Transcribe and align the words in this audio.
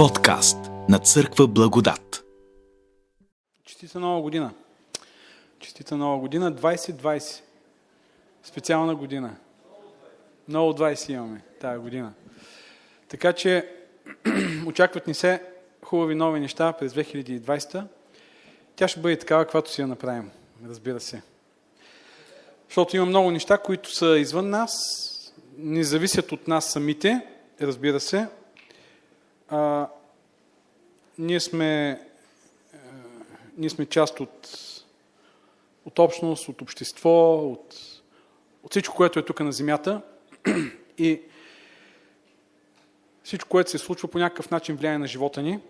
Подкаст 0.00 0.58
на 0.88 0.98
Църква 0.98 1.46
Благодат. 1.46 2.24
Честита 3.64 4.00
нова 4.00 4.22
година. 4.22 4.54
Честита 5.58 5.96
нова 5.96 6.18
година 6.18 6.52
2020. 6.52 7.40
Специална 8.42 8.94
година. 8.94 9.36
Много 10.48 10.72
20 10.72 11.10
имаме 11.10 11.42
тази 11.60 11.78
година. 11.78 12.12
Така 13.08 13.32
че 13.32 13.68
очакват 14.66 15.06
ни 15.06 15.14
се 15.14 15.42
хубави 15.82 16.14
нови 16.14 16.40
неща 16.40 16.72
през 16.72 16.92
2020. 16.92 17.84
Тя 18.76 18.88
ще 18.88 19.00
бъде 19.00 19.18
такава, 19.18 19.44
каквато 19.44 19.70
си 19.70 19.80
я 19.80 19.86
направим. 19.86 20.30
Разбира 20.68 21.00
се. 21.00 21.22
Защото 22.68 22.96
има 22.96 23.06
много 23.06 23.30
неща, 23.30 23.58
които 23.58 23.94
са 23.94 24.18
извън 24.18 24.50
нас, 24.50 24.72
не 25.56 25.84
зависят 25.84 26.32
от 26.32 26.48
нас 26.48 26.72
самите, 26.72 27.26
разбира 27.60 28.00
се. 28.00 28.28
А, 29.50 29.88
ние, 31.18 31.40
сме, 31.40 32.00
а, 32.74 32.76
ние 33.56 33.70
сме 33.70 33.86
част 33.86 34.20
от, 34.20 34.48
от 35.84 35.98
общност, 35.98 36.48
от 36.48 36.62
общество, 36.62 37.34
от, 37.34 37.74
от 38.62 38.70
всичко, 38.70 38.96
което 38.96 39.18
е 39.18 39.24
тук 39.24 39.40
на 39.40 39.52
земята. 39.52 40.02
И 40.98 41.20
всичко, 43.22 43.48
което 43.48 43.70
се 43.70 43.78
случва 43.78 44.08
по 44.08 44.18
някакъв 44.18 44.50
начин 44.50 44.76
влияе 44.76 44.98
на 44.98 45.06
живота 45.06 45.42
ни, 45.42 45.60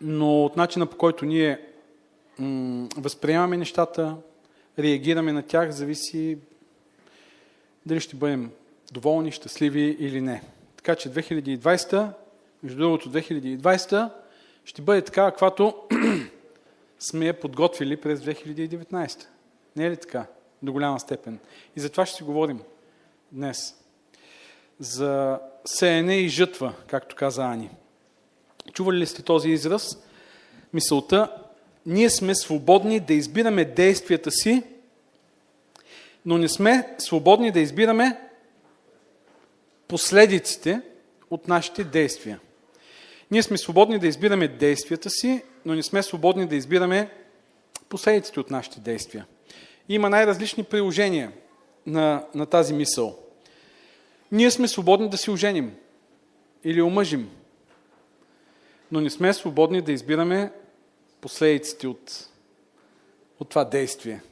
но 0.00 0.44
от 0.44 0.56
начина 0.56 0.86
по 0.86 0.96
който 0.96 1.24
ние 1.24 1.60
м- 2.38 2.88
възприемаме 2.96 3.56
нещата, 3.56 4.16
реагираме 4.78 5.32
на 5.32 5.42
тях, 5.42 5.70
зависи 5.70 6.38
дали 7.86 8.00
ще 8.00 8.16
бъдем 8.16 8.50
доволни, 8.92 9.32
щастливи 9.32 9.96
или 10.00 10.20
не. 10.20 10.42
Така 10.76 10.94
че 10.94 11.10
2020, 11.10 12.12
между 12.62 12.78
другото 12.78 13.10
2020, 13.10 14.10
ще 14.64 14.82
бъде 14.82 15.02
така, 15.02 15.30
каквато 15.30 15.74
сме 16.98 17.26
я 17.26 17.40
подготвили 17.40 17.96
през 17.96 18.20
2019. 18.20 19.26
Не 19.76 19.86
е 19.86 19.90
ли 19.90 19.96
така? 19.96 20.26
До 20.62 20.72
голяма 20.72 21.00
степен. 21.00 21.38
И 21.76 21.80
за 21.80 21.90
това 21.90 22.06
ще 22.06 22.16
си 22.16 22.22
говорим 22.22 22.60
днес. 23.32 23.74
За 24.80 25.40
сеене 25.64 26.16
и 26.16 26.28
жътва, 26.28 26.74
както 26.86 27.16
каза 27.16 27.44
Ани. 27.44 27.70
Чували 28.72 28.98
ли 28.98 29.06
сте 29.06 29.22
този 29.22 29.50
израз? 29.50 30.04
Мисълта, 30.72 31.36
ние 31.86 32.10
сме 32.10 32.34
свободни 32.34 33.00
да 33.00 33.14
избираме 33.14 33.64
действията 33.64 34.30
си, 34.30 34.62
но 36.26 36.38
не 36.38 36.48
сме 36.48 36.94
свободни 36.98 37.50
да 37.50 37.60
избираме 37.60 38.20
последиците 39.88 40.80
от 41.30 41.48
нашите 41.48 41.84
действия. 41.84 42.40
Ние 43.30 43.42
сме 43.42 43.58
свободни 43.58 43.98
да 43.98 44.06
избираме 44.06 44.48
действията 44.48 45.10
си, 45.10 45.42
но 45.64 45.74
не 45.74 45.82
сме 45.82 46.02
свободни 46.02 46.46
да 46.46 46.56
избираме 46.56 47.10
последиците 47.88 48.40
от 48.40 48.50
нашите 48.50 48.80
действия. 48.80 49.26
Има 49.88 50.10
най-различни 50.10 50.64
приложения 50.64 51.32
на, 51.86 52.26
на 52.34 52.46
тази 52.46 52.74
мисъл. 52.74 53.18
Ние 54.32 54.50
сме 54.50 54.68
свободни 54.68 55.08
да 55.08 55.18
си 55.18 55.30
оженим 55.30 55.74
или 56.64 56.82
омъжим, 56.82 57.30
но 58.92 59.00
не 59.00 59.10
сме 59.10 59.32
свободни 59.32 59.82
да 59.82 59.92
избираме 59.92 60.52
последиците 61.20 61.86
от, 61.86 62.28
от 63.40 63.48
това 63.48 63.64
действие. 63.64 64.22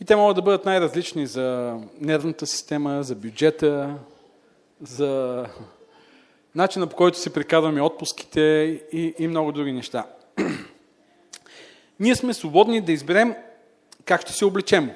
И 0.00 0.04
те 0.04 0.16
могат 0.16 0.36
да 0.36 0.42
бъдат 0.42 0.64
най-различни 0.64 1.26
за 1.26 1.78
нервната 2.00 2.46
система, 2.46 3.02
за 3.02 3.14
бюджета, 3.14 3.98
за 4.80 5.46
начина 6.54 6.86
по 6.86 6.96
който 6.96 7.18
се 7.18 7.32
прикарваме 7.32 7.82
отпуските 7.82 8.40
и, 8.92 9.14
и 9.18 9.28
много 9.28 9.52
други 9.52 9.72
неща. 9.72 10.06
Ние 12.00 12.16
сме 12.16 12.34
свободни 12.34 12.80
да 12.80 12.92
изберем 12.92 13.34
как 14.04 14.22
ще 14.22 14.32
се 14.32 14.44
облечем. 14.44 14.90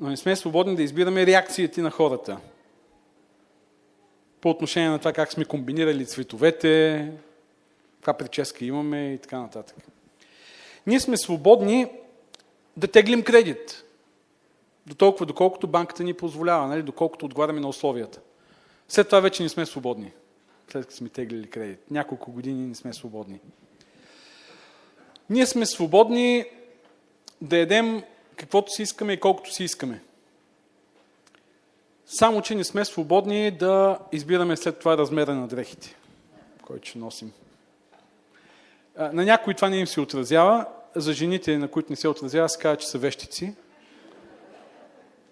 Но 0.00 0.10
не 0.10 0.16
сме 0.16 0.36
свободни 0.36 0.76
да 0.76 0.82
избираме 0.82 1.26
реакциите 1.26 1.82
на 1.82 1.90
хората. 1.90 2.38
По 4.40 4.50
отношение 4.50 4.88
на 4.88 4.98
това 4.98 5.12
как 5.12 5.32
сме 5.32 5.44
комбинирали 5.44 6.06
цветовете, 6.06 7.12
каква 7.94 8.12
прическа 8.12 8.64
имаме 8.64 9.12
и 9.12 9.18
така 9.18 9.38
нататък. 9.38 9.76
Ние 10.86 11.00
сме 11.00 11.16
свободни 11.16 11.86
да 12.76 12.88
теглим 12.88 13.22
кредит. 13.22 13.84
До 14.86 14.94
толкова, 14.94 15.26
доколкото 15.26 15.66
банката 15.66 16.04
ни 16.04 16.14
позволява, 16.14 16.66
нали? 16.66 16.82
доколкото 16.82 17.26
отговаряме 17.26 17.60
на 17.60 17.68
условията. 17.68 18.20
След 18.88 19.08
това 19.08 19.20
вече 19.20 19.42
не 19.42 19.48
сме 19.48 19.66
свободни. 19.66 20.12
След 20.72 20.84
като 20.84 20.96
сме 20.96 21.08
теглили 21.08 21.50
кредит. 21.50 21.90
Няколко 21.90 22.32
години 22.32 22.66
не 22.66 22.74
сме 22.74 22.92
свободни. 22.92 23.40
Ние 25.30 25.46
сме 25.46 25.66
свободни 25.66 26.44
да 27.40 27.56
едем 27.56 28.02
каквото 28.36 28.72
си 28.72 28.82
искаме 28.82 29.12
и 29.12 29.20
колкото 29.20 29.54
си 29.54 29.64
искаме. 29.64 30.02
Само, 32.06 32.42
че 32.42 32.54
не 32.54 32.64
сме 32.64 32.84
свободни 32.84 33.50
да 33.50 33.98
избираме 34.12 34.56
след 34.56 34.78
това 34.78 34.98
размера 34.98 35.34
на 35.34 35.48
дрехите, 35.48 35.96
който 36.62 36.88
ще 36.88 36.98
носим. 36.98 37.32
На 38.98 39.24
някои 39.24 39.54
това 39.54 39.68
не 39.68 39.76
им 39.76 39.86
се 39.86 40.00
отразява, 40.00 40.66
за 40.94 41.12
жените, 41.12 41.58
на 41.58 41.68
които 41.68 41.92
не 41.92 41.96
се 41.96 42.08
отразява, 42.08 42.48
се 42.48 42.58
казва, 42.58 42.76
че 42.76 42.88
са 42.88 42.98
вещици. 42.98 43.54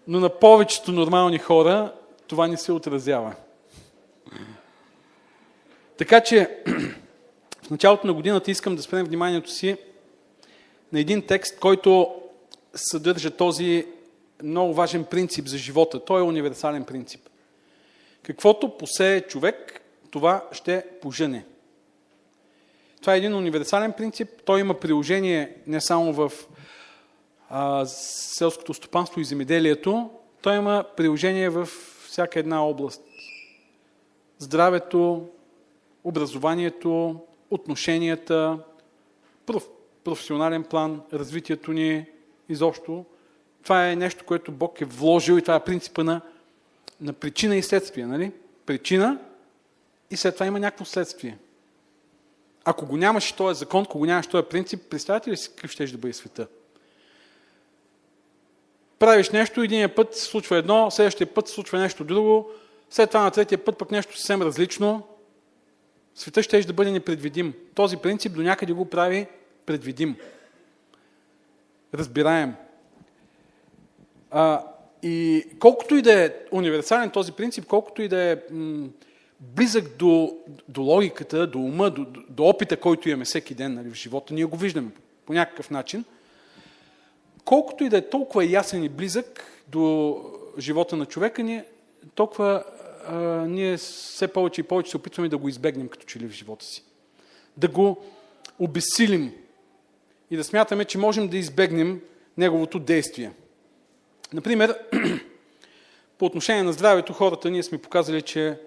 Но 0.08 0.20
на 0.20 0.28
повечето 0.28 0.92
нормални 0.92 1.38
хора 1.38 1.92
това 2.26 2.46
не 2.46 2.56
се 2.56 2.72
отразява. 2.72 3.34
Така 5.98 6.20
че 6.20 6.50
в 7.62 7.70
началото 7.70 8.06
на 8.06 8.12
годината 8.12 8.50
искам 8.50 8.76
да 8.76 8.82
спрем 8.82 9.06
вниманието 9.06 9.50
си 9.50 9.76
на 10.92 11.00
един 11.00 11.22
текст, 11.22 11.58
който 11.58 12.14
съдържа 12.74 13.30
този 13.30 13.86
много 14.42 14.74
важен 14.74 15.04
принцип 15.04 15.46
за 15.46 15.58
живота. 15.58 16.04
Той 16.04 16.20
е 16.20 16.24
универсален 16.24 16.84
принцип. 16.84 17.20
Каквото 18.22 18.76
посее 18.76 19.20
човек, 19.20 19.80
това 20.10 20.44
ще 20.52 20.84
пожене. 21.02 21.44
Това 23.00 23.14
е 23.14 23.18
един 23.18 23.34
универсален 23.34 23.92
принцип. 23.92 24.28
Той 24.44 24.60
има 24.60 24.74
приложение 24.74 25.54
не 25.66 25.80
само 25.80 26.12
в 26.12 26.32
а, 27.50 27.86
селското 27.86 28.74
стопанство 28.74 29.20
и 29.20 29.24
земеделието, 29.24 30.10
той 30.42 30.56
има 30.56 30.84
приложение 30.96 31.48
в 31.48 31.68
всяка 32.08 32.40
една 32.40 32.64
област. 32.64 33.02
Здравето, 34.38 35.28
образованието, 36.06 37.20
отношенията, 37.50 38.58
проф, 39.46 39.68
професионален 40.04 40.64
план, 40.64 41.02
развитието 41.12 41.72
ни 41.72 42.06
изобщо. 42.48 43.04
Това 43.62 43.90
е 43.90 43.96
нещо, 43.96 44.24
което 44.24 44.52
Бог 44.52 44.80
е 44.80 44.84
вложил 44.84 45.34
и 45.34 45.42
това 45.42 45.54
е 45.54 45.64
принципа 45.64 46.04
на, 46.04 46.20
на 47.00 47.12
причина 47.12 47.56
и 47.56 47.62
следствие. 47.62 48.06
Нали? 48.06 48.32
Причина 48.66 49.18
и 50.10 50.16
след 50.16 50.34
това 50.34 50.46
има 50.46 50.60
някакво 50.60 50.84
следствие. 50.84 51.38
Ако 52.64 52.86
го 52.86 52.96
нямаше 52.96 53.36
този 53.36 53.58
закон, 53.58 53.82
ако 53.82 53.98
го 53.98 54.06
нямаше 54.06 54.28
този 54.28 54.46
принцип, 54.46 54.90
представете 54.90 55.30
ли 55.30 55.36
си 55.36 55.50
какъв 55.50 55.70
ще 55.70 55.86
да 55.86 55.98
бъде 55.98 56.12
света? 56.12 56.46
Правиш 58.98 59.30
нещо, 59.30 59.62
единия 59.62 59.94
път 59.94 60.14
се 60.14 60.24
случва 60.24 60.56
едно, 60.56 60.90
следващия 60.90 61.34
път 61.34 61.48
се 61.48 61.54
случва 61.54 61.78
нещо 61.78 62.04
друго, 62.04 62.50
след 62.90 63.10
това 63.10 63.22
на 63.22 63.30
третия 63.30 63.64
път 63.64 63.78
пък 63.78 63.90
нещо 63.90 64.16
съвсем 64.16 64.42
различно. 64.42 65.02
Света 66.16 66.42
ще 66.42 66.60
да 66.60 66.72
бъде 66.72 66.90
непредвидим. 66.90 67.54
Този 67.74 67.96
принцип 67.96 68.34
до 68.34 68.42
някъде 68.42 68.72
го 68.72 68.90
прави 68.90 69.26
предвидим. 69.66 70.16
Разбираем. 71.94 72.54
А, 74.30 74.62
и 75.02 75.44
колкото 75.58 75.96
и 75.96 76.02
да 76.02 76.24
е 76.24 76.34
универсален 76.52 77.10
този 77.10 77.32
принцип, 77.32 77.66
колкото 77.66 78.02
и 78.02 78.08
да 78.08 78.22
е 78.22 78.36
м- 78.50 78.88
близък 79.40 79.96
до, 79.96 80.36
до 80.68 80.82
логиката, 80.82 81.46
до 81.46 81.58
ума, 81.58 81.90
до, 81.90 82.06
до 82.28 82.44
опита, 82.44 82.76
който 82.76 83.08
имаме 83.08 83.24
всеки 83.24 83.54
ден 83.54 83.74
нали, 83.74 83.90
в 83.90 83.94
живота, 83.94 84.34
ние 84.34 84.44
го 84.44 84.56
виждаме 84.56 84.90
по 85.26 85.32
някакъв 85.32 85.70
начин, 85.70 86.04
колкото 87.44 87.84
и 87.84 87.88
да 87.88 87.96
е 87.96 88.08
толкова 88.08 88.44
ясен 88.44 88.84
и 88.84 88.88
близък 88.88 89.44
до 89.68 90.16
живота 90.58 90.96
на 90.96 91.06
човека, 91.06 91.42
ние, 91.42 91.64
толкова 92.14 92.64
а, 93.08 93.16
ние 93.48 93.76
все 93.76 94.28
повече 94.28 94.60
и 94.60 94.64
повече 94.64 94.90
се 94.90 94.96
опитваме 94.96 95.28
да 95.28 95.38
го 95.38 95.48
избегнем 95.48 95.88
като 95.88 96.06
че 96.06 96.20
ли 96.20 96.28
в 96.28 96.32
живота 96.32 96.64
си. 96.64 96.84
Да 97.56 97.68
го 97.68 98.04
обесилим 98.58 99.32
и 100.30 100.36
да 100.36 100.44
смятаме, 100.44 100.84
че 100.84 100.98
можем 100.98 101.28
да 101.28 101.36
избегнем 101.36 102.00
неговото 102.36 102.78
действие. 102.78 103.32
Например, 104.32 104.78
по 106.18 106.24
отношение 106.24 106.62
на 106.62 106.72
здравето, 106.72 107.12
хората 107.12 107.50
ние 107.50 107.62
сме 107.62 107.78
показали, 107.78 108.22
че 108.22 108.58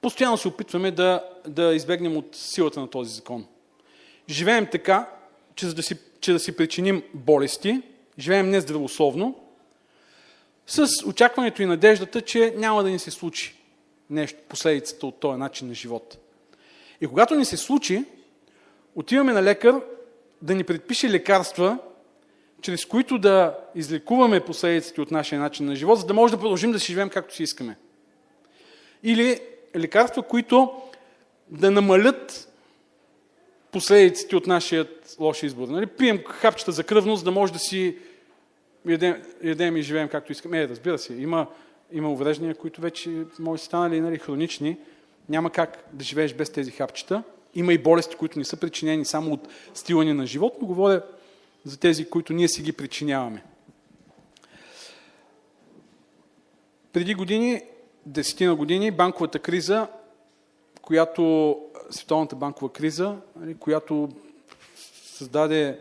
постоянно 0.00 0.36
се 0.36 0.48
опитваме 0.48 0.90
да, 0.90 1.24
да 1.48 1.74
избегнем 1.74 2.16
от 2.16 2.28
силата 2.32 2.80
на 2.80 2.90
този 2.90 3.14
закон. 3.14 3.46
Живеем 4.28 4.66
така, 4.72 5.08
че, 5.54 5.66
за 5.66 5.74
да 5.74 5.82
си, 5.82 5.96
че 6.20 6.32
да 6.32 6.38
си 6.38 6.56
причиним 6.56 7.02
болести, 7.14 7.82
живеем 8.18 8.50
нездравословно, 8.50 9.38
с 10.66 10.88
очакването 11.06 11.62
и 11.62 11.66
надеждата, 11.66 12.20
че 12.20 12.54
няма 12.56 12.82
да 12.82 12.90
ни 12.90 12.98
се 12.98 13.10
случи 13.10 13.62
нещо, 14.12 14.38
последицата 14.48 15.06
от 15.06 15.20
този 15.20 15.38
начин 15.38 15.68
на 15.68 15.74
живот. 15.74 16.18
И 17.00 17.06
когато 17.06 17.34
ни 17.34 17.44
се 17.44 17.56
случи, 17.56 18.04
отиваме 18.94 19.32
на 19.32 19.42
лекар 19.42 19.80
да 20.42 20.54
ни 20.54 20.64
предпише 20.64 21.10
лекарства, 21.10 21.78
чрез 22.60 22.84
които 22.84 23.18
да 23.18 23.58
излекуваме 23.74 24.40
последиците 24.40 25.00
от 25.00 25.10
нашия 25.10 25.40
начин 25.40 25.66
на 25.66 25.76
живот, 25.76 25.98
за 25.98 26.06
да 26.06 26.14
може 26.14 26.32
да 26.32 26.40
продължим 26.40 26.72
да 26.72 26.80
си 26.80 26.86
живеем 26.86 27.08
както 27.08 27.34
си 27.34 27.42
искаме. 27.42 27.76
Или 29.02 29.40
лекарства, 29.76 30.22
които 30.22 30.72
да 31.48 31.70
намалят 31.70 32.48
последиците 33.72 34.36
от 34.36 34.46
нашия 34.46 34.88
лош 35.20 35.42
избор. 35.42 35.68
Нали? 35.68 35.86
Пием 35.86 36.22
хапчета 36.28 36.72
за 36.72 36.84
кръвност, 36.84 37.24
да 37.24 37.30
може 37.30 37.52
да 37.52 37.58
си 37.58 37.96
ядем, 38.88 39.22
ядем 39.44 39.76
и 39.76 39.82
живеем 39.82 40.08
както 40.08 40.32
искаме. 40.32 40.62
Е, 40.62 40.68
разбира 40.68 40.98
се, 40.98 41.14
има, 41.14 41.46
има 41.92 42.12
увреждания, 42.12 42.54
които 42.54 42.80
вече 42.80 43.24
може 43.38 43.60
да 43.60 43.66
станали 43.66 44.00
нали, 44.00 44.18
хронични. 44.18 44.78
Няма 45.28 45.50
как 45.50 45.88
да 45.92 46.04
живееш 46.04 46.34
без 46.34 46.50
тези 46.50 46.70
хапчета. 46.70 47.22
Има 47.54 47.72
и 47.72 47.78
болести, 47.78 48.16
които 48.16 48.38
не 48.38 48.44
са 48.44 48.56
причинени 48.56 49.04
само 49.04 49.32
от 49.32 49.48
стила 49.74 50.04
ни 50.04 50.12
на 50.12 50.26
живот, 50.26 50.56
но 50.60 50.66
говоря 50.66 51.02
за 51.64 51.80
тези, 51.80 52.10
които 52.10 52.32
ние 52.32 52.48
си 52.48 52.62
ги 52.62 52.72
причиняваме. 52.72 53.42
Преди 56.92 57.14
години, 57.14 57.62
десетина 58.06 58.54
години, 58.54 58.90
банковата 58.90 59.38
криза, 59.38 59.86
която, 60.82 61.58
световната 61.90 62.36
банкова 62.36 62.72
криза, 62.72 63.16
нали, 63.36 63.54
която 63.54 64.08
създаде 65.04 65.78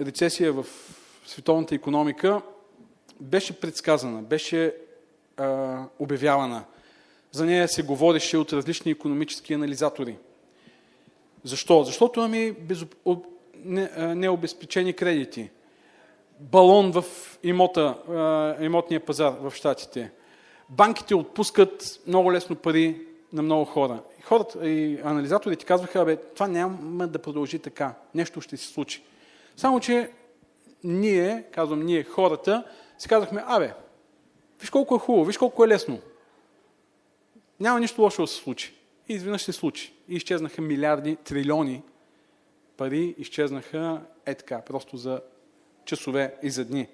рецесия 0.00 0.52
в 0.52 0.64
световната 1.26 1.74
економика, 1.74 2.42
беше 3.20 3.60
предсказана, 3.60 4.22
беше 4.22 4.74
а, 5.36 5.82
обявявана. 5.98 6.64
За 7.32 7.46
нея 7.46 7.68
се 7.68 7.82
говореше 7.82 8.38
от 8.38 8.52
различни 8.52 8.92
економически 8.92 9.54
анализатори. 9.54 10.16
Защо? 11.44 11.84
Защото 11.84 12.20
имаме 12.20 12.52
безоп... 12.52 12.94
необезпечени 13.96 14.92
кредити. 14.92 15.50
Балон 16.40 16.92
в 16.92 17.04
имота, 17.42 17.94
имотния 18.60 19.00
пазар 19.00 19.34
в 19.40 19.52
Штатите. 19.54 20.10
Банките 20.68 21.14
отпускат 21.14 22.00
много 22.06 22.32
лесно 22.32 22.56
пари 22.56 23.00
на 23.32 23.42
много 23.42 23.64
хора. 23.64 24.02
И 24.18 24.22
хората 24.22 24.70
и 24.70 25.00
анализаторите 25.04 25.64
казваха, 25.64 26.04
бе, 26.04 26.16
това 26.16 26.48
няма 26.48 27.08
да 27.08 27.18
продължи 27.18 27.58
така. 27.58 27.94
Нещо 28.14 28.40
ще 28.40 28.56
се 28.56 28.66
случи. 28.66 29.02
Само, 29.56 29.80
че 29.80 30.10
ние, 30.84 31.44
казвам 31.52 31.82
ние, 31.82 32.04
хората, 32.04 32.64
си 32.98 33.08
казахме, 33.08 33.42
абе, 33.46 33.74
виж 34.60 34.70
колко 34.70 34.94
е 34.94 34.98
хубаво, 34.98 35.24
виж 35.24 35.38
колко 35.38 35.64
е 35.64 35.68
лесно. 35.68 36.00
Няма 37.60 37.80
нищо 37.80 38.02
лошо 38.02 38.22
да 38.22 38.28
се 38.28 38.34
случи. 38.34 38.74
И 39.08 39.14
изведнъж 39.14 39.42
се 39.42 39.52
случи. 39.52 39.92
И 40.08 40.16
изчезнаха 40.16 40.62
милиарди, 40.62 41.16
трилиони 41.16 41.82
пари, 42.76 43.14
изчезнаха 43.18 44.00
е 44.26 44.34
така, 44.34 44.60
просто 44.60 44.96
за 44.96 45.20
часове 45.84 46.34
и 46.42 46.50
за 46.50 46.64
дни. 46.64 46.88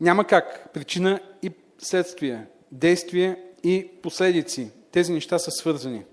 Няма 0.00 0.26
как. 0.26 0.72
Причина 0.72 1.20
и 1.42 1.50
следствие, 1.78 2.46
действие 2.72 3.42
и 3.62 3.88
последици. 4.02 4.70
Тези 4.90 5.12
неща 5.12 5.38
са 5.38 5.50
свързани. 5.50 6.04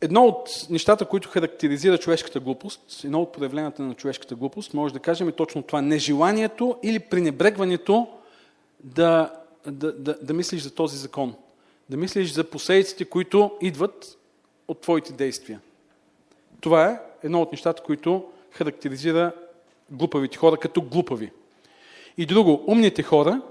Едно 0.00 0.24
от 0.24 0.66
нещата, 0.70 1.04
които 1.04 1.28
характеризира 1.28 1.98
човешката 1.98 2.40
глупост, 2.40 3.04
едно 3.04 3.22
от 3.22 3.32
проявленията 3.32 3.82
на 3.82 3.94
човешката 3.94 4.34
глупост, 4.34 4.74
може 4.74 4.94
да 4.94 5.00
кажем 5.00 5.28
е 5.28 5.32
точно 5.32 5.62
това. 5.62 5.82
Нежеланието 5.82 6.76
или 6.82 6.98
пренебрегването 6.98 8.08
да, 8.84 9.32
да, 9.66 9.92
да, 9.92 10.18
да 10.22 10.34
мислиш 10.34 10.62
за 10.62 10.74
този 10.74 10.96
закон. 10.96 11.34
Да 11.90 11.96
мислиш 11.96 12.32
за 12.32 12.44
последиците, 12.44 13.04
които 13.04 13.50
идват 13.60 14.18
от 14.68 14.80
твоите 14.80 15.12
действия. 15.12 15.60
Това 16.60 16.90
е 16.90 17.00
едно 17.22 17.42
от 17.42 17.52
нещата, 17.52 17.82
които 17.82 18.24
характеризира 18.50 19.32
глупавите 19.90 20.36
хора 20.36 20.56
като 20.56 20.82
глупави. 20.82 21.30
И 22.16 22.26
друго, 22.26 22.64
умните 22.66 23.02
хора, 23.02 23.42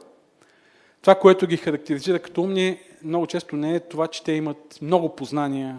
това, 1.01 1.15
което 1.15 1.47
ги 1.47 1.57
характеризира 1.57 2.19
като 2.19 2.41
умни, 2.41 2.79
много 3.03 3.27
често 3.27 3.55
не 3.55 3.75
е 3.75 3.79
това, 3.79 4.07
че 4.07 4.23
те 4.23 4.31
имат 4.31 4.79
много 4.81 5.15
познания, 5.15 5.77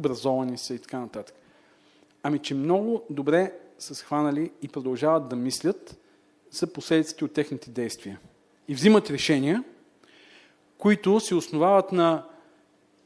образовани 0.00 0.58
са 0.58 0.74
и 0.74 0.78
така 0.78 1.00
нататък. 1.00 1.34
Ами, 2.22 2.38
че 2.38 2.54
много 2.54 3.02
добре 3.10 3.52
са 3.78 3.94
схванали 3.94 4.50
и 4.62 4.68
продължават 4.68 5.28
да 5.28 5.36
мислят 5.36 5.96
за 6.50 6.66
последиците 6.66 7.24
от 7.24 7.32
техните 7.32 7.70
действия. 7.70 8.20
И 8.68 8.74
взимат 8.74 9.10
решения, 9.10 9.64
които 10.78 11.20
се 11.20 11.34
основават 11.34 11.92
на 11.92 12.24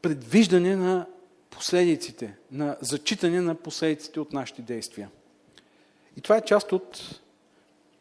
предвиждане 0.03 0.77
на 0.77 1.07
последиците, 1.51 2.37
на 2.51 2.77
зачитане 2.81 3.41
на 3.41 3.55
последиците 3.55 4.21
от 4.21 4.33
нашите 4.33 4.63
действия. 4.63 5.11
И 6.17 6.21
това 6.21 6.37
е 6.37 6.45
част 6.45 6.73
от 6.73 7.21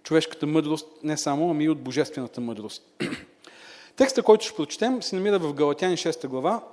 човешката 0.04 0.48
мъдрост, 0.48 0.88
не 1.04 1.18
само, 1.18 1.50
ами 1.50 1.64
и 1.64 1.70
от 1.70 1.82
божествената 1.82 2.42
мъдрост. 2.42 2.84
Текста, 3.96 4.24
който 4.24 4.46
ще 4.46 4.56
прочетем, 4.56 5.04
се 5.04 5.16
намира 5.16 5.40
в 5.40 5.54
Галатяни 5.54 5.98
6 5.98 6.28
глава, 6.28 6.64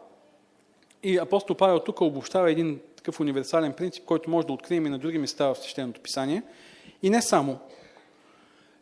и 1.03 1.19
апостол 1.19 1.57
Павел 1.57 1.79
тук 1.79 2.01
обобщава 2.01 2.51
един 2.51 2.81
такъв 2.97 3.21
универсален 3.21 3.73
принцип, 3.73 4.05
който 4.05 4.31
може 4.31 4.47
да 4.47 4.53
открием 4.53 4.87
и 4.87 4.91
на 4.91 4.99
други 4.99 5.19
места 5.19 5.47
в 5.47 5.59
Свещеното 5.59 6.01
писание. 6.01 6.43
И 7.03 7.11
не 7.11 7.23
само. 7.23 7.59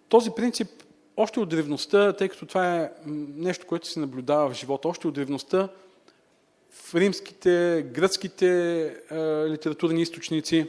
Този 0.08 0.30
принцип 0.30 0.68
още 1.16 1.40
от 1.40 1.48
древността, 1.48 2.12
тъй 2.12 2.28
като 2.28 2.46
това 2.46 2.76
е 2.76 2.90
нещо, 3.36 3.66
което 3.66 3.88
се 3.88 4.00
наблюдава 4.00 4.50
в 4.50 4.54
живота, 4.54 4.88
още 4.88 5.08
от 5.08 5.14
древността 5.14 5.68
в 6.70 6.94
римските, 6.94 7.86
гръцките 7.92 8.82
е, 9.10 9.16
литературни 9.48 10.02
източници 10.02 10.66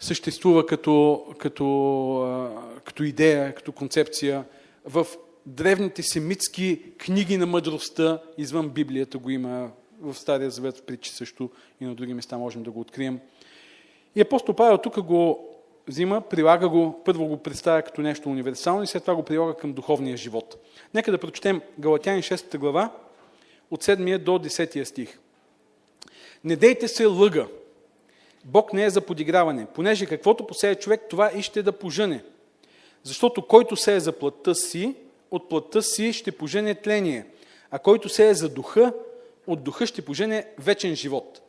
съществува 0.00 0.66
като, 0.66 1.24
като, 1.38 1.66
е, 2.76 2.80
като 2.80 3.02
идея, 3.02 3.54
като 3.54 3.72
концепция. 3.72 4.44
В 4.84 5.06
древните 5.46 6.02
семитски 6.02 6.82
книги 6.98 7.36
на 7.36 7.46
мъдростта, 7.46 8.22
извън 8.38 8.68
Библията 8.68 9.18
го 9.18 9.30
има 9.30 9.70
в 10.04 10.18
Стария 10.18 10.50
Завет, 10.50 10.78
в 10.78 10.82
притчи 10.82 11.10
също 11.10 11.50
и 11.80 11.84
на 11.84 11.94
други 11.94 12.14
места 12.14 12.38
можем 12.38 12.62
да 12.62 12.70
го 12.70 12.80
открием. 12.80 13.20
И 14.16 14.20
апостол 14.20 14.54
Павел 14.54 14.78
тук 14.78 15.00
го 15.00 15.48
взима, 15.88 16.20
прилага 16.20 16.68
го, 16.68 17.02
първо 17.04 17.26
го 17.26 17.36
представя 17.36 17.82
като 17.82 18.00
нещо 18.00 18.28
универсално 18.28 18.82
и 18.82 18.86
след 18.86 19.02
това 19.02 19.14
го 19.14 19.22
прилага 19.22 19.54
към 19.54 19.72
духовния 19.72 20.16
живот. 20.16 20.66
Нека 20.94 21.10
да 21.10 21.18
прочетем 21.18 21.60
Галатяни 21.78 22.22
6 22.22 22.58
глава 22.58 22.90
от 23.70 23.84
7 23.84 24.18
до 24.18 24.30
10 24.30 24.84
стих. 24.84 25.18
Не 26.44 26.56
дейте 26.56 26.88
се 26.88 27.06
лъга. 27.06 27.46
Бог 28.44 28.72
не 28.72 28.84
е 28.84 28.90
за 28.90 29.00
подиграване, 29.00 29.66
понеже 29.74 30.06
каквото 30.06 30.46
посее 30.46 30.74
човек, 30.74 31.00
това 31.10 31.30
и 31.36 31.42
ще 31.42 31.62
да 31.62 31.72
пожене. 31.72 32.24
Защото 33.02 33.46
който 33.46 33.76
се 33.76 33.96
е 33.96 34.00
за 34.00 34.12
плътта 34.12 34.54
си, 34.54 34.94
от 35.30 35.48
плътта 35.48 35.82
си 35.82 36.12
ще 36.12 36.32
пожене 36.32 36.74
тление, 36.74 37.26
а 37.70 37.78
който 37.78 38.08
се 38.08 38.28
е 38.28 38.34
за 38.34 38.48
духа, 38.48 38.92
от 39.46 39.64
духа 39.64 39.86
ще 39.86 40.04
пожене 40.04 40.46
вечен 40.58 40.96
живот. 40.96 41.40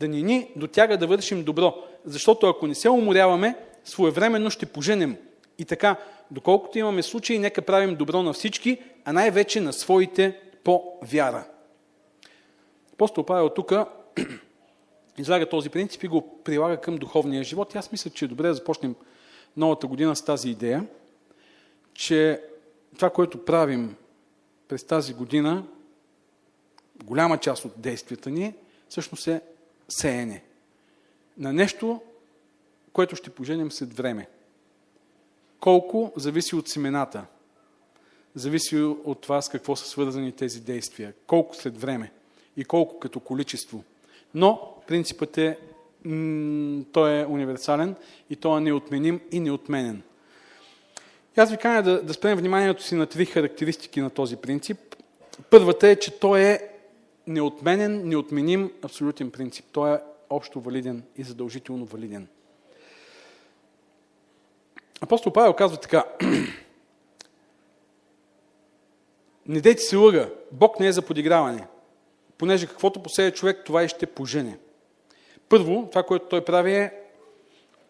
Да 0.00 0.08
ни 0.08 0.22
ни 0.22 0.50
дотяга 0.56 0.98
да 0.98 1.06
вършим 1.06 1.44
добро, 1.44 1.74
защото 2.04 2.46
ако 2.46 2.66
не 2.66 2.74
се 2.74 2.90
уморяваме, 2.90 3.56
своевременно 3.84 4.50
ще 4.50 4.66
поженем. 4.66 5.16
И 5.58 5.64
така, 5.64 5.96
доколкото 6.30 6.78
имаме 6.78 7.02
случаи, 7.02 7.38
нека 7.38 7.62
правим 7.62 7.96
добро 7.96 8.22
на 8.22 8.32
всички, 8.32 8.78
а 9.04 9.12
най-вече 9.12 9.60
на 9.60 9.72
своите 9.72 10.40
по 10.64 10.82
вяра. 11.02 11.46
Апостол 12.92 13.24
Павел 13.24 13.48
тук 13.48 13.72
излага 15.18 15.48
този 15.48 15.70
принцип 15.70 16.02
и 16.02 16.08
го 16.08 16.42
прилага 16.44 16.76
към 16.76 16.96
духовния 16.96 17.44
живот. 17.44 17.74
И 17.74 17.78
аз 17.78 17.92
мисля, 17.92 18.10
че 18.10 18.24
е 18.24 18.28
добре 18.28 18.48
да 18.48 18.54
започнем 18.54 18.94
новата 19.56 19.86
година 19.86 20.16
с 20.16 20.24
тази 20.24 20.50
идея, 20.50 20.86
че 21.94 22.40
това, 22.96 23.10
което 23.10 23.44
правим 23.44 23.96
през 24.68 24.84
тази 24.84 25.14
година, 25.14 25.64
голяма 27.04 27.38
част 27.38 27.64
от 27.64 27.72
действията 27.76 28.30
ни, 28.30 28.54
всъщност 28.88 29.26
е 29.26 29.40
сеене. 29.88 30.42
На 31.38 31.52
нещо, 31.52 32.00
което 32.92 33.16
ще 33.16 33.30
поженем 33.30 33.72
след 33.72 33.94
време. 33.94 34.28
Колко 35.60 36.12
зависи 36.16 36.56
от 36.56 36.68
семената. 36.68 37.24
Зависи 38.34 38.76
от 38.76 39.20
това 39.20 39.42
с 39.42 39.48
какво 39.48 39.76
са 39.76 39.88
свързани 39.88 40.32
тези 40.32 40.60
действия. 40.60 41.14
Колко 41.26 41.56
след 41.56 41.80
време 41.80 42.12
и 42.56 42.64
колко 42.64 42.98
като 42.98 43.20
количество. 43.20 43.84
Но 44.34 44.74
принципът 44.86 45.38
е, 45.38 45.58
той 46.92 47.20
е 47.20 47.26
универсален 47.26 47.94
и 48.30 48.36
той 48.36 48.58
е 48.58 48.60
неотменим 48.60 49.20
и 49.32 49.40
неотменен. 49.40 50.02
И 51.36 51.40
аз 51.40 51.50
ви 51.50 51.56
каня 51.56 51.82
да, 51.82 52.02
да 52.02 52.14
спрем 52.14 52.38
вниманието 52.38 52.82
си 52.82 52.94
на 52.94 53.06
три 53.06 53.26
характеристики 53.26 54.00
на 54.00 54.10
този 54.10 54.36
принцип. 54.36 54.78
Първата 55.50 55.88
е, 55.88 55.96
че 55.96 56.18
той 56.18 56.40
е 56.40 56.75
неотменен, 57.26 58.08
неотменим 58.08 58.72
абсолютен 58.82 59.30
принцип. 59.30 59.66
Той 59.72 59.94
е 59.94 59.98
общо 60.30 60.60
валиден 60.60 61.02
и 61.16 61.22
задължително 61.22 61.84
валиден. 61.84 62.28
Апостол 65.00 65.32
Павел 65.32 65.52
казва 65.52 65.76
така. 65.76 66.04
Не 69.46 69.60
дейте 69.60 69.82
се 69.82 69.96
лъга. 69.96 70.30
Бог 70.52 70.80
не 70.80 70.86
е 70.86 70.92
за 70.92 71.02
подиграване. 71.02 71.66
Понеже 72.38 72.66
каквото 72.66 73.02
посея 73.02 73.32
човек, 73.32 73.62
това 73.64 73.84
и 73.84 73.88
ще 73.88 74.06
пожене. 74.06 74.58
Първо, 75.48 75.88
това, 75.90 76.02
което 76.02 76.26
той 76.26 76.44
прави 76.44 76.74
е 76.74 76.92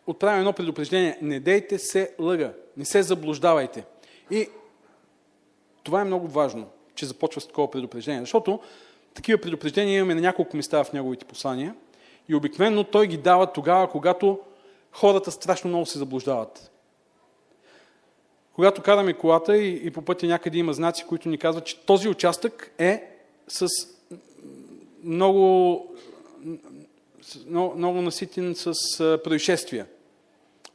отправя 0.07 0.39
едно 0.39 0.53
предупреждение. 0.53 1.19
Не 1.23 1.41
дейте 1.41 1.79
се 1.79 2.15
лъга. 2.19 2.53
Не 2.77 2.85
се 2.85 3.03
заблуждавайте. 3.03 3.85
И 4.31 4.49
това 5.83 6.01
е 6.01 6.05
много 6.05 6.29
важно, 6.29 6.69
че 6.95 7.07
започва 7.07 7.41
с 7.41 7.47
такова 7.47 7.71
предупреждение. 7.71 8.21
Защото 8.21 8.61
такива 9.17 9.41
предупреждения 9.41 9.99
имаме 9.99 10.15
на 10.15 10.21
няколко 10.21 10.57
места 10.57 10.85
в 10.85 10.93
неговите 10.93 11.25
послания. 11.25 11.75
И 12.29 12.35
обикновено 12.35 12.85
той 12.85 13.07
ги 13.07 13.17
дава 13.17 13.53
тогава, 13.53 13.91
когато 13.91 14.39
хората 14.93 15.31
страшно 15.31 15.69
много 15.69 15.87
се 15.87 15.99
заблуждават. 15.99 16.71
Когато 18.53 18.83
караме 18.83 19.13
колата 19.13 19.59
и, 19.59 19.87
и 19.87 19.91
по 19.91 20.03
пътя 20.03 20.27
някъде 20.27 20.59
има 20.59 20.73
знаци, 20.73 21.05
които 21.09 21.29
ни 21.29 21.39
казват, 21.39 21.65
че 21.65 21.81
този 21.81 22.09
участък 22.09 22.73
е 22.79 23.11
с 23.49 23.67
много, 25.05 25.87
много, 27.47 27.77
много 27.77 28.03
наситен 28.03 28.55
с 28.55 28.73
происшествия. 29.25 29.87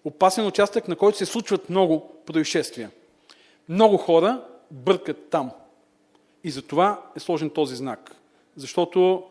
Опасен 0.06 0.48
участък, 0.48 0.88
на 0.88 0.96
който 0.96 1.18
се 1.18 1.26
случват 1.26 1.70
много 1.70 2.12
происшествия. 2.26 2.92
Много 3.70 3.98
хора 3.98 4.46
бъркат 4.72 5.30
там. 5.30 5.52
И 6.44 6.52
за 6.52 6.62
това 6.62 7.02
е 7.16 7.20
сложен 7.20 7.50
този 7.50 7.76
знак. 7.76 8.16
Защото 8.62 9.24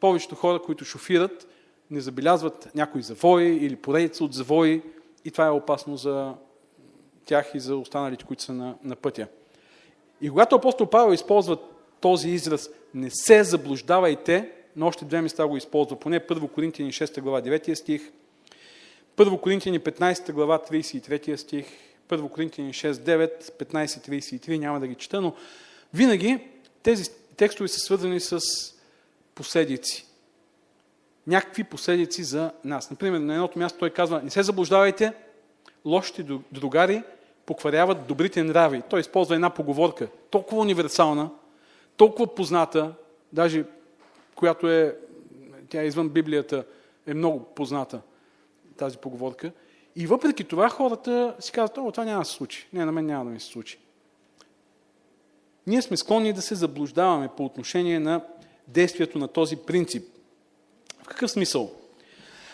повечето 0.00 0.34
хора, 0.34 0.62
които 0.62 0.84
шофират, 0.84 1.48
не 1.90 2.00
забелязват 2.00 2.68
някои 2.74 3.02
завои 3.02 3.44
или 3.44 3.76
поредица 3.76 4.24
от 4.24 4.34
завои 4.34 4.82
и 5.24 5.30
това 5.30 5.46
е 5.46 5.50
опасно 5.50 5.96
за 5.96 6.34
тях 7.24 7.50
и 7.54 7.60
за 7.60 7.76
останалите, 7.76 8.24
които 8.24 8.42
са 8.42 8.52
на, 8.52 8.74
на 8.84 8.96
пътя. 8.96 9.28
И 10.20 10.30
когато 10.30 10.56
апостол 10.56 10.86
Павел 10.86 11.14
използва 11.14 11.58
този 12.00 12.28
израз 12.28 12.70
не 12.94 13.10
се 13.10 13.44
заблуждавайте, 13.44 14.50
но 14.76 14.86
още 14.86 15.04
две 15.04 15.20
места 15.20 15.46
го 15.46 15.56
използва, 15.56 16.00
поне 16.00 16.20
1 16.20 16.50
Коринтияни 16.50 16.92
6 16.92 17.20
глава 17.20 17.42
9 17.42 17.74
стих, 17.74 18.12
1 19.16 19.40
Коринтияни 19.40 19.80
15 19.80 20.32
глава 20.32 20.58
33 20.58 21.36
стих, 21.36 21.66
1 22.08 22.30
Коринтияни 22.30 22.72
6, 22.72 22.92
9, 22.92 23.64
15, 23.64 23.86
33, 23.86 24.58
няма 24.58 24.80
да 24.80 24.86
ги 24.86 24.94
чета, 24.94 25.20
но 25.20 25.34
винаги 25.94 26.48
тези 26.82 27.10
текстове 27.36 27.68
са 27.68 27.80
свързани 27.80 28.20
с 28.20 28.40
последици. 29.34 30.06
Някакви 31.26 31.64
последици 31.64 32.24
за 32.24 32.52
нас. 32.64 32.90
Например, 32.90 33.18
на 33.18 33.34
едното 33.34 33.58
място 33.58 33.78
той 33.78 33.90
казва, 33.90 34.22
не 34.22 34.30
се 34.30 34.42
заблуждавайте, 34.42 35.12
лошите 35.84 36.26
другари 36.52 37.02
покваряват 37.46 38.06
добрите 38.06 38.42
нрави. 38.42 38.82
Той 38.90 39.00
използва 39.00 39.34
една 39.34 39.50
поговорка, 39.50 40.08
толкова 40.30 40.60
универсална, 40.60 41.30
толкова 41.96 42.34
позната, 42.34 42.92
даже 43.32 43.64
която 44.34 44.70
е, 44.70 44.96
тя 45.68 45.82
е 45.82 45.86
извън 45.86 46.08
Библията, 46.08 46.64
е 47.06 47.14
много 47.14 47.44
позната 47.44 48.00
тази 48.76 48.98
поговорка. 48.98 49.52
И 49.96 50.06
въпреки 50.06 50.44
това 50.44 50.68
хората 50.68 51.34
си 51.40 51.52
казват, 51.52 51.74
това 51.74 52.04
няма 52.04 52.20
да 52.20 52.24
се 52.24 52.32
случи. 52.32 52.68
Не, 52.72 52.84
на 52.84 52.92
мен 52.92 53.06
няма 53.06 53.24
да 53.24 53.30
ми 53.30 53.40
се 53.40 53.46
случи. 53.46 53.78
Ние 55.66 55.82
сме 55.82 55.96
склонни 55.96 56.32
да 56.32 56.42
се 56.42 56.54
заблуждаваме 56.54 57.28
по 57.36 57.44
отношение 57.44 58.00
на 58.00 58.24
действието 58.68 59.18
на 59.18 59.28
този 59.28 59.56
принцип. 59.56 60.08
В 61.02 61.08
какъв 61.08 61.30
смисъл? 61.30 61.72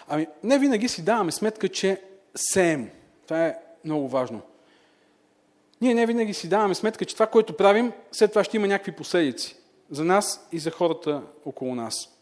Ами, 0.09 0.27
не 0.43 0.59
винаги 0.59 0.89
си 0.89 1.05
даваме 1.05 1.33
сметка, 1.33 1.69
че 1.69 2.03
сеем. 2.35 2.91
Това 3.27 3.47
е 3.47 3.57
много 3.85 4.09
важно. 4.09 4.41
Ние 5.81 5.95
не 5.95 6.07
винаги 6.07 6.35
си 6.35 6.49
даваме 6.49 6.75
сметка, 6.75 7.05
че 7.05 7.15
това, 7.15 7.27
което 7.27 7.57
правим, 7.57 7.93
след 8.13 8.31
това 8.31 8.45
ще 8.45 8.57
има 8.57 8.67
някакви 8.67 8.93
последици 8.93 9.57
за 9.91 10.05
нас 10.05 10.49
и 10.53 10.59
за 10.59 10.71
хората 10.71 11.23
около 11.45 11.75
нас. 11.75 12.17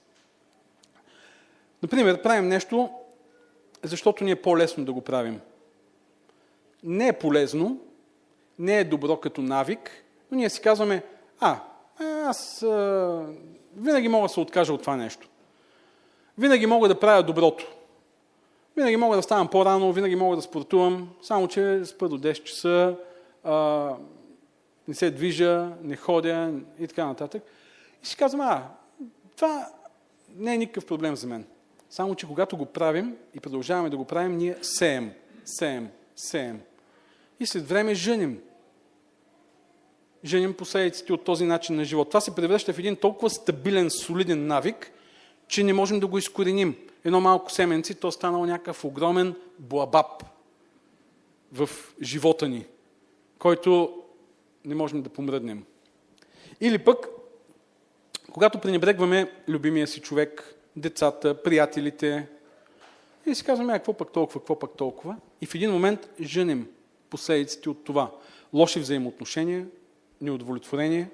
Например, 1.82 2.22
правим 2.22 2.48
нещо, 2.48 2.90
защото 3.82 4.24
ни 4.24 4.30
е 4.30 4.42
по-лесно 4.42 4.84
да 4.84 4.92
го 4.92 5.00
правим. 5.00 5.40
Не 6.82 7.08
е 7.08 7.18
полезно, 7.18 7.80
не 8.58 8.78
е 8.78 8.84
добро 8.84 9.16
като 9.16 9.42
навик, 9.42 10.04
но 10.30 10.36
ние 10.36 10.50
си 10.50 10.60
казваме, 10.60 11.02
а, 11.40 11.60
аз 12.00 12.62
а, 12.62 13.26
винаги 13.76 14.08
мога 14.08 14.28
да 14.28 14.34
се 14.34 14.40
откажа 14.40 14.72
от 14.72 14.80
това 14.80 14.96
нещо. 14.96 15.28
Винаги 16.38 16.66
мога 16.66 16.88
да 16.88 17.00
правя 17.00 17.22
доброто. 17.22 17.66
Винаги 18.76 18.96
мога 18.96 19.16
да 19.16 19.22
ставам 19.22 19.48
по-рано, 19.48 19.92
винаги 19.92 20.16
мога 20.16 20.36
да 20.36 20.42
спортувам, 20.42 21.08
само 21.22 21.48
че 21.48 21.84
спа 21.84 22.08
до 22.08 22.18
10 22.18 22.42
часа, 22.42 22.96
а, 23.44 23.90
не 24.88 24.94
се 24.94 25.10
движа, 25.10 25.72
не 25.82 25.96
ходя 25.96 26.52
и 26.78 26.88
така 26.88 27.06
нататък. 27.06 27.42
И 28.02 28.06
си 28.06 28.16
казвам, 28.16 28.40
а, 28.40 28.62
това 29.36 29.68
не 30.36 30.54
е 30.54 30.58
никакъв 30.58 30.86
проблем 30.86 31.16
за 31.16 31.26
мен. 31.26 31.46
Само, 31.90 32.14
че 32.14 32.26
когато 32.26 32.56
го 32.56 32.66
правим 32.66 33.16
и 33.34 33.40
продължаваме 33.40 33.90
да 33.90 33.96
го 33.96 34.04
правим, 34.04 34.36
ние 34.36 34.56
сеем, 34.62 35.12
сеем, 35.44 35.90
сеем. 36.16 36.60
И 37.40 37.46
след 37.46 37.68
време 37.68 37.94
женим. 37.94 38.40
Женим 40.24 40.54
последиците 40.54 41.12
от 41.12 41.24
този 41.24 41.44
начин 41.44 41.76
на 41.76 41.84
живот. 41.84 42.08
Това 42.08 42.20
се 42.20 42.34
превръща 42.34 42.72
в 42.72 42.78
един 42.78 42.96
толкова 42.96 43.30
стабилен, 43.30 43.90
солиден 43.90 44.46
навик, 44.46 44.90
че 45.48 45.62
не 45.62 45.72
можем 45.72 46.00
да 46.00 46.06
го 46.06 46.18
изкореним. 46.18 46.76
Едно 47.04 47.20
малко 47.20 47.52
семенци, 47.52 47.94
то 47.94 48.12
станало 48.12 48.46
някакъв 48.46 48.84
огромен 48.84 49.34
блабаб 49.58 50.24
в 51.52 51.68
живота 52.02 52.48
ни, 52.48 52.66
който 53.38 54.02
не 54.64 54.74
можем 54.74 55.02
да 55.02 55.08
помръднем. 55.08 55.64
Или 56.60 56.78
пък, 56.78 57.08
когато 58.32 58.58
пренебрегваме 58.58 59.32
любимия 59.48 59.86
си 59.86 60.00
човек, 60.00 60.54
децата, 60.76 61.42
приятелите. 61.42 62.28
И 63.26 63.34
си 63.34 63.44
казваме, 63.44 63.72
а 63.72 63.78
какво 63.78 63.92
пък 63.92 64.12
толкова, 64.12 64.40
какво 64.40 64.58
пък 64.58 64.70
толкова. 64.76 65.16
И 65.40 65.46
в 65.46 65.54
един 65.54 65.70
момент 65.70 66.10
женим 66.20 66.68
последиците 67.10 67.70
от 67.70 67.84
това. 67.84 68.10
Лоши 68.52 68.80
взаимоотношения, 68.80 69.66
неудовлетворение 70.20 71.10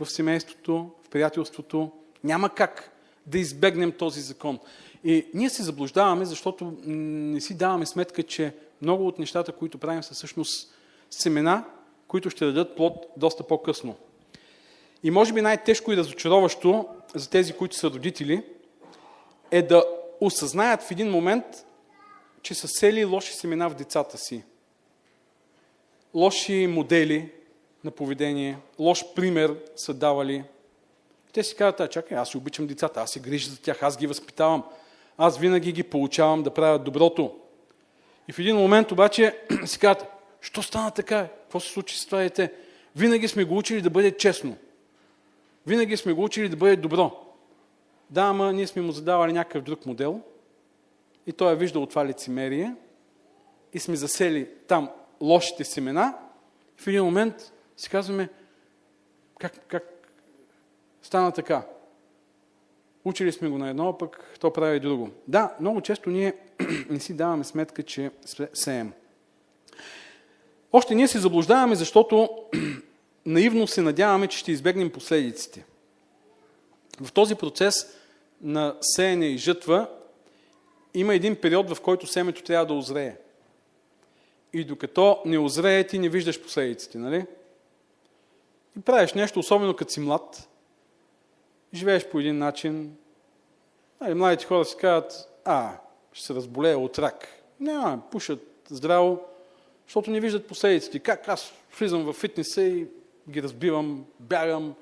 в 0.00 0.06
семейството, 0.06 0.90
в 1.04 1.08
приятелството. 1.08 1.90
Няма 2.24 2.54
как 2.54 2.96
да 3.26 3.38
избегнем 3.38 3.92
този 3.92 4.20
закон. 4.20 4.58
И 5.04 5.26
ние 5.34 5.50
се 5.50 5.62
заблуждаваме, 5.62 6.24
защото 6.24 6.78
не 6.86 7.40
си 7.40 7.56
даваме 7.56 7.86
сметка, 7.86 8.22
че 8.22 8.54
много 8.82 9.06
от 9.06 9.18
нещата, 9.18 9.52
които 9.52 9.78
правим, 9.78 10.02
са 10.02 10.14
всъщност 10.14 10.74
семена, 11.10 11.64
които 12.08 12.30
ще 12.30 12.44
дадат 12.44 12.76
плод 12.76 13.06
доста 13.16 13.46
по-късно. 13.46 13.96
И 15.02 15.10
може 15.10 15.32
би 15.32 15.40
най-тежко 15.40 15.92
и 15.92 15.96
разочароващо 15.96 16.86
за 17.14 17.30
тези, 17.30 17.52
които 17.52 17.76
са 17.76 17.90
родители– 17.90 18.42
е 19.50 19.62
да 19.62 19.84
осъзнаят 20.20 20.82
в 20.82 20.90
един 20.90 21.10
момент, 21.10 21.44
че 22.42 22.54
са 22.54 22.68
сели 22.68 23.04
лоши 23.04 23.32
семена 23.32 23.70
в 23.70 23.74
децата 23.74 24.18
си. 24.18 24.44
Лоши 26.14 26.66
модели 26.66 27.32
на 27.84 27.90
поведение, 27.90 28.58
лош 28.78 29.04
пример 29.14 29.56
са 29.76 29.94
давали. 29.94 30.44
Те 31.32 31.42
си 31.42 31.56
казват, 31.56 31.80
а 31.80 31.88
чакай, 31.88 32.18
аз 32.18 32.28
си 32.28 32.36
обичам 32.36 32.66
децата, 32.66 33.00
аз 33.00 33.10
се 33.10 33.20
грижа 33.20 33.50
за 33.50 33.60
тях, 33.60 33.82
аз 33.82 33.96
ги 33.96 34.06
възпитавам. 34.06 34.64
Аз 35.18 35.38
винаги 35.38 35.72
ги 35.72 35.82
получавам 35.82 36.42
да 36.42 36.54
правят 36.54 36.84
доброто. 36.84 37.36
И 38.28 38.32
в 38.32 38.38
един 38.38 38.56
момент 38.56 38.92
обаче 38.92 39.38
си 39.64 39.78
казват, 39.78 40.06
що 40.40 40.62
стана 40.62 40.90
така? 40.90 41.28
Какво 41.42 41.60
се 41.60 41.68
случи 41.68 41.98
с 41.98 42.06
това 42.06 42.18
дете? 42.18 42.52
Винаги 42.96 43.28
сме 43.28 43.44
го 43.44 43.56
учили 43.56 43.82
да 43.82 43.90
бъде 43.90 44.16
честно. 44.16 44.56
Винаги 45.66 45.96
сме 45.96 46.12
го 46.12 46.24
учили 46.24 46.48
да 46.48 46.56
бъде 46.56 46.76
добро. 46.76 47.26
Да, 48.10 48.22
ама 48.22 48.52
ние 48.52 48.66
сме 48.66 48.82
му 48.82 48.92
задавали 48.92 49.32
някакъв 49.32 49.62
друг 49.62 49.86
модел 49.86 50.20
и 51.26 51.32
той 51.32 51.52
е 51.52 51.56
виждал 51.56 51.86
това 51.86 52.06
лицемерие 52.06 52.74
и 53.72 53.78
сме 53.78 53.96
засели 53.96 54.48
там 54.66 54.90
лошите 55.20 55.64
семена. 55.64 56.14
В 56.76 56.86
един 56.86 57.04
момент 57.04 57.52
си 57.80 57.88
казваме, 57.88 58.28
как, 59.38 59.52
как 59.68 59.84
стана 61.02 61.32
така? 61.32 61.66
Учили 63.04 63.32
сме 63.32 63.48
го 63.48 63.58
на 63.58 63.70
едно, 63.70 63.98
пък 63.98 64.36
то 64.40 64.52
прави 64.52 64.80
друго. 64.80 65.10
Да, 65.28 65.56
много 65.60 65.80
често 65.80 66.10
ние 66.10 66.34
не 66.90 67.00
си 67.00 67.14
даваме 67.14 67.44
сметка, 67.44 67.82
че 67.82 68.10
сеем. 68.54 68.92
Още 70.72 70.94
ние 70.94 71.08
се 71.08 71.18
заблуждаваме, 71.18 71.74
защото 71.74 72.28
наивно 73.26 73.66
се 73.66 73.82
надяваме, 73.82 74.26
че 74.26 74.38
ще 74.38 74.52
избегнем 74.52 74.90
последиците. 74.90 75.64
В 77.00 77.12
този 77.12 77.34
процес 77.34 77.96
на 78.40 78.76
сеене 78.80 79.26
и 79.26 79.38
жътва, 79.38 79.88
има 80.94 81.14
един 81.14 81.36
период, 81.36 81.70
в 81.70 81.80
който 81.80 82.06
семето 82.06 82.42
трябва 82.42 82.66
да 82.66 82.74
озрее. 82.74 83.16
И 84.52 84.64
докато 84.64 85.22
не 85.24 85.38
озрее, 85.38 85.86
ти 85.86 85.98
не 85.98 86.08
виждаш 86.08 86.42
последиците, 86.42 86.98
нали? 86.98 87.26
И 88.78 88.80
правиш 88.80 89.12
нещо, 89.12 89.38
особено 89.38 89.76
като 89.76 89.92
си 89.92 90.00
млад, 90.00 90.48
живееш 91.74 92.08
по 92.08 92.18
един 92.18 92.38
начин, 92.38 92.96
нали, 94.00 94.14
младите 94.14 94.44
хора 94.44 94.64
си 94.64 94.76
казват, 94.76 95.28
а, 95.44 95.72
ще 96.12 96.26
се 96.26 96.34
разболея 96.34 96.78
от 96.78 96.98
рак. 96.98 97.28
Няма, 97.60 98.02
пушат 98.10 98.64
здраво, 98.68 99.20
защото 99.86 100.10
не 100.10 100.20
виждат 100.20 100.46
последиците. 100.46 100.98
Как 100.98 101.28
аз 101.28 101.52
влизам 101.78 102.04
в 102.04 102.12
фитнеса 102.12 102.62
и 102.62 102.86
ги 103.30 103.42
разбивам, 103.42 104.04
бягам, 104.20 104.74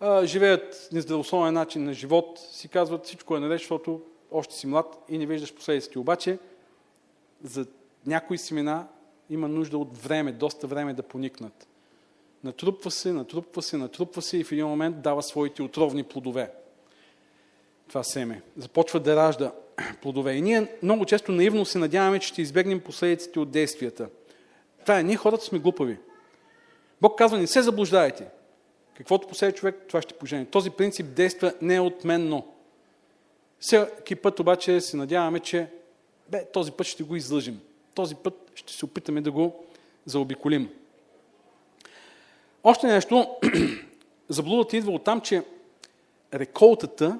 а, 0.00 0.26
живеят 0.26 0.88
нездравословен 0.92 1.54
начин 1.54 1.84
на 1.84 1.92
живот, 1.92 2.40
си 2.50 2.68
казват 2.68 3.04
всичко 3.04 3.36
е 3.36 3.40
наред, 3.40 3.58
защото 3.58 4.00
още 4.30 4.54
си 4.54 4.66
млад 4.66 5.04
и 5.08 5.18
не 5.18 5.26
виждаш 5.26 5.54
последиците. 5.54 5.98
Обаче 5.98 6.38
за 7.42 7.66
някои 8.06 8.38
семена 8.38 8.86
има 9.30 9.48
нужда 9.48 9.78
от 9.78 9.98
време, 9.98 10.32
доста 10.32 10.66
време 10.66 10.94
да 10.94 11.02
поникнат. 11.02 11.68
Натрупва 12.44 12.90
се, 12.90 13.12
натрупва 13.12 13.62
се, 13.62 13.76
натрупва 13.76 14.22
се 14.22 14.38
и 14.38 14.44
в 14.44 14.52
един 14.52 14.66
момент 14.66 15.02
дава 15.02 15.22
своите 15.22 15.62
отровни 15.62 16.02
плодове. 16.02 16.50
Това 17.88 18.04
семе. 18.04 18.42
Започва 18.56 19.00
да 19.00 19.16
ражда 19.16 19.52
плодове. 20.02 20.32
И 20.34 20.42
ние 20.42 20.66
много 20.82 21.04
често 21.04 21.32
наивно 21.32 21.64
се 21.64 21.78
надяваме, 21.78 22.18
че 22.18 22.28
ще 22.28 22.42
избегнем 22.42 22.80
последиците 22.80 23.40
от 23.40 23.50
действията. 23.50 24.08
Това 24.80 24.98
е, 24.98 25.02
ние 25.02 25.16
хората 25.16 25.44
сме 25.44 25.58
глупави. 25.58 25.98
Бог 27.00 27.18
казва, 27.18 27.38
не 27.38 27.46
се 27.46 27.62
заблуждайте. 27.62 28.26
Каквото 28.94 29.28
посее 29.28 29.52
човек, 29.52 29.76
това 29.88 30.02
ще 30.02 30.14
пожене. 30.14 30.46
Този 30.46 30.70
принцип 30.70 31.06
действа 31.06 31.52
неотменно. 31.62 32.46
Всеки 33.60 34.14
път 34.14 34.40
обаче 34.40 34.80
се 34.80 34.96
надяваме, 34.96 35.40
че 35.40 35.66
бе, 36.28 36.44
този 36.52 36.72
път 36.72 36.86
ще 36.86 37.02
го 37.02 37.16
излъжим. 37.16 37.60
Този 37.94 38.14
път 38.14 38.52
ще 38.54 38.72
се 38.72 38.84
опитаме 38.84 39.20
да 39.20 39.30
го 39.30 39.64
заобиколим. 40.06 40.68
Още 42.64 42.86
нещо, 42.86 43.36
заблудата 44.28 44.76
идва 44.76 44.92
от 44.92 45.04
там, 45.04 45.20
че 45.20 45.42
реколтата 46.34 47.18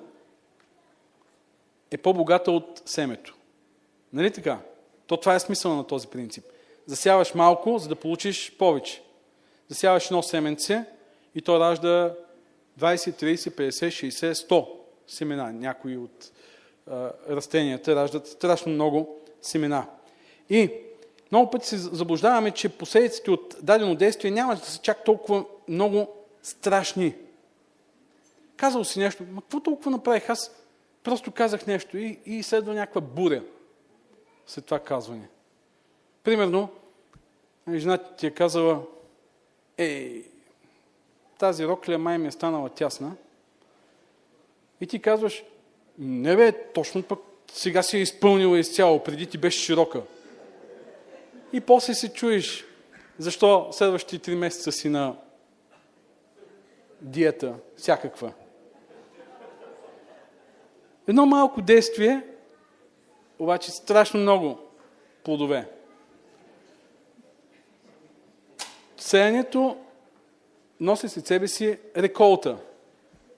е 1.91 1.97
по-богата 1.97 2.53
от 2.53 2.83
семето. 2.87 3.37
Нали 4.13 4.31
така? 4.31 4.59
То 5.07 5.17
това 5.17 5.35
е 5.35 5.41
смисъл 5.41 5.77
на 5.77 5.87
този 5.87 6.09
принцип. 6.09 6.45
Засяваш 6.87 7.35
малко, 7.35 7.79
за 7.79 7.89
да 7.89 7.97
получиш 7.97 8.57
повече. 8.59 9.03
Засяваш 9.69 10.07
едно 10.07 10.23
семенце 10.23 10.85
и 11.35 11.43
то 11.43 11.61
ражда 11.61 12.15
20, 12.79 13.23
30, 13.23 13.35
50, 13.35 14.09
60, 14.09 14.33
100 14.33 14.69
семена. 15.07 15.53
Някои 15.53 15.97
от 15.97 16.33
а, 16.91 17.13
растенията 17.31 17.97
раждат 17.97 18.27
страшно 18.27 18.73
много 18.73 19.21
семена. 19.43 19.87
И 20.51 20.73
много 21.33 21.51
пъти 21.51 21.67
се 21.67 21.77
заблуждаваме, 21.77 22.51
че 22.51 22.69
последиците 22.69 23.31
от 23.31 23.57
дадено 23.63 23.95
действие 23.95 24.31
няма 24.31 24.55
да 24.55 24.61
са 24.61 24.79
чак 24.79 25.05
толкова 25.05 25.45
много 25.69 26.09
страшни. 26.43 27.15
Казал 28.57 28.85
си 28.85 28.99
нещо, 28.99 29.25
ма 29.31 29.41
какво 29.41 29.61
толкова 29.61 29.91
направих? 29.91 30.31
Аз 30.31 30.51
просто 31.03 31.31
казах 31.31 31.67
нещо 31.67 31.99
и, 31.99 32.19
и 32.27 32.43
следва 32.43 32.75
някаква 32.75 33.01
буря 33.01 33.43
след 34.47 34.65
това 34.65 34.79
казване. 34.79 35.29
Примерно, 36.25 36.69
жената 37.75 38.17
ти 38.17 38.27
е 38.27 38.31
казала, 38.31 38.83
ей, 39.79 40.25
тази 41.39 41.67
рокля 41.67 41.99
май 41.99 42.19
ми 42.19 42.29
е 42.29 42.31
станала 42.31 42.69
тясна. 42.69 43.13
И 44.81 44.87
ти 44.87 45.03
казваш, 45.03 45.45
не 45.99 46.37
бе, 46.37 46.73
точно 46.73 47.03
пък 47.03 47.19
сега 47.53 47.83
си 47.83 47.97
е 47.97 48.01
изпълнила 48.01 48.59
изцяло, 48.59 49.05
преди 49.05 49.27
ти 49.27 49.39
беше 49.39 49.65
широка. 49.65 50.03
И 51.53 51.61
после 51.61 51.95
се 51.95 52.13
чуеш, 52.13 52.65
защо 53.19 53.69
следващите 53.73 54.19
три 54.19 54.35
месеца 54.35 54.73
си 54.73 54.89
на 54.89 55.17
диета, 57.01 57.55
всякаква. 57.77 58.33
Едно 61.09 61.27
малко 61.27 61.63
действие, 61.63 62.27
обаче 63.39 63.71
страшно 63.71 64.21
много 64.21 64.59
плодове. 65.25 65.69
Сеянето 68.97 69.77
носи 70.81 71.09
след 71.09 71.27
себе 71.27 71.49
си 71.49 71.79
реколта, 71.97 72.59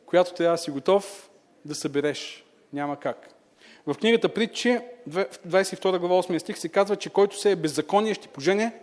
която 0.07 0.35
трябва 0.35 0.55
да 0.55 0.59
си 0.59 0.71
готов 0.71 1.31
да 1.65 1.75
събереш. 1.75 2.45
Няма 2.73 3.01
как. 3.01 3.34
В 3.87 3.95
книгата 3.95 4.29
Притчи, 4.29 4.79
22 5.09 5.99
глава 5.99 6.23
8 6.23 6.39
стих 6.39 6.59
се 6.59 6.69
казва, 6.69 6.97
че 6.97 7.11
който 7.11 7.41
се 7.41 7.51
е 7.51 7.57
беззаконие 7.57 8.15
ще 8.15 8.29
пожене. 8.29 8.81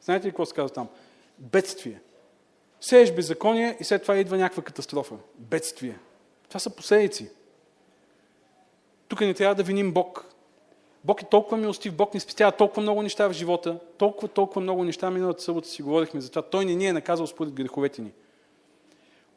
Знаете 0.00 0.26
ли 0.26 0.30
какво 0.30 0.46
се 0.46 0.54
казва 0.54 0.70
там? 0.70 0.88
Бедствие. 1.38 2.00
Сееш 2.80 3.12
беззаконие 3.12 3.76
и 3.80 3.84
след 3.84 4.02
това 4.02 4.16
идва 4.16 4.36
някаква 4.36 4.62
катастрофа. 4.62 5.14
Бедствие. 5.38 5.98
Това 6.48 6.60
са 6.60 6.70
последици. 6.70 7.30
Тук 9.08 9.20
не 9.20 9.34
трябва 9.34 9.54
да 9.54 9.62
виним 9.62 9.92
Бог. 9.92 10.24
Бог 11.04 11.22
е 11.22 11.28
толкова 11.30 11.56
милостив, 11.56 11.94
Бог 11.94 12.14
ни 12.14 12.20
спестява 12.20 12.52
толкова 12.52 12.82
много 12.82 13.02
неща 13.02 13.28
в 13.28 13.32
живота, 13.32 13.78
толкова, 13.98 14.28
толкова 14.28 14.60
много 14.60 14.84
неща. 14.84 15.10
Миналата 15.10 15.42
събота 15.42 15.68
си 15.68 15.82
говорихме 15.82 16.20
за 16.20 16.28
това. 16.28 16.42
Той 16.42 16.64
не 16.64 16.74
ни 16.74 16.86
е 16.86 16.92
наказал 16.92 17.26
според 17.26 17.52
греховете 17.52 18.02
ни. 18.02 18.12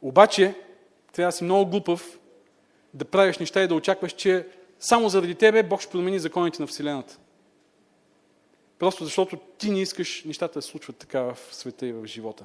Обаче, 0.02 0.54
трябва 1.12 1.28
да 1.28 1.32
си 1.32 1.44
много 1.44 1.70
глупав 1.70 2.18
да 2.94 3.04
правиш 3.04 3.38
неща 3.38 3.62
и 3.62 3.68
да 3.68 3.74
очакваш, 3.74 4.12
че 4.12 4.46
само 4.80 5.08
заради 5.08 5.34
тебе 5.34 5.62
Бог 5.62 5.80
ще 5.80 5.92
промени 5.92 6.18
законите 6.18 6.62
на 6.62 6.66
Вселената. 6.66 7.18
Просто 8.78 9.04
защото 9.04 9.36
ти 9.36 9.70
не 9.70 9.80
искаш 9.80 10.24
нещата 10.24 10.58
да 10.58 10.62
случват 10.62 10.96
така 10.96 11.20
в 11.22 11.38
света 11.50 11.86
и 11.86 11.92
в 11.92 12.06
живота. 12.06 12.44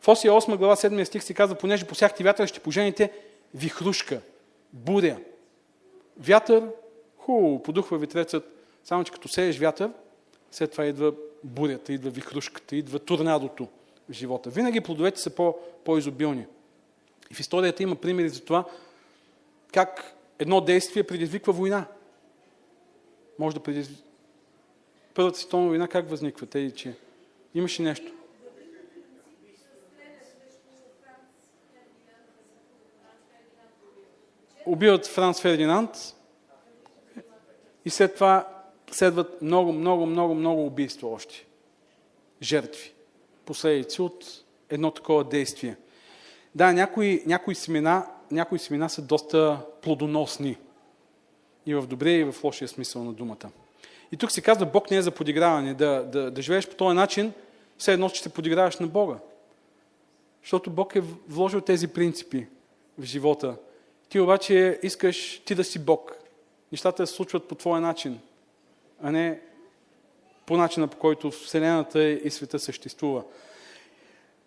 В 0.00 0.08
Осия 0.08 0.32
8 0.32 0.56
глава 0.56 0.76
7 0.76 1.04
стих 1.04 1.24
се 1.24 1.34
казва, 1.34 1.56
понеже 1.56 1.86
посяхте 1.86 2.24
вятър, 2.24 2.46
ще 2.46 2.60
пожените 2.60 3.12
вихрушка, 3.54 4.20
буря. 4.72 5.18
Вятър, 6.18 6.68
хубаво, 7.18 7.62
подухва 7.62 7.98
витрецът, 7.98 8.44
само 8.84 9.04
че 9.04 9.12
като 9.12 9.28
сееш 9.28 9.58
вятър, 9.58 9.90
след 10.50 10.72
това 10.72 10.84
идва 10.86 11.12
бурята, 11.44 11.92
идва 11.92 12.10
вихрушката, 12.10 12.76
идва 12.76 12.98
торнадото 12.98 13.68
в 14.08 14.12
живота. 14.12 14.50
Винаги 14.50 14.80
плодовете 14.80 15.20
са 15.20 15.30
по, 15.30 15.56
по-изобилни. 15.84 16.46
И 17.30 17.34
в 17.34 17.40
историята 17.40 17.82
има 17.82 17.96
примери 17.96 18.28
за 18.28 18.40
това, 18.40 18.64
как 19.72 20.16
едно 20.40 20.60
действие 20.60 21.02
предизвиква 21.02 21.52
война. 21.52 21.86
Може 23.38 23.56
да 23.56 23.62
предизвиква. 23.62 24.04
Първата 25.14 25.38
световна 25.38 25.68
война 25.68 25.88
как 25.88 26.10
възниква? 26.10 26.46
Те, 26.46 26.70
че 26.70 26.94
имаше 27.54 27.82
нещо. 27.82 28.12
Убиват 34.66 35.06
Франц 35.06 35.40
Фердинанд 35.40 35.90
и 37.84 37.90
след 37.90 38.14
това 38.14 38.48
следват 38.90 39.42
много, 39.42 39.72
много, 39.72 40.06
много, 40.06 40.34
много 40.34 40.66
убийства 40.66 41.08
още. 41.08 41.46
Жертви. 42.42 42.92
Последици 43.44 44.02
от 44.02 44.44
едно 44.70 44.90
такова 44.90 45.24
действие. 45.24 45.76
Да, 46.54 46.72
някои, 46.72 47.22
някои 47.26 47.54
семена 47.54 48.06
някои 48.30 48.58
семена 48.58 48.88
са 48.88 49.02
доста 49.02 49.60
плодоносни. 49.82 50.56
И 51.66 51.74
в 51.74 51.86
добрия, 51.86 52.20
и 52.20 52.32
в 52.32 52.44
лошия 52.44 52.68
смисъл 52.68 53.04
на 53.04 53.12
думата. 53.12 53.50
И 54.12 54.16
тук 54.16 54.32
се 54.32 54.40
казва, 54.40 54.66
Бог 54.66 54.90
не 54.90 54.96
е 54.96 55.02
за 55.02 55.10
подиграване. 55.10 55.74
Да, 55.74 56.04
да, 56.12 56.30
да 56.30 56.42
живееш 56.42 56.68
по 56.68 56.74
този 56.74 56.96
начин, 56.96 57.32
все 57.78 57.92
едно, 57.92 58.10
че 58.10 58.22
се 58.22 58.28
подиграваш 58.28 58.78
на 58.78 58.86
Бога. 58.86 59.16
Защото 60.42 60.70
Бог 60.70 60.96
е 60.96 61.02
вложил 61.28 61.60
тези 61.60 61.88
принципи 61.88 62.46
в 62.98 63.04
живота. 63.04 63.56
Ти 64.08 64.20
обаче 64.20 64.78
искаш 64.82 65.42
ти 65.44 65.54
да 65.54 65.64
си 65.64 65.78
Бог. 65.78 66.16
Нещата 66.72 67.06
се 67.06 67.14
случват 67.14 67.48
по 67.48 67.54
твоя 67.54 67.80
начин, 67.80 68.20
а 69.02 69.10
не 69.10 69.40
по 70.46 70.56
начина, 70.56 70.88
по 70.88 70.96
който 70.96 71.30
Вселената 71.30 72.02
и 72.02 72.30
света 72.30 72.58
съществува. 72.58 73.22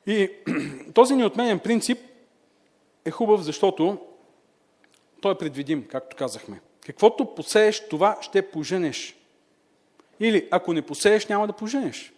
И 0.07 0.29
този 0.93 1.15
неотменен 1.15 1.59
принцип 1.59 1.99
е 3.05 3.11
хубав, 3.11 3.41
защото 3.41 3.97
той 5.21 5.31
е 5.31 5.37
предвидим, 5.37 5.87
както 5.87 6.15
казахме. 6.15 6.61
Каквото 6.85 7.35
посееш, 7.35 7.87
това 7.87 8.17
ще 8.21 8.51
поженеш. 8.51 9.15
Или 10.19 10.47
ако 10.51 10.73
не 10.73 10.81
посееш, 10.81 11.27
няма 11.27 11.47
да 11.47 11.53
поженеш. 11.53 12.13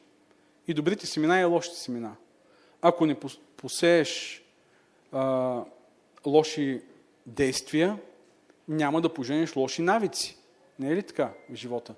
И 0.68 0.74
добрите 0.74 1.08
семена 1.08 1.40
и 1.40 1.44
лошите 1.44 1.78
семена. 1.78 2.16
Ако 2.82 3.06
не 3.06 3.18
посееш 3.58 4.44
а, 5.12 5.62
лоши 6.26 6.82
действия, 7.26 8.00
няма 8.68 9.02
да 9.02 9.14
поженеш 9.14 9.56
лоши 9.56 9.82
навици. 9.82 10.38
Не 10.80 10.92
е 10.92 10.96
ли 10.96 11.04
така 11.04 11.34
в 11.50 11.56
живота? 11.56 11.96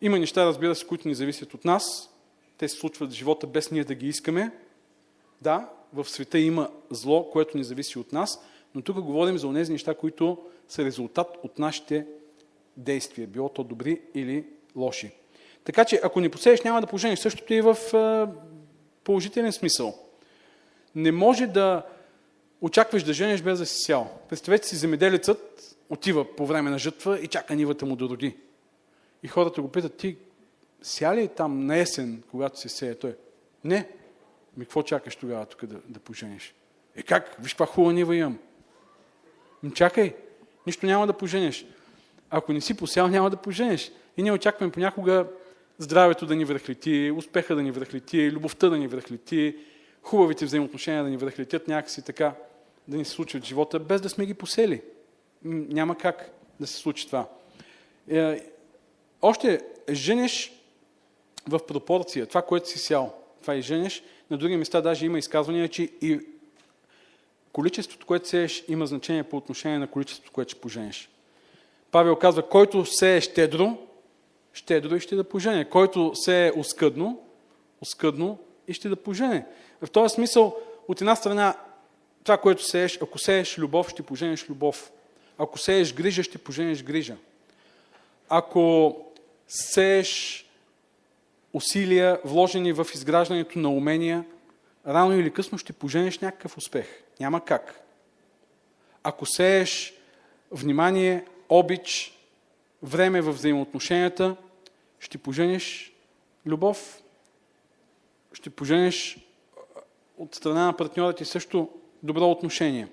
Има 0.00 0.18
неща, 0.18 0.46
разбира 0.46 0.74
се, 0.74 0.86
които 0.86 1.08
ни 1.08 1.14
зависят 1.14 1.54
от 1.54 1.64
нас. 1.64 2.10
Те 2.58 2.68
се 2.68 2.76
случват 2.76 3.10
в 3.10 3.14
живота 3.14 3.46
без 3.46 3.70
ние 3.70 3.84
да 3.84 3.94
ги 3.94 4.08
искаме. 4.08 4.52
Да, 5.40 5.68
в 5.92 6.08
света 6.08 6.38
има 6.38 6.70
зло, 6.90 7.30
което 7.30 7.56
не 7.56 7.64
зависи 7.64 7.98
от 7.98 8.12
нас, 8.12 8.44
но 8.74 8.82
тук 8.82 9.00
говорим 9.00 9.38
за 9.38 9.52
тези 9.54 9.72
неща, 9.72 9.94
които 9.94 10.38
са 10.68 10.84
резултат 10.84 11.38
от 11.42 11.58
нашите 11.58 12.06
действия, 12.76 13.26
било 13.26 13.48
то 13.48 13.64
добри 13.64 14.00
или 14.14 14.46
лоши. 14.76 15.10
Така 15.64 15.84
че, 15.84 16.00
ако 16.02 16.20
не 16.20 16.28
посееш, 16.28 16.62
няма 16.62 16.80
да 16.80 16.86
поженеш. 16.86 17.18
Същото 17.18 17.54
и 17.54 17.60
в 17.60 17.76
положителен 19.04 19.52
смисъл. 19.52 19.98
Не 20.94 21.12
може 21.12 21.46
да 21.46 21.86
очакваш 22.60 23.02
да 23.02 23.12
женеш 23.12 23.42
без 23.42 23.58
да 23.58 23.66
си 23.66 23.78
сял. 23.78 24.10
Представете 24.28 24.68
си, 24.68 24.76
земеделецът 24.76 25.76
отива 25.90 26.36
по 26.36 26.46
време 26.46 26.70
на 26.70 26.78
жътва 26.78 27.20
и 27.20 27.26
чака 27.26 27.54
нивата 27.54 27.86
му 27.86 27.96
да 27.96 28.04
роди. 28.04 28.36
И 29.22 29.28
хората 29.28 29.62
го 29.62 29.68
питат, 29.68 29.96
ти 29.96 30.16
ся 30.82 31.16
ли 31.16 31.28
там 31.28 31.66
на 31.66 31.78
есен, 31.78 32.22
когато 32.30 32.60
се 32.60 32.68
сее 32.68 32.94
той? 32.94 33.16
Не, 33.64 33.88
Ми 34.58 34.64
какво 34.64 34.82
чакаш 34.82 35.16
тогава 35.16 35.46
тук 35.46 35.66
да, 35.66 35.76
да 35.88 36.00
пожениш? 36.00 36.54
Е 36.96 37.02
как? 37.02 37.36
Виж 37.40 37.52
каква 37.52 37.66
хубава 37.66 37.92
нива 37.92 38.16
имам. 38.16 38.38
Ми 39.62 39.74
чакай, 39.74 40.14
нищо 40.66 40.86
няма 40.86 41.06
да 41.06 41.12
поженеш. 41.12 41.66
Ако 42.30 42.52
не 42.52 42.60
си 42.60 42.76
посял, 42.76 43.08
няма 43.08 43.30
да 43.30 43.36
поженеш. 43.36 43.92
И 44.16 44.22
ние 44.22 44.32
очакваме 44.32 44.72
понякога 44.72 45.26
здравето 45.78 46.26
да 46.26 46.36
ни 46.36 46.44
връхлети, 46.44 47.12
успеха 47.16 47.54
да 47.54 47.62
ни 47.62 47.70
връхлети, 47.70 48.32
любовта 48.32 48.68
да 48.68 48.78
ни 48.78 48.88
връхлети, 48.88 49.56
хубавите 50.02 50.44
взаимоотношения 50.44 51.04
да 51.04 51.10
ни 51.10 51.16
връхлетят 51.16 51.68
някакси 51.68 52.04
така, 52.04 52.34
да 52.88 52.96
ни 52.96 53.04
се 53.04 53.10
случи 53.10 53.40
в 53.40 53.44
живота, 53.44 53.78
без 53.78 54.00
да 54.00 54.08
сме 54.08 54.26
ги 54.26 54.34
посели. 54.34 54.82
Няма 55.44 55.98
как 55.98 56.30
да 56.60 56.66
се 56.66 56.76
случи 56.76 57.06
това. 57.06 57.28
Е, 58.10 58.40
още 59.22 59.60
женеш 59.90 60.52
в 61.48 61.66
пропорция, 61.66 62.26
това, 62.26 62.42
което 62.42 62.68
си 62.68 62.78
сял, 62.78 63.14
това 63.40 63.56
и 63.56 63.62
женеш. 63.62 64.02
На 64.30 64.38
други 64.38 64.56
места 64.56 64.80
даже 64.80 65.06
има 65.06 65.18
изказвания, 65.18 65.68
че 65.68 65.82
и 65.82 66.20
количеството, 67.52 68.06
което 68.06 68.28
сееш, 68.28 68.64
има 68.68 68.86
значение 68.86 69.22
по 69.22 69.36
отношение 69.36 69.78
на 69.78 69.86
количеството, 69.86 70.32
което 70.32 70.50
ще 70.50 70.60
поженеш. 70.60 71.10
Павел 71.90 72.16
казва, 72.16 72.48
който 72.48 72.84
сее 72.86 73.20
щедро, 73.20 73.78
щедро 74.52 74.94
и 74.94 75.00
ще 75.00 75.16
да 75.16 75.24
пожене. 75.24 75.64
Който 75.64 76.12
сее 76.14 76.52
оскъдно, 76.56 77.22
оскъдно 77.80 78.38
и 78.68 78.72
ще 78.72 78.88
да 78.88 78.96
пожене. 78.96 79.46
В 79.82 79.90
този 79.90 80.14
смисъл, 80.14 80.56
от 80.88 81.00
една 81.00 81.16
страна, 81.16 81.56
това, 82.24 82.38
което 82.38 82.64
сееш, 82.64 82.98
ако 83.02 83.18
сееш 83.18 83.58
любов, 83.58 83.90
ще 83.90 84.02
поженеш 84.02 84.50
любов. 84.50 84.92
Ако 85.38 85.58
сееш 85.58 85.94
грижа, 85.94 86.22
ще 86.22 86.38
поженеш 86.38 86.82
грижа. 86.82 87.16
Ако 88.28 88.96
сееш 89.48 90.44
усилия, 91.52 92.20
вложени 92.24 92.72
в 92.72 92.86
изграждането 92.94 93.58
на 93.58 93.68
умения, 93.70 94.24
рано 94.86 95.18
или 95.18 95.32
късно 95.32 95.58
ще 95.58 95.72
поженеш 95.72 96.18
някакъв 96.18 96.56
успех. 96.56 96.86
Няма 97.20 97.44
как. 97.44 97.80
Ако 99.02 99.26
сееш 99.26 99.94
внимание, 100.50 101.24
обич, 101.48 102.18
време 102.82 103.20
в 103.20 103.32
взаимоотношенията, 103.32 104.36
ще 105.00 105.18
поженеш 105.18 105.92
любов, 106.46 107.02
ще 108.32 108.50
поженеш 108.50 109.18
от 110.18 110.34
страна 110.34 110.66
на 110.66 110.76
партньора 110.76 111.12
ти 111.12 111.24
също 111.24 111.68
добро 112.02 112.30
отношение. 112.30 112.88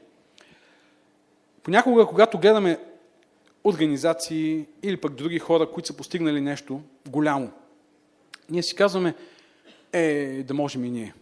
Понякога, 1.64 2.06
когато 2.06 2.38
гледаме 2.38 2.80
организации 3.64 4.66
или 4.84 5.02
пък 5.02 5.14
други 5.14 5.40
хора, 5.40 5.72
които 5.72 5.88
са 5.88 5.98
постигнали 5.98 6.42
нещо 6.42 6.82
голямо, 7.08 7.52
ние 8.50 8.64
си 8.64 8.76
казваме, 8.76 9.16
е, 9.94 10.44
да 10.44 10.54
можем 10.54 10.86
и 10.86 10.90
ние. 10.90 11.14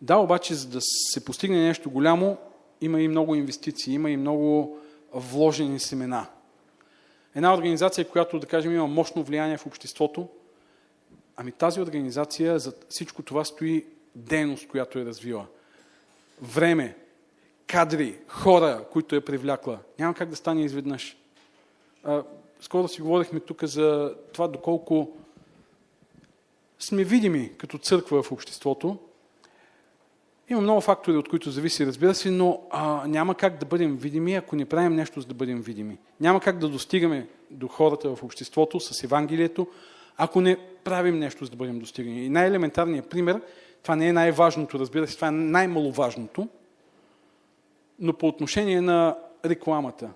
Да, 0.00 0.16
обаче, 0.16 0.54
за 0.54 0.68
да 0.68 0.78
се 0.80 1.24
постигне 1.24 1.66
нещо 1.66 1.90
голямо, 1.90 2.36
има 2.80 3.00
и 3.00 3.08
много 3.08 3.34
инвестиции, 3.34 3.94
има 3.94 4.10
и 4.10 4.16
много 4.16 4.78
вложени 5.12 5.80
семена. 5.80 6.26
Една 7.34 7.54
организация, 7.54 8.08
която, 8.08 8.38
да 8.38 8.46
кажем, 8.46 8.74
има 8.74 8.86
мощно 8.86 9.22
влияние 9.22 9.58
в 9.58 9.66
обществото, 9.66 10.28
ами 11.36 11.52
тази 11.52 11.80
организация, 11.80 12.58
за 12.58 12.72
всичко 12.88 13.22
това 13.22 13.44
стои 13.44 13.86
дейност, 14.14 14.68
която 14.68 14.98
е 14.98 15.04
развила. 15.04 15.46
Време, 16.42 16.96
кадри, 17.66 18.18
хора, 18.28 18.84
които 18.92 19.16
е 19.16 19.20
привлякла. 19.20 19.78
Няма 19.98 20.14
как 20.14 20.28
да 20.28 20.36
стане 20.36 20.64
изведнъж. 20.64 21.16
А, 22.04 22.22
скоро 22.60 22.88
си 22.88 23.02
говорихме 23.02 23.40
тук 23.40 23.64
за 23.64 24.14
това 24.32 24.48
доколко 24.48 25.16
сме 26.78 27.04
видими 27.04 27.52
като 27.58 27.78
църква 27.78 28.22
в 28.22 28.32
обществото. 28.32 28.98
Има 30.48 30.60
много 30.60 30.80
фактори, 30.80 31.16
от 31.16 31.28
които 31.28 31.50
зависи, 31.50 31.86
разбира 31.86 32.14
се, 32.14 32.30
но 32.30 32.60
а, 32.70 33.04
няма 33.06 33.34
как 33.34 33.58
да 33.58 33.66
бъдем 33.66 33.96
видими, 33.96 34.34
ако 34.34 34.56
не 34.56 34.64
правим 34.64 34.94
нещо, 34.94 35.20
за 35.20 35.26
да 35.26 35.34
бъдем 35.34 35.62
видими. 35.62 35.98
Няма 36.20 36.40
как 36.40 36.58
да 36.58 36.68
достигаме 36.68 37.28
до 37.50 37.68
хората 37.68 38.16
в 38.16 38.22
обществото 38.22 38.80
с 38.80 39.04
Евангелието, 39.04 39.66
ако 40.16 40.40
не 40.40 40.56
правим 40.84 41.18
нещо, 41.18 41.44
за 41.44 41.50
да 41.50 41.56
бъдем 41.56 41.78
достигани. 41.78 42.24
И 42.24 42.28
най-елементарният 42.28 43.10
пример, 43.10 43.40
това 43.82 43.96
не 43.96 44.08
е 44.08 44.12
най-важното, 44.12 44.78
разбира 44.78 45.06
се, 45.06 45.14
това 45.14 45.28
е 45.28 45.30
най-маловажното, 45.30 46.48
но 47.98 48.12
по 48.12 48.28
отношение 48.28 48.80
на 48.80 49.16
рекламата. 49.44 50.10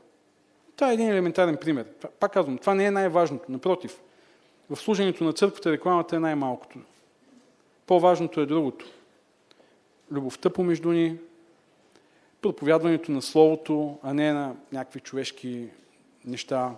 Това 0.76 0.90
е 0.90 0.94
един 0.94 1.10
елементарен 1.10 1.56
пример. 1.56 1.86
Пак 2.20 2.32
казвам, 2.32 2.58
това 2.58 2.74
не 2.74 2.84
е 2.84 2.90
най-важното. 2.90 3.52
Напротив, 3.52 4.00
в 4.70 4.76
служението 4.76 5.24
на 5.24 5.32
църквата 5.32 5.72
рекламата 5.72 6.16
е 6.16 6.20
най-малкото. 6.20 6.78
По-важното 7.86 8.40
е 8.40 8.46
другото. 8.46 8.86
Любовта 10.12 10.50
помежду 10.50 10.92
ни, 10.92 11.18
проповядването 12.42 13.12
на 13.12 13.22
Словото, 13.22 13.98
а 14.02 14.14
не 14.14 14.32
на 14.32 14.56
някакви 14.72 15.00
човешки 15.00 15.68
неща, 16.24 16.74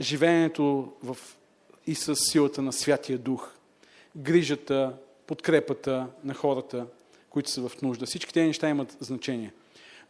живеенето 0.00 0.92
в... 1.02 1.16
и 1.86 1.94
с 1.94 2.16
силата 2.16 2.62
на 2.62 2.72
Святия 2.72 3.18
Дух, 3.18 3.52
грижата, 4.16 4.94
подкрепата 5.26 6.06
на 6.24 6.34
хората, 6.34 6.86
които 7.30 7.50
са 7.50 7.68
в 7.68 7.82
нужда. 7.82 8.06
Всички 8.06 8.32
тези 8.32 8.46
неща 8.46 8.68
имат 8.68 8.96
значение. 9.00 9.52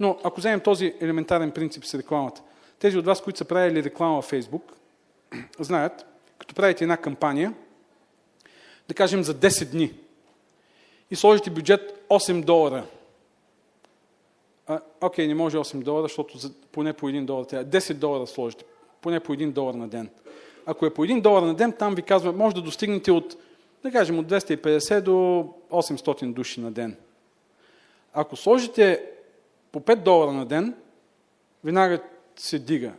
Но 0.00 0.18
ако 0.24 0.40
вземем 0.40 0.60
този 0.60 0.94
елементарен 1.00 1.50
принцип 1.50 1.84
с 1.84 1.94
рекламата, 1.94 2.42
тези 2.78 2.98
от 2.98 3.04
вас, 3.04 3.22
които 3.22 3.38
са 3.38 3.44
правили 3.44 3.84
реклама 3.84 4.16
във 4.16 4.24
Фейсбук, 4.24 4.72
знаят, 5.58 6.06
като 6.40 6.54
правите 6.54 6.84
една 6.84 6.96
кампания, 6.96 7.54
да 8.88 8.94
кажем 8.94 9.22
за 9.22 9.34
10 9.34 9.70
дни, 9.70 9.92
и 11.10 11.16
сложите 11.16 11.50
бюджет 11.50 12.06
8 12.08 12.44
долара. 12.44 12.86
А, 14.66 14.80
окей, 15.00 15.28
не 15.28 15.34
може 15.34 15.56
8 15.56 15.82
долара, 15.82 16.02
защото 16.02 16.38
за, 16.38 16.52
поне 16.72 16.92
по 16.92 17.08
1 17.08 17.24
долар 17.24 17.44
трябва. 17.44 17.64
10 17.64 17.94
долара 17.94 18.26
сложите, 18.26 18.64
поне 19.00 19.20
по 19.20 19.34
1 19.34 19.50
долар 19.50 19.74
на 19.74 19.88
ден. 19.88 20.10
Ако 20.66 20.86
е 20.86 20.94
по 20.94 21.02
1 21.02 21.20
долар 21.20 21.42
на 21.42 21.54
ден, 21.54 21.72
там 21.72 21.94
ви 21.94 22.02
казва, 22.02 22.32
може 22.32 22.54
да 22.54 22.62
достигнете 22.62 23.12
от, 23.12 23.36
да 23.82 23.90
кажем, 23.90 24.18
от 24.18 24.26
250 24.26 25.00
до 25.00 25.12
800 25.70 26.32
души 26.32 26.60
на 26.60 26.72
ден. 26.72 26.96
Ако 28.12 28.36
сложите 28.36 29.04
по 29.72 29.80
5 29.80 29.96
долара 29.96 30.32
на 30.32 30.46
ден, 30.46 30.74
веднага 31.64 32.02
се 32.36 32.58
дига. 32.58 32.92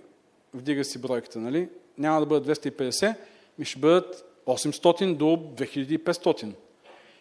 Вдига 0.53 0.83
си 0.83 1.01
бройката, 1.01 1.39
нали? 1.39 1.69
Няма 1.97 2.19
да 2.19 2.25
бъдат 2.25 2.57
250, 2.57 3.15
ми 3.61 3.65
ще 3.65 3.79
бъдат 3.79 4.25
800 4.45 5.15
до 5.15 5.25
2500. 5.25 6.53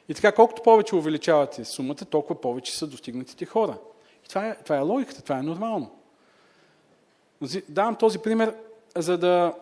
И 0.09 0.15
така, 0.15 0.33
колкото 0.33 0.63
повече 0.63 0.97
увеличавате 0.97 1.65
сумата, 1.65 1.95
толкова 1.95 2.41
повече 2.41 2.77
са 2.77 2.87
достигнатите 2.87 3.45
хора. 3.45 3.79
И 4.25 4.29
това 4.29 4.47
е, 4.49 4.57
това 4.65 4.77
е 4.77 4.81
логиката, 4.81 5.23
това 5.23 5.39
е 5.39 5.43
нормално. 5.43 5.91
Давам 7.69 7.97
този 7.97 8.19
пример, 8.19 8.55
за 8.97 9.19
да 9.19 9.55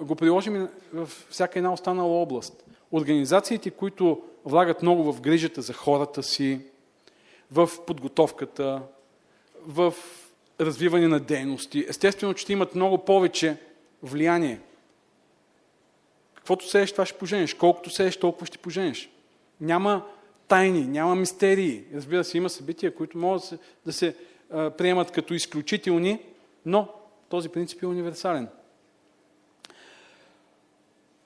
го 0.00 0.16
приложим 0.16 0.68
в 0.92 1.10
всяка 1.30 1.58
една 1.58 1.72
останала 1.72 2.22
област. 2.22 2.64
Организациите, 2.92 3.70
които 3.70 4.22
влагат 4.44 4.82
много 4.82 5.12
в 5.12 5.20
грижата 5.20 5.62
за 5.62 5.72
хората 5.72 6.22
си, 6.22 6.60
в 7.50 7.70
подготовката, 7.86 8.82
в 9.66 9.94
развиване 10.60 11.08
на 11.08 11.20
дейности, 11.20 11.86
естествено, 11.88 12.34
че 12.34 12.52
имат 12.52 12.74
много 12.74 12.98
повече 12.98 13.56
влияние. 14.02 14.60
Каквото 16.48 16.68
сееш, 16.68 16.92
това 16.92 17.06
ще 17.06 17.18
поженеш. 17.18 17.54
Колкото 17.54 17.90
сееш, 17.90 18.16
толкова 18.16 18.46
ще 18.46 18.58
поженеш. 18.58 19.10
Няма 19.60 20.06
тайни, 20.48 20.80
няма 20.80 21.14
мистерии. 21.14 21.84
Разбира 21.94 22.24
се, 22.24 22.38
има 22.38 22.50
събития, 22.50 22.94
които 22.94 23.18
могат 23.18 23.40
да 23.40 23.46
се, 23.46 23.58
да 23.86 23.92
се 23.92 24.16
а, 24.50 24.70
приемат 24.70 25.10
като 25.10 25.34
изключителни, 25.34 26.20
но 26.66 26.88
този 27.28 27.48
принцип 27.48 27.82
е 27.82 27.86
универсален. 27.86 28.48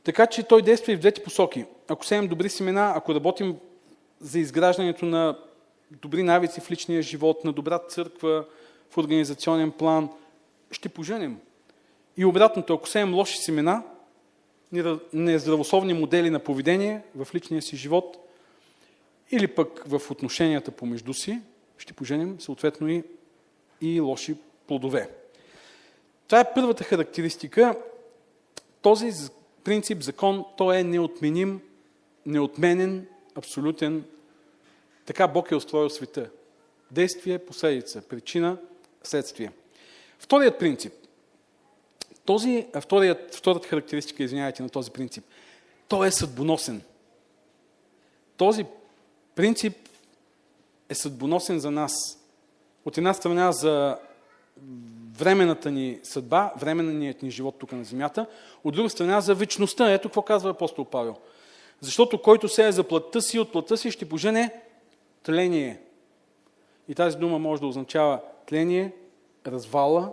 Така 0.04 0.26
че 0.26 0.42
той 0.42 0.62
действа 0.62 0.92
и 0.92 0.96
в 0.96 1.00
двете 1.00 1.22
посоки. 1.22 1.64
Ако 1.88 2.06
сеем 2.06 2.28
добри 2.28 2.48
семена, 2.48 2.92
ако 2.96 3.14
работим 3.14 3.56
за 4.20 4.38
изграждането 4.38 5.04
на 5.04 5.38
добри 5.90 6.22
навици 6.22 6.61
в 6.61 6.70
личния 6.70 7.02
живот, 7.02 7.44
на 7.44 7.52
добра 7.52 7.78
църква, 7.78 8.44
в 8.90 8.98
организационен 8.98 9.70
план, 9.70 10.08
ще 10.70 10.88
поженем. 10.88 11.38
И 12.16 12.24
обратното, 12.24 12.74
ако 12.74 12.88
сеем 12.88 13.14
лоши 13.14 13.37
семена, 13.37 13.82
нездравословни 15.12 15.94
модели 15.94 16.30
на 16.30 16.38
поведение 16.38 17.02
в 17.16 17.28
личния 17.35 17.62
си 17.62 17.76
живот 17.76 18.16
или 19.30 19.46
пък 19.46 19.82
в 19.87 20.11
отношенията 20.11 20.70
помежду 20.70 21.14
си, 21.14 21.40
ще 21.78 21.92
поженим 21.92 22.40
съответно 22.40 22.88
и, 22.88 23.02
и 23.80 24.00
лоши 24.00 24.37
плодове. 24.66 25.11
Това 26.26 26.40
е 26.40 26.54
първата 26.54 26.85
характеристика. 26.85 27.74
Този 28.82 29.12
принцип, 29.64 30.02
закон, 30.02 30.44
той 30.56 30.76
е 30.76 30.85
неотменим, 30.85 31.61
неотменен, 32.26 33.06
абсолютен. 33.35 34.04
Така 35.06 35.28
Бог 35.28 35.50
е 35.50 35.56
устроил 35.56 35.90
света. 35.90 36.30
Действие, 36.90 37.38
последица, 37.38 38.02
причина, 38.02 38.56
следствие. 39.02 39.52
Вторият 40.18 40.58
принцип. 40.58 40.92
Този, 42.24 42.66
вторият, 42.80 43.35
втората 43.35 43.68
характеристика, 43.68 44.22
извинявайте, 44.22 44.62
на 44.62 44.68
този 44.68 44.90
принцип. 44.90 45.24
Той 45.88 46.06
е 46.06 46.11
съдбоносен. 46.11 46.82
този 48.37 48.66
принцип 49.35 49.76
е 50.88 50.94
съдбоносен 50.94 51.61
за 51.61 51.70
нас. 51.70 51.92
От 52.85 52.98
една 52.98 53.14
страна 53.14 53.52
за 53.52 53.98
временната 55.18 55.70
ни 55.70 56.00
съдба, 56.02 56.52
временният 56.56 57.22
ни 57.22 57.30
живот 57.30 57.58
тук 57.58 57.72
на 57.72 57.85
земята, 57.85 58.26
от 58.64 58.74
друга 58.74 58.90
страна 58.90 59.20
за 59.20 59.35
вечността. 59.35 59.92
Ето 59.92 60.08
какво 60.08 60.22
казва 60.22 60.50
апостол 60.50 60.85
Павел. 60.85 61.16
Защото 61.80 62.22
който 62.22 62.48
се 62.48 62.66
е 62.66 62.72
за 62.72 62.85
плътта 62.85 63.20
си, 63.20 63.38
от 63.38 63.52
плътта 63.52 63.76
си 63.76 63.90
ще 63.90 64.08
пожене 64.08 64.61
тление. 65.22 65.80
И 66.88 66.94
тази 66.94 67.16
дума 67.16 67.38
може 67.38 67.61
да 67.61 67.66
означава 67.66 68.20
тление, 68.46 68.92
развала, 69.46 70.12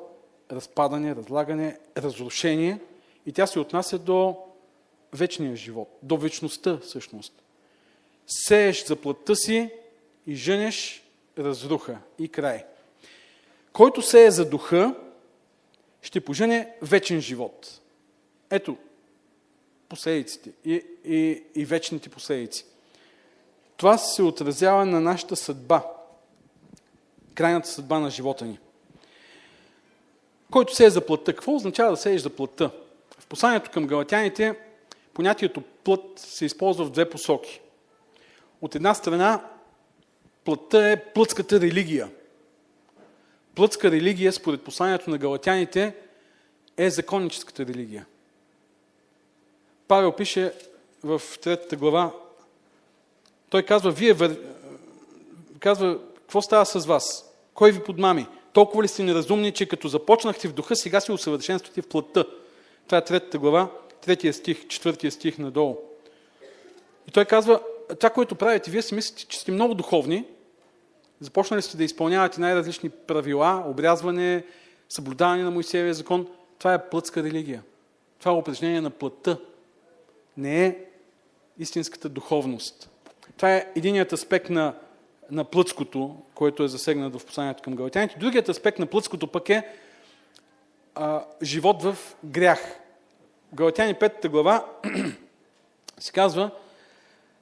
разпадане, 0.51 1.15
разлагане, 1.15 1.77
разрушение. 1.97 2.79
И 3.25 3.31
тя 3.31 3.47
се 3.47 3.59
отнася 3.59 3.99
до 3.99 4.37
вечния 5.13 5.55
живот, 5.55 5.99
до 6.03 6.17
вечността 6.17 6.77
всъщност. 6.77 7.33
Сееш 8.27 8.85
за 8.85 8.95
плътта 8.95 9.35
си 9.35 9.69
и 10.27 10.35
женеш 10.35 11.03
разруха 11.37 11.97
и 12.19 12.27
край. 12.27 12.65
Който 13.73 14.01
се 14.01 14.25
е 14.25 14.31
за 14.31 14.49
духа, 14.49 14.95
ще 16.01 16.21
пожене 16.21 16.73
вечен 16.81 17.21
живот. 17.21 17.81
Ето, 18.49 18.77
последиците 19.89 20.51
и, 20.65 20.83
и, 21.05 21.43
и 21.55 21.65
вечните 21.65 22.09
последици. 22.09 22.65
Това 23.77 23.97
се 23.97 24.23
отразява 24.23 24.85
на 24.85 25.01
нашата 25.01 25.35
съдба, 25.35 25.83
крайната 27.33 27.67
съдба 27.67 27.99
на 27.99 28.09
живота 28.09 28.45
ни. 28.45 28.59
Който 30.51 30.75
се 30.75 30.85
е 30.85 30.89
за 30.89 31.05
плътта. 31.05 31.33
Какво 31.33 31.55
означава 31.55 31.91
да 31.91 31.97
сееш 31.97 32.21
за 32.21 32.29
плътта? 32.29 32.71
В 33.19 33.27
посланието 33.27 33.71
към 33.71 33.87
галатяните 33.87 34.55
понятието 35.13 35.61
плът 35.61 36.19
се 36.19 36.45
използва 36.45 36.85
в 36.85 36.91
две 36.91 37.09
посоки. 37.09 37.61
От 38.61 38.75
една 38.75 38.93
страна, 38.93 39.45
плътта 40.45 40.91
е 40.91 41.03
плътската 41.03 41.59
религия. 41.59 42.09
Плътска 43.55 43.91
религия, 43.91 44.33
според 44.33 44.63
посланието 44.63 45.09
на 45.09 45.17
галатяните, 45.17 45.95
е 46.77 46.89
законническата 46.89 47.65
религия. 47.65 48.05
Павел 49.87 50.11
пише 50.15 50.53
в 51.03 51.21
третата 51.41 51.75
глава, 51.75 52.11
той 53.49 53.63
казва, 53.63 53.91
вие 53.91 54.15
казва, 55.59 55.99
какво 56.15 56.41
става 56.41 56.65
с 56.65 56.85
вас? 56.85 57.33
Кой 57.53 57.71
ви 57.71 57.83
подмами? 57.83 58.27
Толкова 58.53 58.83
ли 58.83 58.87
сте 58.87 59.03
неразумни, 59.03 59.51
че 59.51 59.65
като 59.65 59.87
започнахте 59.87 60.47
в 60.47 60.53
духа, 60.53 60.75
сега 60.75 60.99
си 60.99 61.11
усъвършенствате 61.11 61.81
в 61.81 61.87
плътта? 61.87 62.25
Това 62.85 62.97
е 62.97 63.05
третата 63.05 63.39
глава, 63.39 63.69
третия 64.01 64.33
стих, 64.33 64.67
четвъртия 64.67 65.11
стих 65.11 65.37
надолу. 65.37 65.77
И 67.07 67.11
той 67.11 67.25
казва, 67.25 67.61
това, 67.99 68.09
което 68.09 68.35
правите, 68.35 68.71
вие 68.71 68.81
си 68.81 68.95
мислите, 68.95 69.25
че 69.25 69.39
сте 69.39 69.51
много 69.51 69.73
духовни, 69.73 70.25
започнали 71.19 71.61
сте 71.61 71.77
да 71.77 71.83
изпълнявате 71.83 72.41
най-различни 72.41 72.89
правила, 72.89 73.63
обрязване, 73.67 74.43
съблюдаване 74.89 75.43
на 75.43 75.51
Моисеевия 75.51 75.93
закон. 75.93 76.27
Това 76.59 76.73
е 76.73 76.89
плътска 76.89 77.23
религия. 77.23 77.63
Това 78.19 78.31
е 78.31 78.35
упражнение 78.35 78.81
на 78.81 78.89
плътта. 78.89 79.37
Не 80.37 80.65
е 80.65 80.77
истинската 81.59 82.09
духовност. 82.09 82.89
Това 83.37 83.55
е 83.55 83.71
единият 83.75 84.13
аспект 84.13 84.49
на, 84.49 84.73
на 85.31 85.43
плътското, 85.43 86.15
който 86.35 86.63
е 86.63 86.67
засегнат 86.67 87.15
в 87.15 87.25
посланието 87.25 87.63
към 87.63 87.75
галатяните. 87.75 88.19
Другият 88.19 88.49
аспект 88.49 88.79
на 88.79 88.85
плътското 88.85 89.27
пък 89.27 89.49
е 89.49 89.67
а, 90.95 91.23
живот 91.43 91.83
в 91.83 91.97
грях. 92.25 92.79
Галатяни 93.53 93.95
5 93.95 94.27
глава 94.27 94.65
се 95.99 96.11
казва 96.11 96.51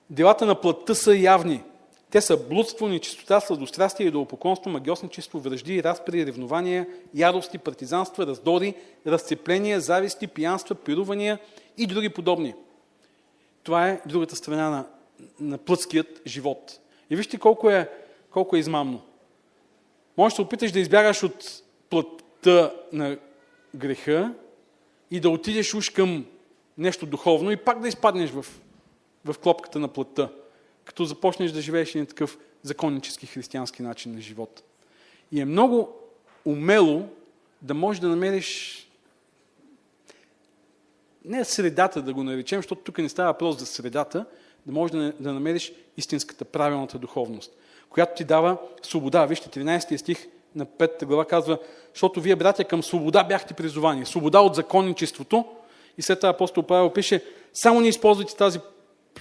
Делата 0.10 0.46
на 0.46 0.62
плътта 0.62 0.96
са 0.96 1.16
явни. 1.16 1.64
Те 2.12 2.22
са 2.22 2.38
блудство, 2.38 2.88
нечистота, 2.88 3.40
сладострастие, 3.40 4.08
идолопоклонство, 4.08 4.70
магиосничество, 4.70 5.40
връжди, 5.40 5.84
разпри, 5.84 6.26
ревнования, 6.26 6.88
ярости, 7.14 7.58
партизанства, 7.58 8.28
раздори, 8.28 8.74
разцепления, 9.08 9.82
зависти, 9.82 10.28
пиянства, 10.28 10.76
пирувания 10.76 11.40
и 11.78 11.88
други 11.88 12.10
подобни. 12.10 12.56
Това 13.64 13.90
е 13.90 14.02
другата 14.06 14.36
страна 14.36 14.70
на, 14.70 14.86
на 15.40 15.58
плътският 15.58 16.22
живот. 16.28 16.80
И 17.10 17.16
вижте 17.16 17.38
колко 17.38 17.70
е, 17.70 17.90
колко 18.32 18.56
е 18.56 18.60
измамно. 18.60 19.02
Може 20.18 20.34
да 20.34 20.36
се 20.36 20.42
опиташ 20.42 20.72
да 20.72 20.80
избягаш 20.80 21.24
от 21.24 21.64
плътта 21.90 22.74
на 22.92 23.18
греха 23.76 24.34
и 25.12 25.20
да 25.20 25.30
отидеш 25.30 25.74
уж 25.74 25.90
към 25.90 26.26
нещо 26.78 27.06
духовно 27.06 27.52
и 27.52 27.58
пак 27.58 27.80
да 27.80 27.88
изпаднеш 27.88 28.30
в, 28.30 28.46
в 29.26 29.40
клопката 29.40 29.80
на 29.80 29.88
плътта, 29.88 30.30
като 30.86 31.06
започнеш 31.06 31.52
да 31.52 31.62
живееш 31.62 31.94
на 31.94 32.06
такъв 32.06 32.38
законнически 32.64 33.26
християнски 33.26 33.82
начин 33.82 34.14
на 34.14 34.22
живот. 34.22 34.64
И 35.32 35.42
е 35.42 35.46
много 35.46 35.96
умело 36.46 37.10
да 37.62 37.74
можеш 37.74 38.00
да 38.00 38.08
намериш 38.08 38.84
не 41.26 41.46
средата 41.46 42.02
да 42.02 42.14
го 42.14 42.24
наречем, 42.24 42.60
защото 42.60 42.82
тук 42.82 42.98
не 42.98 43.10
става 43.10 43.32
въпрос 43.32 43.60
за 43.60 43.66
средата, 43.66 44.26
да 44.68 44.74
можеш 44.74 45.14
да, 45.20 45.34
намериш 45.34 45.74
истинската, 45.98 46.46
правилната 46.46 46.98
духовност, 46.98 47.52
която 47.90 48.16
ти 48.16 48.24
дава 48.24 48.58
свобода. 48.82 49.26
Вижте, 49.26 49.60
13 49.60 49.98
стих 49.98 50.28
на 50.56 50.66
5 50.66 51.06
глава 51.06 51.26
казва, 51.26 51.60
защото 51.94 52.22
вие, 52.22 52.36
братя, 52.36 52.64
към 52.64 52.84
свобода 52.84 53.24
бяхте 53.24 53.54
призовани. 53.54 54.06
Свобода 54.06 54.40
от 54.40 54.56
законничеството. 54.56 55.46
И 55.98 56.02
след 56.02 56.20
това 56.20 56.30
апостол 56.30 56.64
Павел 56.64 56.94
пише, 56.94 57.24
само 57.54 57.82
не 57.82 57.88
използвайте 57.88 58.36
тази 58.36 58.60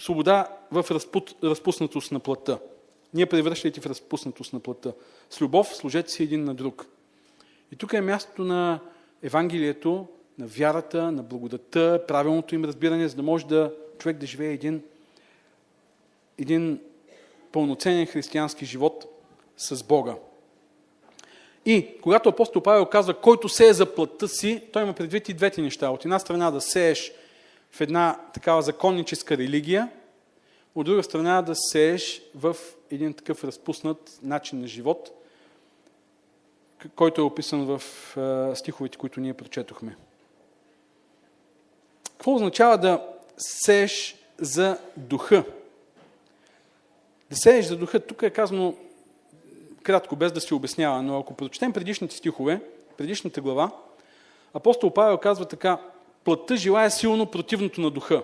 свобода 0.01 0.49
в 0.73 0.87
разпут, 0.91 1.35
разпуснатост 1.45 2.13
на 2.13 2.21
плътта. 2.21 2.59
Ние 3.15 3.27
превръщайте 3.27 3.81
в 3.81 3.87
разпуснатост 3.87 4.53
на 4.53 4.61
плътта. 4.61 4.93
С 5.31 5.41
любов 5.41 5.77
служете 5.77 6.11
си 6.11 6.23
един 6.23 6.45
на 6.45 6.55
друг. 6.55 6.87
И 7.73 7.77
тук 7.77 7.93
е 7.93 8.01
мястото 8.01 8.43
на 8.43 8.81
Евангелието, 9.23 10.07
на 10.39 10.47
вярата, 10.47 11.13
на 11.13 11.23
благодата, 11.23 12.05
правилното 12.09 12.55
им 12.55 12.65
разбиране, 12.65 13.09
за 13.09 13.17
да 13.17 13.23
може 13.23 13.47
да 13.47 13.73
човек 13.99 14.17
да 14.17 14.27
живее 14.27 14.53
един, 14.53 14.83
един 16.39 16.81
пълноценен 17.53 18.07
християнски 18.07 18.67
живот 18.67 19.23
с 19.57 19.85
Бога. 19.85 20.15
И 21.65 21.89
когато 22.03 22.29
апостол 22.29 22.63
Павел 22.63 22.87
казва, 22.87 23.15
който 23.15 23.49
се 23.49 23.69
е 23.69 23.73
за 23.73 23.95
плътта 23.95 24.29
си, 24.29 24.63
той 24.73 24.83
има 24.83 24.93
предвид 24.93 25.29
и 25.29 25.35
двете 25.35 25.63
неща. 25.63 25.91
От 25.91 26.05
една 26.05 26.19
страна 26.19 26.51
да 26.51 26.61
сееш 26.61 27.13
в 27.71 27.81
една 27.81 28.21
такава 28.35 28.63
законническа 28.63 29.37
религия, 29.37 29.91
от 30.75 30.87
друга 30.87 31.03
страна 31.03 31.43
да 31.43 31.55
сееш 31.55 32.23
в 32.35 32.57
един 32.91 33.15
такъв 33.15 33.45
разпуснат 33.45 34.19
начин 34.23 34.61
на 34.61 34.67
живот, 34.67 35.11
който 36.95 37.21
е 37.21 37.25
описан 37.25 37.65
в 37.65 37.83
стиховете, 38.57 38.99
които 38.99 39.21
ние 39.21 39.35
прочетохме. 39.35 39.97
Какво 42.11 42.35
означава 42.35 42.79
да 42.79 43.09
сееш 43.39 44.17
за 44.39 44.79
духа? 44.97 45.45
Да 47.31 47.37
сееш 47.37 47.67
за 47.67 47.77
духа, 47.77 48.01
тук 48.01 48.23
е 48.23 48.31
казано 48.31 48.75
кратко, 49.83 50.17
без 50.17 50.33
да 50.33 50.41
се 50.41 50.55
обяснява, 50.55 51.03
но 51.03 51.19
ако 51.19 51.35
прочетем 51.35 51.73
предишните 51.73 52.17
стихове, 52.17 52.61
предишната 52.97 53.41
глава, 53.41 53.71
апостол 54.55 54.91
Павел 54.91 55.19
казва 55.19 55.45
така, 55.45 55.81
плътта 56.25 56.57
желая 56.57 56.91
силно 56.91 57.27
противното 57.27 57.81
на 57.81 57.91
духа. 57.91 58.23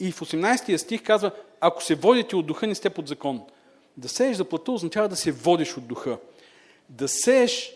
И 0.00 0.12
в 0.12 0.20
18 0.20 0.76
стих 0.76 1.02
казва, 1.02 1.30
ако 1.60 1.82
се 1.82 1.94
водите 1.94 2.36
от 2.36 2.46
духа, 2.46 2.66
не 2.66 2.74
сте 2.74 2.90
под 2.90 3.08
закон. 3.08 3.42
Да 3.96 4.08
сееш 4.08 4.36
за 4.36 4.44
плътта 4.44 4.72
означава 4.72 5.08
да 5.08 5.16
се 5.16 5.32
водиш 5.32 5.76
от 5.76 5.86
духа. 5.86 6.18
Да 6.88 7.08
сееш 7.08 7.72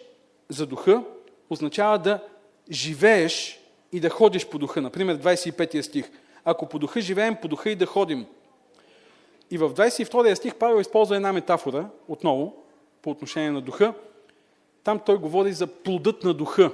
за 0.49 0.67
духа 0.67 1.05
означава 1.51 1.99
да 1.99 2.23
живееш 2.71 3.61
и 3.93 4.01
да 4.01 4.11
ходиш 4.11 4.47
по 4.47 4.59
духа. 4.59 4.81
Например, 4.81 5.19
25 5.19 5.81
стих. 5.81 6.11
Ако 6.45 6.69
по 6.69 6.79
духа 6.79 7.01
живеем, 7.01 7.37
по 7.43 7.49
духа 7.49 7.71
и 7.71 7.77
да 7.77 7.87
ходим. 7.87 8.27
И 9.51 9.59
в 9.59 9.75
22 9.75 10.35
стих 10.35 10.55
Павел 10.55 10.81
използва 10.81 11.17
една 11.17 11.33
метафора, 11.33 11.89
отново, 12.09 12.57
по 13.03 13.11
отношение 13.11 13.51
на 13.51 13.61
духа. 13.61 13.95
Там 14.85 15.01
той 15.07 15.19
говори 15.19 15.53
за 15.53 15.67
плодът 15.67 16.25
на 16.25 16.35
духа. 16.35 16.73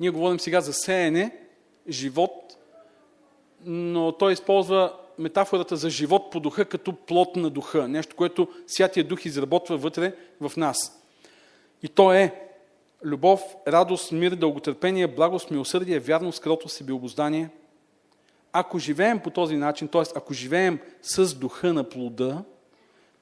Ние 0.00 0.10
говорим 0.10 0.40
сега 0.40 0.60
за 0.60 0.72
сеене, 0.72 1.36
живот, 1.88 2.56
но 3.64 4.12
той 4.12 4.32
използва 4.32 4.92
метафората 5.18 5.76
за 5.76 5.90
живот 5.90 6.30
по 6.30 6.40
духа 6.40 6.64
като 6.64 6.92
плод 6.92 7.36
на 7.36 7.50
духа. 7.50 7.88
Нещо, 7.88 8.16
което 8.16 8.48
Святия 8.66 9.04
Дух 9.04 9.24
изработва 9.24 9.76
вътре 9.76 10.14
в 10.40 10.52
нас. 10.56 11.02
И 11.82 11.88
то 11.88 12.12
е 12.12 12.34
любов, 13.04 13.42
радост, 13.68 14.12
мир, 14.12 14.32
дълготърпение, 14.32 15.06
благост, 15.06 15.50
милосърдие, 15.50 15.98
вярност, 15.98 16.42
кротост, 16.42 16.76
себеобоздание– 16.76 17.50
ако 18.52 18.78
живеем 18.78 19.20
по 19.20 19.30
този 19.30 19.56
начин, 19.56 19.88
т.е. 19.88 20.02
ако 20.14 20.34
живеем 20.34 20.78
с 21.02 21.34
духа 21.34 21.72
на 21.72 21.88
плода, 21.88 22.44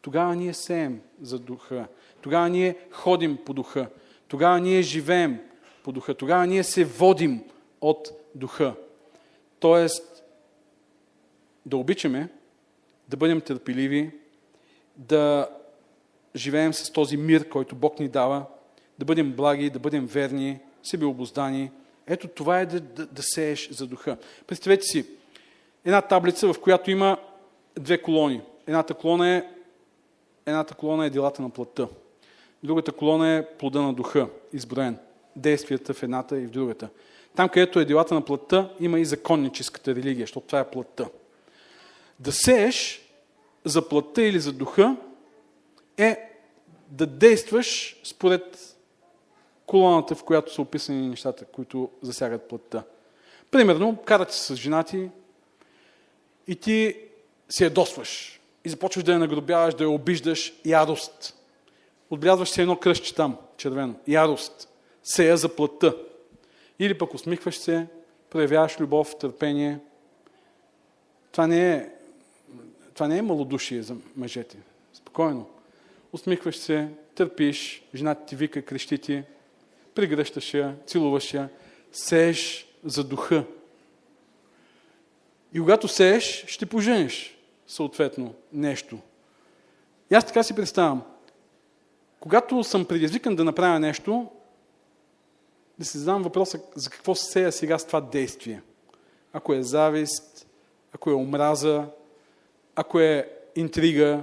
тогава 0.03 0.37
ние 0.37 0.55
сеем 0.55 1.01
за 1.21 1.39
духа. 1.39 1.87
Тогава 2.21 2.49
ние 2.49 2.77
ходим 2.91 3.39
по 3.45 3.53
духа. 3.53 3.89
Тогава 4.29 4.61
ние 4.61 4.83
живеем 4.83 5.41
по 5.83 5.93
духа. 5.93 6.15
Тогава 6.15 6.47
ние 6.47 6.65
се 6.65 6.85
водим 6.85 7.45
от 7.81 8.09
духа. 8.35 8.75
Тоест, 9.61 10.25
да 11.67 11.77
обичаме, 11.77 12.29
да 13.09 13.17
бъдем 13.17 13.41
търпеливи, 13.41 14.11
да 14.97 15.49
живеем 16.37 16.75
с 16.75 16.93
този 16.93 17.17
мир, 17.17 17.49
който 17.49 17.75
Бог 17.77 18.01
ни 18.01 18.09
дава, 18.09 18.45
да 18.99 19.05
бъдем 19.05 19.33
благи, 19.33 19.71
да 19.71 19.79
бъдем 19.79 20.07
верни, 20.07 20.59
себеобоздани. 20.83 21.71
Ето 22.07 22.29
това 22.29 22.61
е 22.61 22.67
да, 22.67 22.81
да, 22.81 23.07
да 23.07 23.23
сееш 23.23 23.71
за 23.71 23.87
духа. 23.87 24.17
Представете 24.47 24.83
си 24.83 25.18
една 25.89 26.03
таблица, 26.03 26.53
в 26.53 26.61
която 26.61 26.91
има 26.91 27.17
две 27.79 28.03
колони. 28.03 28.43
Едната 28.67 28.95
колона 28.95 29.31
е, 29.31 29.45
едната 30.47 30.75
колона 30.75 31.07
е 31.07 31.11
делата 31.11 31.43
на 31.43 31.51
плътта. 31.51 31.89
Другата 32.63 32.93
колона 32.93 33.35
е 33.35 33.47
плода 33.47 33.83
на 33.83 33.93
духа, 33.93 34.29
изброен. 34.53 34.99
Действията 35.37 35.95
в 35.95 36.03
едната 36.03 36.41
и 36.41 36.47
в 36.47 36.51
другата. 36.51 36.89
Там, 37.37 37.49
където 37.49 37.81
е 37.81 37.85
делата 37.85 38.15
на 38.15 38.25
плътта, 38.25 38.71
има 38.81 39.01
и 39.01 39.05
законническата 39.05 39.95
религия, 39.95 40.23
защото 40.23 40.47
това 40.47 40.61
е 40.61 40.71
плътта. 40.71 41.09
Да 42.19 42.33
сееш 42.33 43.03
за 43.65 43.89
плътта 43.89 44.23
или 44.23 44.41
за 44.41 44.53
духа 44.53 44.97
е 45.97 46.31
да 46.89 47.07
действаш 47.07 48.01
според 48.05 48.77
колоната, 49.67 50.15
в 50.15 50.25
която 50.25 50.55
са 50.55 50.63
описани 50.63 51.09
нещата, 51.09 51.45
които 51.45 51.91
засягат 52.03 52.49
плътта. 52.49 52.83
Примерно, 53.51 53.97
карате 54.05 54.35
се 54.35 54.55
с 54.55 54.57
жена 54.57 54.83
ти 54.83 55.11
и 56.49 56.57
ти 56.57 56.97
се 57.49 57.65
ядосваш 57.65 58.41
и 58.65 58.69
започваш 58.69 59.05
да 59.05 59.13
я 59.13 59.19
нагробяваш, 59.19 59.75
да 59.75 59.85
я 59.85 59.91
обиждаш, 59.91 60.53
ярост. 60.65 61.35
Отбелязваш 62.11 62.49
се 62.49 62.63
едно 62.63 62.77
кръстче 62.77 63.15
там, 63.15 63.37
червено. 63.57 63.95
Ярост. 64.09 64.69
Сея 65.03 65.37
за 65.37 65.57
плътта. 65.57 65.95
Или 66.79 66.99
пък 66.99 67.15
усмихваш 67.15 67.57
се, 67.57 67.87
проявяваш 68.31 68.81
любов, 68.81 69.19
търпение. 69.19 69.79
Това 71.33 71.47
не 71.47 71.73
е, 71.73 71.89
това 72.95 73.09
не 73.09 73.19
е 73.19 73.23
малодушие 73.23 73.83
за 73.83 73.97
мъжете. 74.17 74.57
Спокойно. 74.93 75.49
Усмихваш 76.13 76.57
се, 76.57 76.89
търпиш, 77.15 77.83
жената 77.95 78.27
ти 78.27 78.37
вика, 78.37 78.63
крещи 78.63 78.99
ти, 78.99 79.23
прегръщаш 79.95 80.55
я, 80.55 80.75
целуваш 80.87 81.35
я, 81.35 81.49
сееш 81.93 82.67
за 82.85 83.05
духа. 83.05 83.45
И 85.55 85.61
когато 85.61 85.89
сееш, 85.89 86.47
ще 86.47 86.67
поженеш 86.67 87.39
съответно 87.67 88.35
нещо. 88.53 88.99
И 90.11 90.15
аз 90.15 90.27
така 90.27 90.43
си 90.43 90.55
представям. 90.55 91.03
Когато 92.21 92.65
съм 92.65 92.85
предизвикан 92.85 93.37
да 93.37 93.45
направя 93.45 93.81
нещо, 93.81 94.27
да 95.79 95.85
си 95.85 95.99
задам 95.99 96.23
въпроса 96.23 96.61
за 96.75 96.91
какво 96.91 97.15
сея 97.15 97.53
сега 97.53 97.79
с 97.79 97.87
това 97.87 98.01
действие. 98.01 98.63
Ако 99.33 99.55
е 99.55 99.63
завист, 99.63 100.47
ако 100.93 101.11
е 101.11 101.15
омраза, 101.15 101.87
ако 102.75 103.01
е 103.01 103.33
интрига, 103.57 104.23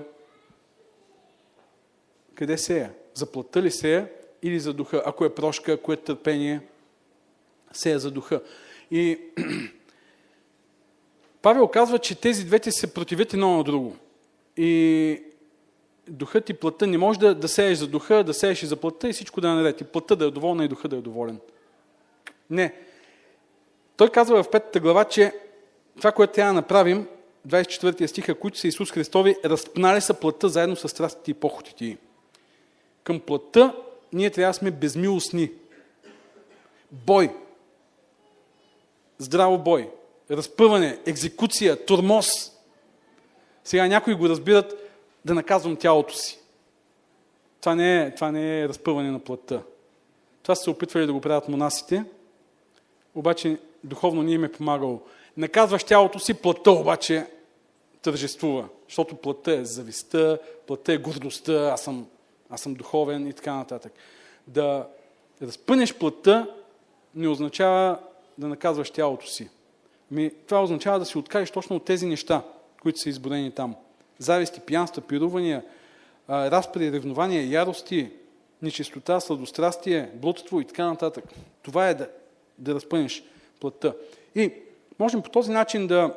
къде 2.35 2.57
сея? 2.57 2.93
За 3.13 3.31
плътта 3.31 3.61
ли 3.61 3.71
сея 3.71 4.11
или 4.41 4.59
за 4.59 4.73
духа? 4.73 5.03
Ако 5.05 5.25
е 5.25 5.35
прошка, 5.35 5.71
ако 5.71 5.93
е 5.93 5.97
търпение, 5.97 6.61
сея 7.71 7.99
за 7.99 8.11
духа. 8.11 8.41
И 8.91 9.19
Павел 11.45 11.67
казва, 11.67 11.99
че 11.99 12.15
тези 12.15 12.45
двете 12.45 12.71
се 12.71 12.93
противят 12.93 13.33
едно 13.33 13.57
на 13.57 13.63
друго. 13.63 13.95
И 14.57 15.23
духът 16.07 16.49
и 16.49 16.53
плътта 16.53 16.87
не 16.87 16.97
може 16.97 17.19
да, 17.19 17.35
да 17.35 17.47
сееш 17.47 17.77
за 17.77 17.87
духа, 17.87 18.23
да 18.23 18.33
сееш 18.33 18.63
и 18.63 18.65
за 18.65 18.75
плътта 18.75 19.09
и 19.09 19.13
всичко 19.13 19.41
да 19.41 19.47
е 19.47 19.53
наред. 19.53 19.81
И 19.81 19.83
плътта 19.83 20.15
да 20.15 20.25
е 20.25 20.31
доволна 20.31 20.65
и 20.65 20.67
духа 20.67 20.87
да 20.87 20.95
е 20.95 21.01
доволен. 21.01 21.39
Не. 22.49 22.73
Той 23.97 24.09
казва 24.09 24.43
в 24.43 24.49
петата 24.49 24.79
глава, 24.79 25.03
че 25.03 25.33
това, 25.97 26.11
което 26.11 26.33
трябва 26.33 26.53
да 26.53 26.61
направим, 26.61 27.07
24 27.47 28.05
стиха, 28.05 28.35
които 28.35 28.57
са 28.57 28.67
Исус 28.67 28.91
Христови, 28.91 29.35
разпнали 29.45 30.01
са 30.01 30.13
плътта 30.13 30.47
заедно 30.47 30.75
с 30.75 30.89
страстите 30.89 31.31
и 31.31 31.33
похотите 31.33 31.97
Към 33.03 33.19
плътта 33.19 33.75
ние 34.13 34.29
трябва 34.29 34.49
да 34.49 34.53
сме 34.53 34.71
безмилостни. 34.71 35.51
Бой. 36.91 37.31
Здраво 39.19 39.57
бой 39.57 39.89
разпъване, 40.31 40.99
екзекуция, 41.05 41.85
турмоз. 41.85 42.27
Сега 43.63 43.87
някои 43.87 44.13
го 44.13 44.29
разбират 44.29 44.73
да 45.25 45.33
наказвам 45.33 45.75
тялото 45.75 46.13
си. 46.13 46.39
Това 47.61 47.75
не 47.75 48.03
е, 48.03 48.15
това 48.15 48.31
не 48.31 48.61
е 48.61 48.67
разпъване 48.67 49.11
на 49.11 49.19
плътта. 49.19 49.61
Това 50.43 50.55
са 50.55 50.63
се 50.63 50.69
опитвали 50.69 51.05
да 51.05 51.13
го 51.13 51.21
правят 51.21 51.47
монасите, 51.47 52.03
обаче 53.15 53.57
духовно 53.83 54.23
ни 54.23 54.33
им 54.33 54.43
е 54.43 54.51
помагало. 54.51 55.01
Наказваш 55.37 55.83
тялото 55.83 56.19
си, 56.19 56.33
плътта 56.33 56.71
обаче 56.71 57.27
тържествува, 58.01 58.67
защото 58.87 59.15
плътта 59.15 59.53
е 59.53 59.65
завистта, 59.65 60.39
плътта 60.67 60.93
е 60.93 60.97
гордостта, 60.97 61.53
аз 61.53 61.81
съм, 61.81 62.07
аз 62.49 62.61
съм 62.61 62.73
духовен 62.73 63.27
и 63.27 63.33
така 63.33 63.53
нататък. 63.53 63.93
Да 64.47 64.87
разпънеш 65.41 65.93
плътта 65.93 66.47
не 67.15 67.27
означава 67.27 67.99
да 68.37 68.47
наказваш 68.47 68.91
тялото 68.91 69.27
си. 69.27 69.49
Ми, 70.11 70.31
това 70.47 70.63
означава 70.63 70.99
да 70.99 71.05
се 71.05 71.17
откажеш 71.17 71.51
точно 71.51 71.75
от 71.75 71.85
тези 71.85 72.05
неща, 72.05 72.43
които 72.81 72.99
са 72.99 73.09
изборени 73.09 73.51
там. 73.51 73.75
Зависти, 74.19 74.59
пиянства, 74.59 75.01
пирувания, 75.01 75.63
разпри, 76.29 76.91
ревнования, 76.91 77.49
ярости, 77.49 78.11
нечистота, 78.61 79.19
сладострастие, 79.19 80.09
блудство 80.13 80.61
и 80.61 80.65
така 80.65 80.85
нататък. 80.85 81.23
Това 81.63 81.89
е 81.89 81.93
да, 81.93 82.09
да 82.57 82.75
разпънеш 82.75 83.23
плътта. 83.59 83.93
И 84.35 84.53
можем 84.99 85.21
по 85.21 85.29
този 85.29 85.51
начин 85.51 85.87
да 85.87 86.15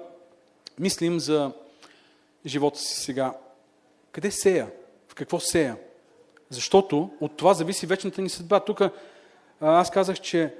мислим 0.78 1.20
за 1.20 1.52
живота 2.46 2.78
си 2.78 3.00
сега. 3.02 3.34
Къде 4.12 4.30
сея? 4.30 4.70
В 5.08 5.14
какво 5.14 5.40
сея? 5.40 5.76
Защото 6.50 7.10
от 7.20 7.36
това 7.36 7.54
зависи 7.54 7.86
вечната 7.86 8.22
ни 8.22 8.28
съдба. 8.28 8.60
Тук 8.60 8.82
аз 9.60 9.90
казах, 9.90 10.20
че 10.20 10.54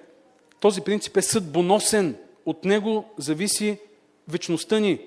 този 0.60 0.80
принцип 0.80 1.16
е 1.16 1.22
съдбоносен 1.22 2.16
от 2.48 2.64
него 2.64 3.04
зависи 3.18 3.78
вечността 4.28 4.78
ни. 4.78 5.00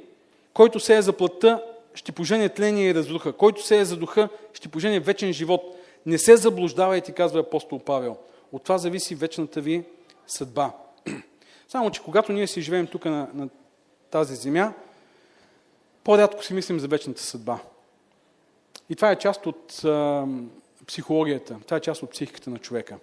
Който 0.53 0.79
се 0.79 0.97
е 0.97 1.01
за 1.01 1.13
плътта, 1.13 1.63
ще 1.93 2.11
пожене 2.11 2.49
тление 2.49 2.89
и 2.89 2.95
разруха. 2.95 3.33
Който 3.33 3.65
се 3.65 3.79
е 3.79 3.85
за 3.85 3.97
духа, 3.97 4.29
ще 4.53 4.69
пожене 4.69 4.99
вечен 4.99 5.33
живот. 5.33 5.77
Не 6.05 6.17
се 6.17 6.37
заблуждавайте, 6.37 7.11
казва 7.11 7.39
апостол 7.39 7.79
Павел. 7.79 8.17
От 8.51 8.63
това 8.63 8.77
зависи 8.77 9.15
вечната 9.15 9.61
ви 9.61 9.83
съдба. 10.27 10.71
Само, 11.67 11.91
че 11.91 12.01
когато 12.01 12.33
ние 12.33 12.47
си 12.47 12.61
живеем 12.61 12.87
тук 12.87 13.05
на, 13.05 13.27
на 13.33 13.49
тази 14.11 14.35
земя, 14.35 14.73
по-рядко 16.03 16.43
си 16.43 16.53
мислим 16.53 16.79
за 16.79 16.87
вечната 16.87 17.21
съдба. 17.21 17.59
И 18.89 18.95
това 18.95 19.11
е 19.11 19.19
част 19.19 19.45
от 19.45 19.85
а, 19.85 20.25
психологията, 20.87 21.57
това 21.65 21.77
е 21.77 21.81
част 21.81 22.03
от 22.03 22.11
психиката 22.11 22.49
на 22.49 22.57
човека. 22.57 22.97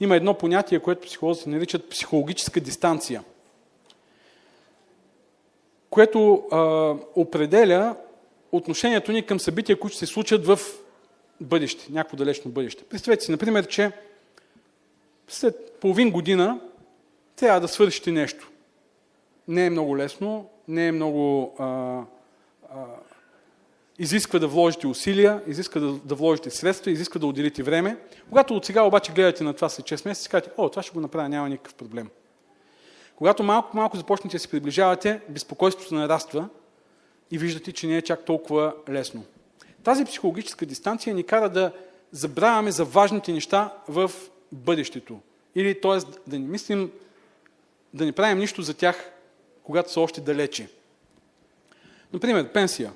Има 0.00 0.16
едно 0.16 0.34
понятие, 0.34 0.80
което 0.80 1.06
психолозите 1.06 1.50
наричат 1.50 1.90
психологическа 1.90 2.60
дистанция– 2.60 3.24
което 5.94 6.42
а, 6.50 6.58
определя 7.14 7.96
отношението 8.52 9.12
ни 9.12 9.26
към 9.26 9.40
събития, 9.40 9.80
които 9.80 9.96
се 9.96 10.06
случат 10.06 10.46
в 10.46 10.58
бъдеще, 11.40 11.92
някакво 11.92 12.16
далечно 12.16 12.50
бъдеще. 12.50 12.84
Представете 12.84 13.24
си, 13.24 13.30
например, 13.30 13.66
че 13.66 13.92
след 15.28 15.78
половин 15.80 16.10
година 16.10 16.60
трябва 17.36 17.60
да 17.60 17.68
свършите 17.68 18.12
нещо. 18.12 18.50
Не 19.48 19.66
е 19.66 19.70
много 19.70 19.96
лесно, 19.96 20.48
не 20.68 20.88
е 20.88 20.92
много... 20.92 21.54
А, 21.58 21.64
а, 21.64 22.84
изисква 23.98 24.38
да 24.38 24.48
вложите 24.48 24.86
усилия, 24.86 25.42
изисква 25.46 25.80
да, 25.80 25.92
да 25.92 26.14
вложите 26.14 26.50
средства, 26.50 26.90
изисква 26.90 27.18
да 27.18 27.26
отделите 27.26 27.62
време. 27.62 27.96
Когато 28.28 28.56
от 28.56 28.64
сега 28.64 28.82
обаче 28.82 29.12
гледате 29.12 29.44
на 29.44 29.54
това 29.54 29.68
след 29.68 29.86
6 29.86 30.08
месеца, 30.08 30.30
кажете, 30.30 30.50
о, 30.56 30.68
това 30.68 30.82
ще 30.82 30.92
го 30.92 31.00
направя, 31.00 31.28
няма 31.28 31.48
никакъв 31.48 31.74
проблем. 31.74 32.08
Когато 33.16 33.42
малко-малко 33.42 33.96
започнете 33.96 34.36
да 34.36 34.40
се 34.40 34.48
приближавате, 34.48 35.20
безпокойството 35.28 35.94
нараства 35.94 36.48
и 37.30 37.38
виждате, 37.38 37.72
че 37.72 37.86
не 37.86 37.96
е 37.96 38.02
чак 38.02 38.24
толкова 38.24 38.74
лесно. 38.88 39.24
Тази 39.84 40.04
психологическа 40.04 40.66
дистанция 40.66 41.14
ни 41.14 41.24
кара 41.24 41.48
да 41.48 41.72
забравяме 42.12 42.70
за 42.70 42.84
важните 42.84 43.32
неща 43.32 43.74
в 43.88 44.10
бъдещето. 44.52 45.20
Или, 45.54 45.80
т.е. 45.80 45.98
да 46.30 46.38
не 46.38 46.46
мислим, 46.46 46.90
да 47.94 48.04
не 48.04 48.12
правим 48.12 48.38
нищо 48.38 48.62
за 48.62 48.74
тях, 48.74 49.10
когато 49.62 49.92
са 49.92 50.00
още 50.00 50.20
далече. 50.20 50.68
Например, 52.12 52.52
пенсия. 52.52 52.92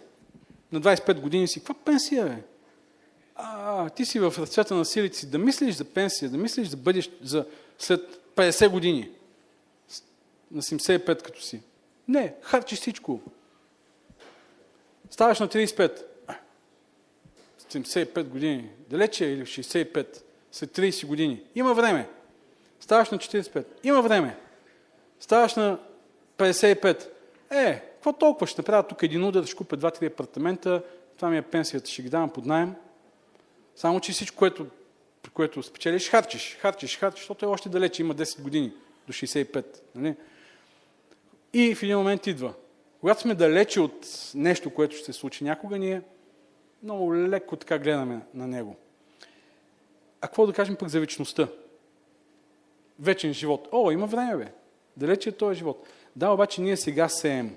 На 0.72 0.80
25 0.80 1.20
години 1.20 1.48
си, 1.48 1.60
каква 1.60 1.74
пенсия 1.74 2.26
е? 2.26 2.42
А, 3.34 3.90
ти 3.90 4.04
си 4.04 4.20
в 4.20 4.34
разцвета 4.38 4.74
на 4.74 4.84
силите 4.84 5.18
си, 5.18 5.30
да 5.30 5.38
мислиш 5.38 5.74
за 5.74 5.84
пенсия, 5.84 6.30
да 6.30 6.38
мислиш 6.38 6.68
за 6.68 6.76
бъдеще, 6.76 7.14
за 7.22 7.46
след 7.78 8.20
50 8.36 8.68
години 8.68 9.10
на 10.50 10.62
75 10.62 11.22
като 11.22 11.42
си. 11.42 11.62
Не, 12.08 12.34
харчиш 12.42 12.78
всичко. 12.78 13.20
Ставаш 15.10 15.40
на 15.40 15.48
35. 15.48 16.04
75 17.70 18.22
години. 18.22 18.70
Далече 18.90 19.26
е 19.26 19.32
или 19.32 19.42
65. 19.42 20.22
След 20.52 20.76
30 20.76 21.06
години. 21.06 21.42
Има 21.54 21.74
време. 21.74 22.08
Ставаш 22.80 23.10
на 23.10 23.18
45. 23.18 23.66
Има 23.84 24.02
време. 24.02 24.36
Ставаш 25.20 25.54
на 25.54 25.78
55. 26.38 27.08
Е, 27.50 27.80
какво 27.80 28.12
толкова 28.12 28.46
ще 28.46 28.60
направя 28.60 28.82
тук 28.82 29.02
един 29.02 29.24
удар, 29.24 29.44
ще 29.44 29.56
купя 29.56 29.76
два-три 29.76 30.06
апартамента, 30.06 30.82
това 31.16 31.30
ми 31.30 31.38
е 31.38 31.42
пенсията, 31.42 31.90
ще 31.90 32.02
ги 32.02 32.08
давам 32.08 32.30
под 32.30 32.46
найем. 32.46 32.74
Само, 33.76 34.00
че 34.00 34.12
всичко, 34.12 34.36
което, 34.36 34.66
което 35.34 35.62
спечелиш, 35.62 36.10
харчиш, 36.10 36.58
харчиш, 36.60 36.98
харчиш, 36.98 37.20
защото 37.20 37.46
е 37.46 37.48
още 37.48 37.68
далече, 37.68 38.02
има 38.02 38.14
10 38.14 38.42
години 38.42 38.72
до 39.06 39.12
65. 39.12 39.64
Нали? 39.94 40.14
И 41.52 41.74
в 41.74 41.82
един 41.82 41.96
момент 41.96 42.26
идва. 42.26 42.54
Когато 43.00 43.20
сме 43.20 43.34
далече 43.34 43.80
от 43.80 44.06
нещо, 44.34 44.70
което 44.70 44.96
ще 44.96 45.12
се 45.12 45.18
случи 45.18 45.44
някога, 45.44 45.78
ние 45.78 46.02
много 46.82 47.14
леко 47.14 47.56
така 47.56 47.78
гледаме 47.78 48.20
на 48.34 48.46
него. 48.46 48.76
А 50.20 50.26
какво 50.26 50.46
да 50.46 50.52
кажем 50.52 50.76
пък 50.76 50.88
за 50.88 51.00
вечността? 51.00 51.48
Вечен 53.00 53.34
живот. 53.34 53.68
О, 53.72 53.90
има 53.90 54.06
време, 54.06 54.36
бе. 54.36 54.52
Далече 54.96 55.28
е 55.28 55.32
този 55.32 55.58
живот. 55.58 55.86
Да, 56.16 56.30
обаче 56.30 56.60
ние 56.60 56.76
сега 56.76 57.08
сеем. 57.08 57.56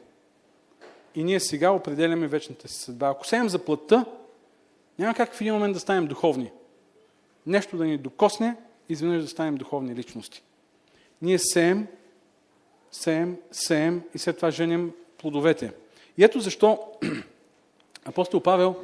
И 1.15 1.23
ние 1.23 1.39
сега 1.39 1.71
определяме 1.71 2.27
вечната 2.27 2.67
си 2.67 2.75
съдба. 2.75 3.09
Ако 3.09 3.27
сеем 3.27 3.49
за 3.49 3.65
плътта, 3.65 4.05
няма 4.99 5.13
как 5.13 5.33
в 5.33 5.41
един 5.41 5.53
момент 5.53 5.73
да 5.73 5.79
станем 5.79 6.07
духовни. 6.07 6.51
Нещо 7.45 7.77
да 7.77 7.85
ни 7.85 7.97
докосне, 7.97 8.55
изведнъж 8.89 9.21
да 9.21 9.27
станем 9.27 9.55
духовни 9.55 9.95
личности. 9.95 10.43
Ние 11.21 11.39
сеем, 11.39 11.87
сеем, 12.91 13.37
сеем 13.51 14.01
и 14.13 14.19
след 14.19 14.35
това 14.35 14.51
женим 14.51 14.91
плодовете. 15.17 15.73
И 16.17 16.23
ето 16.23 16.39
защо 16.39 16.79
апостол 18.05 18.39
Павел 18.39 18.75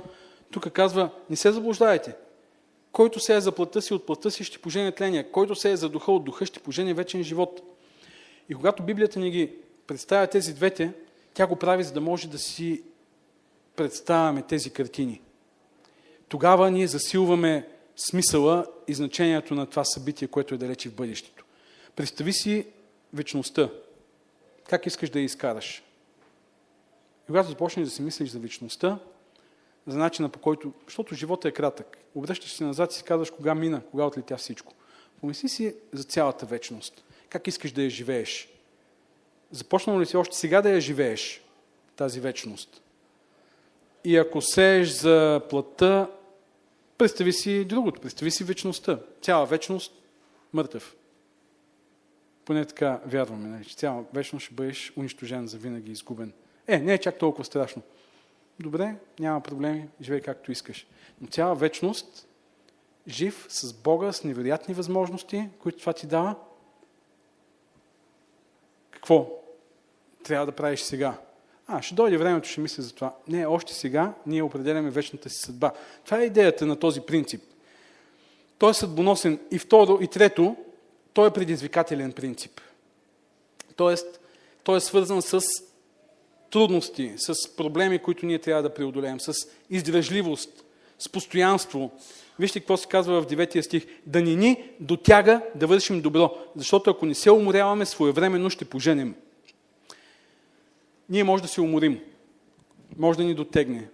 тук 0.51 0.69
казва, 0.71 1.09
не 1.29 1.35
се 1.35 1.51
заблуждайте. 1.51 2.15
Който 2.91 3.19
се 3.19 3.35
е 3.35 3.41
за 3.41 3.51
плътта 3.51 3.81
си, 3.81 3.93
от 3.93 4.05
плътта 4.05 4.31
си 4.31 4.43
ще 4.43 4.57
пожене 4.57 4.91
тление. 4.91 5.31
Който 5.31 5.55
се 5.55 5.71
е 5.71 5.77
за 5.77 5.89
духа, 5.89 6.11
от 6.11 6.23
духа 6.23 6.45
ще 6.45 6.59
пожене 6.59 6.93
вечен 6.93 7.23
живот. 7.23 7.61
И 8.49 8.55
когато 8.55 8.83
Библията 8.83 9.19
ни 9.19 9.31
ги 9.31 9.53
представя 9.87 10.27
тези 10.27 10.53
двете, 10.53 10.93
тя 11.33 11.47
го 11.47 11.55
прави, 11.55 11.83
за 11.83 11.93
да 11.93 12.01
може 12.01 12.27
да 12.27 12.37
си 12.37 12.83
представяме 13.75 14.41
тези 14.41 14.69
картини. 14.69 15.21
Тогава 16.27 16.71
ние 16.71 16.87
засилваме 16.87 17.67
смисъла 17.95 18.65
и 18.87 18.93
значението 18.93 19.55
на 19.55 19.65
това 19.65 19.83
събитие, 19.83 20.27
което 20.27 20.55
е 20.55 20.57
далече 20.57 20.89
в 20.89 20.95
бъдещето. 20.95 21.45
Представи 21.95 22.33
си 22.33 22.65
вечността. 23.13 23.69
Как 24.69 24.85
искаш 24.85 25.09
да 25.09 25.19
я 25.19 25.25
изкараш? 25.25 25.83
И 27.23 27.27
когато 27.27 27.49
започнеш 27.49 27.87
да 27.87 27.91
си 27.91 28.01
мислиш 28.01 28.29
за 28.29 28.39
вечността, 28.39 28.99
за 29.87 29.97
начина 29.97 30.29
по 30.29 30.39
който, 30.39 30.73
защото 30.85 31.15
живота 31.15 31.47
е 31.47 31.51
кратък, 31.51 31.97
обръщаш 32.15 32.53
се 32.53 32.63
назад 32.63 32.93
и 32.93 32.95
си 32.95 33.03
казваш 33.03 33.31
кога 33.31 33.55
мина, 33.55 33.81
кога 33.91 34.05
отлетя 34.05 34.37
всичко. 34.37 34.73
Помисли 35.21 35.49
си 35.49 35.75
за 35.93 36.03
цялата 36.03 36.45
вечност. 36.45 37.03
Как 37.29 37.47
искаш 37.47 37.71
да 37.71 37.83
я 37.83 37.89
живееш? 37.89 38.49
Започнал 39.51 39.99
ли 39.99 40.05
си 40.05 40.17
още 40.17 40.35
сега 40.35 40.61
да 40.61 40.69
я 40.69 40.81
живееш, 40.81 41.41
тази 41.95 42.19
вечност? 42.19 42.81
И 44.03 44.17
ако 44.17 44.41
сееш 44.41 44.89
за 44.89 45.41
плътта, 45.49 46.09
представи 46.97 47.33
си 47.33 47.65
другото, 47.65 48.01
представи 48.01 48.31
си 48.31 48.43
вечността. 48.43 48.99
Цяла 49.21 49.45
вечност 49.45 49.93
мъртъв. 50.53 50.95
Поне 52.47 52.65
така 52.65 52.99
вярваме, 53.05 53.47
нали, 53.47 53.65
че 53.65 53.75
цяла 53.75 54.03
вечност 54.13 54.45
ще 54.45 54.55
бъдеш 54.55 54.93
унищожен 54.97 55.47
за 55.47 55.57
винаги, 55.57 55.91
изгубен. 55.91 56.33
Е, 56.67 56.79
не 56.79 56.93
е 56.93 56.97
чак 56.97 57.17
толкова 57.17 57.45
страшно. 57.45 57.81
Добре, 58.59 58.95
няма 59.19 59.41
проблеми, 59.41 59.87
живей 60.01 60.21
както 60.21 60.51
искаш. 60.51 60.87
Но 61.21 61.27
цяла 61.27 61.55
вечност, 61.55 62.27
жив 63.07 63.45
с 63.49 63.73
Бога, 63.73 64.11
с 64.13 64.23
невероятни 64.23 64.73
възможности, 64.73 65.49
които 65.59 65.79
това 65.79 65.93
ти 65.93 66.07
дава, 66.07 66.35
какво 68.91 69.29
трябва 70.23 70.45
да 70.45 70.51
правиш 70.51 70.79
сега? 70.79 71.19
А, 71.67 71.81
ще 71.81 71.95
дойде 71.95 72.17
времето, 72.17 72.49
ще 72.49 72.61
мисля 72.61 72.83
за 72.83 72.95
това. 72.95 73.15
Не, 73.27 73.47
още 73.47 73.73
сега 73.73 74.13
ние 74.25 74.43
определяме 74.43 74.89
вечната 74.89 75.29
си 75.29 75.39
съдба. 75.39 75.71
Това 76.05 76.19
е 76.21 76.25
идеята 76.25 76.65
на 76.65 76.79
този 76.79 77.01
принцип. 77.01 77.43
Той 78.57 78.71
е 78.71 78.73
съдбоносен. 78.73 79.39
И 79.51 79.59
второ, 79.59 79.97
и 80.01 80.07
трето, 80.07 80.55
той 81.17 81.27
е 81.27 81.31
предизвикателен 81.31 82.11
принцип. 82.11 82.61
Тоест, 83.75 84.19
той 84.63 84.77
е 84.77 84.79
свързан 84.79 85.21
с 85.21 85.41
трудности, 86.49 87.13
с 87.17 87.55
проблеми, 87.55 87.99
които 87.99 88.25
ние 88.25 88.39
трябва 88.39 88.63
да 88.63 88.73
преодолеем, 88.73 89.19
с 89.19 89.33
издръжливост, 89.69 90.63
с 90.99 91.09
постоянство. 91.09 91.91
Вижте 92.39 92.59
какво 92.59 92.77
се 92.77 92.87
казва 92.87 93.21
в 93.21 93.27
9 93.27 93.61
стих. 93.61 93.85
Да 94.05 94.21
ни 94.21 94.35
ни 94.35 94.69
дотяга 94.79 95.41
да 95.55 95.67
вършим 95.67 96.01
добро, 96.01 96.37
защото 96.55 96.89
ако 96.89 97.05
не 97.05 97.15
се 97.15 97.31
уморяваме, 97.31 97.85
своевременно 97.85 98.49
ще 98.49 98.65
поженем. 98.65 99.15
Ние 101.09 101.23
може 101.23 101.43
да 101.43 101.49
се 101.49 101.61
уморим, 101.61 101.99
може 102.97 103.17
да 103.17 103.23
ни 103.23 103.33
дотегне. 103.33 103.89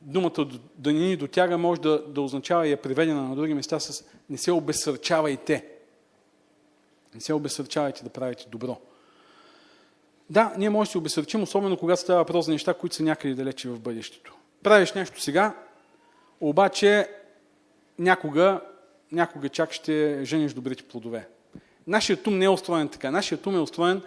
Думата 0.00 0.48
да 0.76 0.92
ни 0.92 1.00
ни 1.00 1.16
дотяга 1.16 1.58
може 1.58 1.80
да, 1.80 2.02
да 2.08 2.20
означава 2.20 2.68
и 2.68 2.72
е 2.72 2.76
приведена 2.76 3.22
на 3.22 3.36
други 3.36 3.54
места 3.54 3.80
с 3.80 4.04
не 4.30 4.38
се 4.38 4.52
обесърчавайте. 4.52 5.64
Не 7.14 7.20
се 7.20 7.32
обесърчавайте 7.32 8.04
да 8.04 8.10
правите 8.10 8.46
добро. 8.48 8.80
Да, 10.30 10.52
ние 10.58 10.70
може 10.70 10.88
да 10.88 10.92
се 10.92 10.98
обесърчим, 10.98 11.42
особено 11.42 11.76
когато 11.76 12.00
става 12.00 12.18
въпрос 12.18 12.46
за 12.46 12.52
неща, 12.52 12.74
които 12.74 12.96
са 12.96 13.02
някъде 13.02 13.34
далече 13.34 13.68
в 13.68 13.80
бъдещето. 13.80 14.34
Правиш 14.62 14.92
нещо 14.92 15.20
сега, 15.20 15.54
обаче 16.40 17.08
някога, 17.98 18.60
някога 19.12 19.48
чак 19.48 19.72
ще 19.72 20.20
жениш 20.24 20.52
добрите 20.52 20.82
плодове. 20.82 21.28
Нашият 21.86 22.26
ум 22.26 22.38
не 22.38 22.44
е 22.44 22.48
устроен 22.48 22.88
така. 22.88 23.10
Нашият 23.10 23.46
ум 23.46 23.56
е 23.56 23.60
устроен 23.60 24.02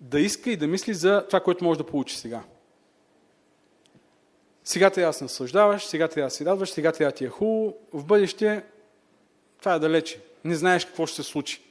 да 0.00 0.20
иска 0.20 0.50
и 0.50 0.56
да 0.56 0.66
мисли 0.66 0.94
за 0.94 1.24
това, 1.26 1.40
което 1.40 1.64
може 1.64 1.78
да 1.78 1.86
получи 1.86 2.16
сега. 2.16 2.42
Сега 4.64 4.90
трябва 4.90 5.08
да 5.08 5.18
се 5.18 5.24
наслаждаваш, 5.24 5.84
сега 5.84 6.08
трябва 6.08 6.26
да 6.26 6.34
се 6.34 6.44
радваш, 6.44 6.70
сега 6.70 6.92
трябва 6.92 7.10
да 7.10 7.16
ти 7.16 7.24
е 7.24 7.28
хубаво. 7.28 7.76
В 7.92 8.04
бъдеще 8.04 8.64
това 9.58 9.74
е 9.74 9.78
далече. 9.78 10.20
Не 10.44 10.54
знаеш 10.54 10.84
какво 10.84 11.06
ще 11.06 11.22
се 11.22 11.30
случи. 11.30 11.62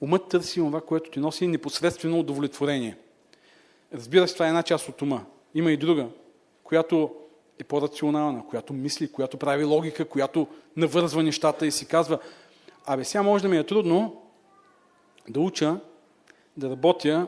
Умът 0.00 0.28
търси 0.28 0.60
това, 0.60 0.80
което 0.80 1.10
ти 1.10 1.20
носи 1.20 1.46
непосредствено 1.46 2.18
удовлетворение. 2.18 2.96
Разбира 3.94 4.28
се, 4.28 4.34
това 4.34 4.46
е 4.46 4.48
една 4.48 4.62
част 4.62 4.88
от 4.88 5.02
ума. 5.02 5.24
Има 5.54 5.72
и 5.72 5.76
друга, 5.76 6.08
която 6.64 7.14
е 7.58 7.64
по-рационална, 7.64 8.46
която 8.46 8.72
мисли, 8.72 9.12
която 9.12 9.36
прави 9.36 9.64
логика, 9.64 10.04
която 10.04 10.46
навързва 10.76 11.22
нещата 11.22 11.66
и 11.66 11.70
си 11.70 11.86
казва, 11.86 12.18
абе 12.86 13.04
сега 13.04 13.22
може 13.22 13.42
да 13.42 13.48
ми 13.48 13.58
е 13.58 13.64
трудно 13.64 14.22
да 15.28 15.40
уча, 15.40 15.76
да 16.56 16.70
работя, 16.70 17.26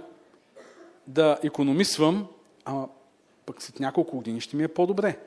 да 1.07 1.39
економисвам, 1.43 2.27
ама 2.65 2.89
пък 3.51 3.63
след 3.63 3.81
няколко 3.81 4.17
години 4.17 4.41
ще 4.41 4.57
ми 4.57 4.63
е 4.63 4.69
по-добре. 4.69 5.19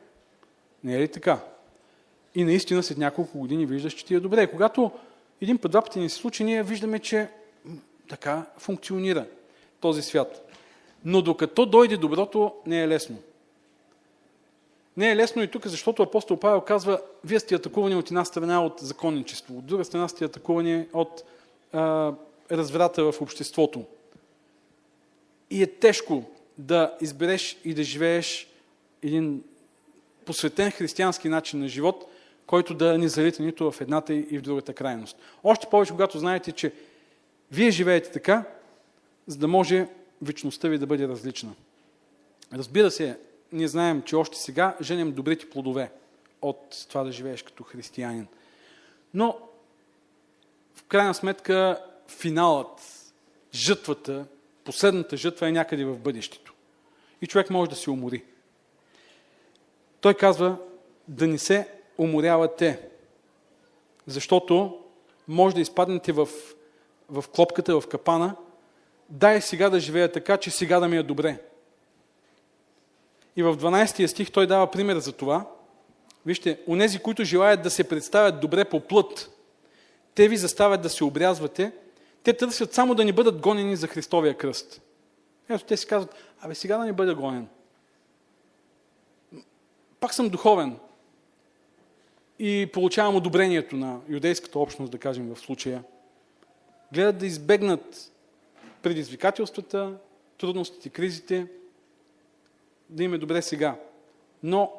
Не 0.83 0.95
е 0.95 0.99
ли 0.99 1.07
така? 1.07 1.39
И 2.35 2.43
наистина 2.43 2.83
след 2.83 2.97
няколко 2.97 3.39
години 3.39 3.65
виждаш, 3.65 3.93
че 3.93 4.05
ти 4.05 4.15
е 4.15 4.19
добре. 4.19 4.51
Когато 4.51 4.91
един 5.41 5.57
път, 5.57 5.71
два 5.71 5.81
пъти 5.81 5.99
ни 5.99 6.09
се 6.09 6.15
случи, 6.15 6.43
ние 6.43 6.63
виждаме, 6.63 6.99
че 6.99 7.27
така 8.09 8.45
функционира 8.57 9.25
този 9.79 10.01
свят. 10.01 10.51
Но 11.05 11.21
докато 11.21 11.65
дойде 11.65 11.97
доброто, 11.97 12.53
не 12.65 12.83
е 12.83 12.87
лесно. 12.87 13.17
Не 14.97 15.11
е 15.11 15.15
лесно 15.15 15.43
и 15.43 15.51
тук, 15.51 15.67
защото 15.67 16.03
апостол 16.03 16.39
Павел 16.39 16.61
казва, 16.61 17.01
вие 17.23 17.39
сте 17.39 17.55
атакувани 17.55 17.95
от 17.95 18.07
една 18.07 18.25
страна 18.25 18.65
от 18.65 18.79
законничество, 18.79 19.57
от 19.57 19.65
друга 19.65 19.85
страна 19.85 20.07
сте 20.07 20.25
атакувани 20.25 20.87
от 20.93 21.23
а, 21.73 22.13
разврата 22.51 23.11
в 23.11 23.21
обществото. 23.21 23.85
И 25.49 25.63
е 25.63 25.67
тежко 25.67 26.23
да 26.57 26.97
избереш 27.01 27.57
и 27.65 27.73
да 27.73 27.83
живееш 27.83 28.47
един 29.01 29.43
посветен 30.25 30.71
християнски 30.71 31.29
начин 31.29 31.59
на 31.59 31.67
живот, 31.67 32.11
който 32.45 32.73
да 32.73 32.97
не 32.97 33.07
залита 33.07 33.43
нито 33.43 33.71
в 33.71 33.81
едната 33.81 34.13
и 34.13 34.37
в 34.37 34.41
другата 34.41 34.73
крайност. 34.73 35.17
Още 35.43 35.67
повече, 35.71 35.91
когато 35.91 36.19
знаете, 36.19 36.51
че 36.51 36.73
вие 37.51 37.71
живеете 37.71 38.11
така, 38.11 38.43
за 39.27 39.37
да 39.37 39.47
може 39.47 39.87
вечността 40.21 40.67
ви 40.67 40.77
да 40.77 40.85
бъде 40.85 41.07
различна. 41.07 41.53
Разбира 42.53 42.91
се, 42.91 43.17
ние 43.51 43.67
знаем, 43.67 44.01
че 44.01 44.15
още 44.15 44.37
сега 44.37 44.77
женем 44.81 45.11
добрите 45.11 45.49
плодове 45.49 45.91
от 46.41 46.85
това 46.89 47.03
да 47.03 47.11
живееш 47.11 47.43
като 47.43 47.63
християнин. 47.63 48.27
Но, 49.13 49.37
в 50.75 50.83
крайна 50.83 51.13
сметка, 51.13 51.81
финалът, 52.07 52.81
жътвата, 53.53 54.25
последната 54.63 55.17
жътва 55.17 55.47
е 55.47 55.51
някъде 55.51 55.85
в 55.85 55.99
бъдещето. 55.99 56.53
И 57.21 57.27
човек 57.27 57.49
може 57.49 57.69
да 57.69 57.75
се 57.75 57.89
умори. 57.89 58.23
Той 60.01 60.13
казва 60.13 60.57
да 61.07 61.27
не 61.27 61.37
се 61.37 61.67
уморявате, 61.97 62.79
защото 64.07 64.79
може 65.27 65.55
да 65.55 65.61
изпаднете 65.61 66.11
в, 66.11 66.27
в 67.09 67.25
клопката, 67.35 67.81
в 67.81 67.87
капана, 67.87 68.35
дай 69.09 69.41
сега 69.41 69.69
да 69.69 69.79
живея 69.79 70.11
така, 70.11 70.37
че 70.37 70.51
сега 70.51 70.79
да 70.79 70.87
ми 70.87 70.97
е 70.97 71.03
добре. 71.03 71.39
И 73.35 73.43
в 73.43 73.57
12 73.57 74.05
стих 74.05 74.31
той 74.31 74.47
дава 74.47 74.71
пример 74.71 74.97
за 74.97 75.11
това. 75.11 75.45
Вижте, 76.25 76.59
онези, 76.67 76.99
които 76.99 77.23
желаят 77.23 77.61
да 77.61 77.69
се 77.69 77.83
представят 77.83 78.39
добре 78.39 78.65
по 78.65 78.79
плът, 78.79 79.29
те 80.15 80.27
ви 80.27 80.37
заставят 80.37 80.81
да 80.81 80.89
се 80.89 81.03
обрязвате, 81.03 81.71
те 82.23 82.33
търсят 82.33 82.73
само 82.73 82.95
да 82.95 83.05
ни 83.05 83.11
бъдат 83.11 83.41
гонени 83.41 83.75
за 83.75 83.87
Христовия 83.87 84.37
кръст. 84.37 84.81
Ето 85.49 85.65
те 85.65 85.77
си 85.77 85.87
казват, 85.87 86.15
абе 86.41 86.55
сега 86.55 86.77
да 86.77 86.85
не 86.85 86.93
бъда 86.93 87.15
гонен. 87.15 87.47
Пак 89.99 90.13
съм 90.13 90.29
духовен. 90.29 90.77
И 92.39 92.69
получавам 92.73 93.15
одобрението 93.15 93.75
на 93.75 93.99
юдейската 94.09 94.59
общност, 94.59 94.91
да 94.91 94.97
кажем 94.97 95.33
в 95.33 95.39
случая. 95.39 95.83
Гледат 96.93 97.17
да 97.17 97.25
избегнат 97.25 98.11
предизвикателствата, 98.81 99.97
трудностите, 100.37 100.89
кризите, 100.89 101.47
да 102.89 103.03
им 103.03 103.13
е 103.13 103.17
добре 103.17 103.41
сега. 103.41 103.79
Но 104.43 104.71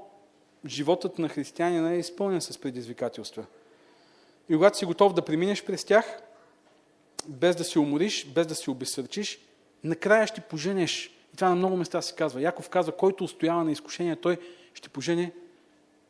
животът 0.66 1.18
на 1.18 1.28
християнина 1.28 1.92
е 1.92 1.98
изпълнен 1.98 2.40
с 2.40 2.58
предизвикателства. 2.58 3.44
И 4.48 4.54
когато 4.54 4.78
си 4.78 4.84
готов 4.84 5.14
да 5.14 5.24
преминеш 5.24 5.64
през 5.64 5.84
тях, 5.84 6.18
без 7.28 7.56
да 7.56 7.64
се 7.64 7.78
умориш, 7.78 8.26
без 8.26 8.46
да 8.46 8.54
се 8.54 8.70
обесърчиш, 8.70 9.38
накрая 9.84 10.26
ще 10.26 10.40
поженеш. 10.40 11.06
И 11.34 11.36
това 11.36 11.48
на 11.48 11.56
много 11.56 11.76
места 11.76 12.02
се 12.02 12.14
казва. 12.14 12.40
Яков 12.40 12.68
казва, 12.68 12.96
който 12.96 13.24
устоява 13.24 13.64
на 13.64 13.72
изкушение, 13.72 14.16
той 14.16 14.36
ще 14.74 14.88
пожене 14.88 15.32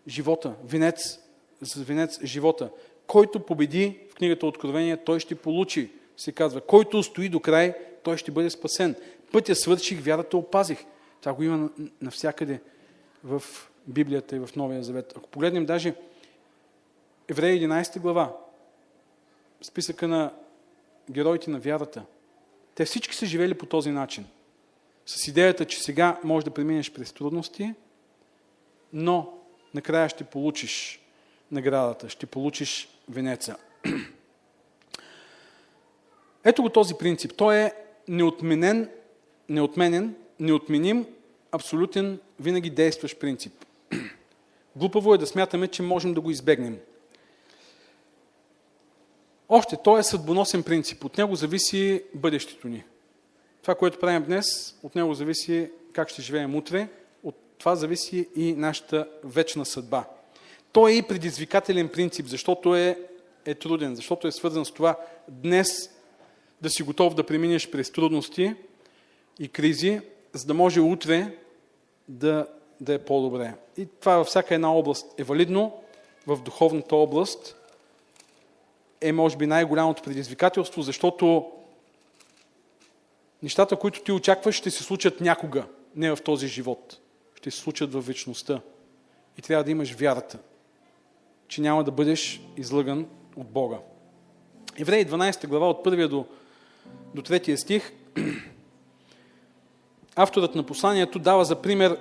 живота, 0.09 0.55
венец, 0.65 1.19
за 1.61 1.85
венец 1.85 2.25
живота. 2.25 2.71
Който 3.07 3.41
победи 3.41 3.99
в 4.11 4.15
книгата 4.15 4.47
Откровение, 4.47 4.97
той 4.97 5.21
ще 5.21 5.35
получи, 5.35 5.91
се 6.17 6.33
казва. 6.33 6.61
Който 6.61 6.99
устои 6.99 7.29
до 7.29 7.41
край, 7.41 7.75
той 8.03 8.17
ще 8.17 8.31
бъде 8.31 8.51
спасен. 8.51 8.97
Пътя 9.33 9.55
свърших, 9.55 10.05
вярата 10.05 10.37
опазих. 10.37 10.85
Това 11.21 11.33
го 11.33 11.43
има 11.43 11.71
навсякъде 12.01 12.61
в 13.25 13.43
Библията 13.87 14.37
и 14.37 14.39
в 14.39 14.51
Новия 14.57 14.83
Завет. 14.83 15.13
Ако 15.17 15.29
погледнем 15.29 15.67
даже 15.67 15.95
Еврея 17.29 17.69
11 17.69 18.01
глава, 18.01 18.37
списъка 19.63 20.09
на 20.09 20.33
героите 21.11 21.51
на 21.51 21.59
вярата, 21.59 22.03
те 22.75 22.85
всички 22.85 23.15
са 23.15 23.27
живели 23.27 23.55
по 23.55 23.67
този 23.67 23.91
начин. 23.91 24.27
С 25.07 25.29
идеята, 25.29 25.65
че 25.65 25.81
сега 25.81 26.21
можеш 26.25 26.45
да 26.45 26.51
преминеш 26.51 26.93
през 26.93 27.13
трудности, 27.13 27.75
но 28.93 29.33
накрая 29.75 30.09
ще 30.09 30.25
получиш 30.25 31.01
наградата, 31.53 32.09
ще 32.09 32.27
получиш 32.27 32.89
венеца. 33.09 33.57
Ето 36.45 36.63
го 36.63 36.69
този 36.69 36.95
принцип. 36.95 37.33
Той 37.37 37.57
е 37.57 37.73
неотменен, 38.09 38.91
неотменен, 39.49 40.15
неотменим, 40.41 41.07
абсолютен, 41.53 42.21
винаги 42.41 42.71
действащ 42.71 43.21
принцип. 43.21 43.53
Глупаво 44.77 45.15
е 45.15 45.19
да 45.19 45.27
смятаме, 45.27 45.69
че 45.69 45.83
можем 45.83 46.15
да 46.15 46.21
го 46.21 46.31
избегнем. 46.31 46.79
Още, 49.49 49.77
той 49.85 50.01
е 50.01 50.03
съдбоносен 50.03 50.63
принцип. 50.63 51.05
От 51.05 51.19
него 51.19 51.37
зависи 51.37 52.03
бъдещето 52.15 52.69
ни. 52.69 52.85
Това, 53.63 53.75
което 53.75 53.99
правим 53.99 54.23
днес, 54.23 54.79
от 54.83 54.95
него 54.95 55.15
зависи 55.15 55.71
как 55.93 56.09
ще 56.09 56.23
живеем 56.23 56.57
утре, 56.57 56.89
от 57.23 57.35
това 57.59 57.77
зависи 57.77 58.29
и 58.37 58.53
нашата 58.53 59.09
вечна 59.25 59.67
съдба. 59.67 60.05
Той 60.73 60.93
е 60.93 60.95
и 60.95 61.03
предизвикателен 61.03 61.89
принцип, 61.89 62.27
защото 62.27 62.77
е, 62.77 62.99
е 63.47 63.55
труден, 63.55 63.97
защото 63.97 64.29
е 64.29 64.33
свързан 64.33 64.65
с 64.65 64.71
това 64.71 64.97
днес 65.29 65.91
да 66.63 66.71
си 66.71 66.83
готов 66.83 67.15
да 67.15 67.27
преминеш 67.27 67.71
през 67.71 67.93
трудности 67.93 68.55
и 69.39 69.49
кризи, 69.49 70.01
за 70.33 70.47
да 70.47 70.55
може 70.55 70.81
утре 70.81 71.39
да, 72.09 72.47
да 72.81 72.95
е 72.95 72.99
по-добре. 72.99 73.55
И 73.77 73.87
това 74.01 74.17
във 74.17 74.27
всяка 74.27 74.55
една 74.55 74.75
област 74.75 75.07
е 75.19 75.25
валидно. 75.25 75.83
В 76.27 76.43
духовната 76.43 76.97
област 76.97 77.57
е, 79.05 79.13
може 79.13 79.37
би, 79.37 79.47
най-голямото 79.47 80.03
предизвикателство, 80.03 80.83
защото 80.83 81.51
нещата, 83.43 83.77
които 83.77 84.03
ти 84.03 84.13
очакваш, 84.13 84.55
ще 84.55 84.71
се 84.71 84.83
случат 84.83 85.21
някога, 85.21 85.65
не 85.97 86.17
в 86.17 86.23
този 86.23 86.49
живот. 86.49 86.99
Ще 87.35 87.51
се 87.51 87.59
случат 87.59 87.93
в 87.93 88.01
вечността. 88.01 88.61
И 89.39 89.43
трябва 89.43 89.65
да 89.65 89.71
имаш 89.71 89.95
вярата, 89.95 90.39
че 91.49 91.61
няма 91.61 91.85
да 91.85 91.91
бъдеш 91.91 92.41
излъган 92.57 93.07
от 93.37 93.47
Бога. 93.47 93.79
Евреи 94.79 95.07
12 95.07 95.47
глава 95.47 95.71
от 95.71 95.85
1 95.85 96.09
до, 96.09 96.27
до 97.15 97.23
3 97.23 97.57
стих 97.57 97.93
авторът 100.17 100.55
на 100.55 100.67
посланието 100.67 101.19
дава 101.19 101.45
за 101.45 101.63
пример 101.63 101.99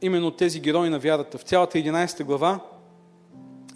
именно 0.00 0.30
тези 0.30 0.60
герои 0.60 0.88
на 0.88 0.98
вярата. 0.98 1.38
В 1.38 1.42
цялата 1.42 1.78
11 1.78 2.24
глава 2.24 2.60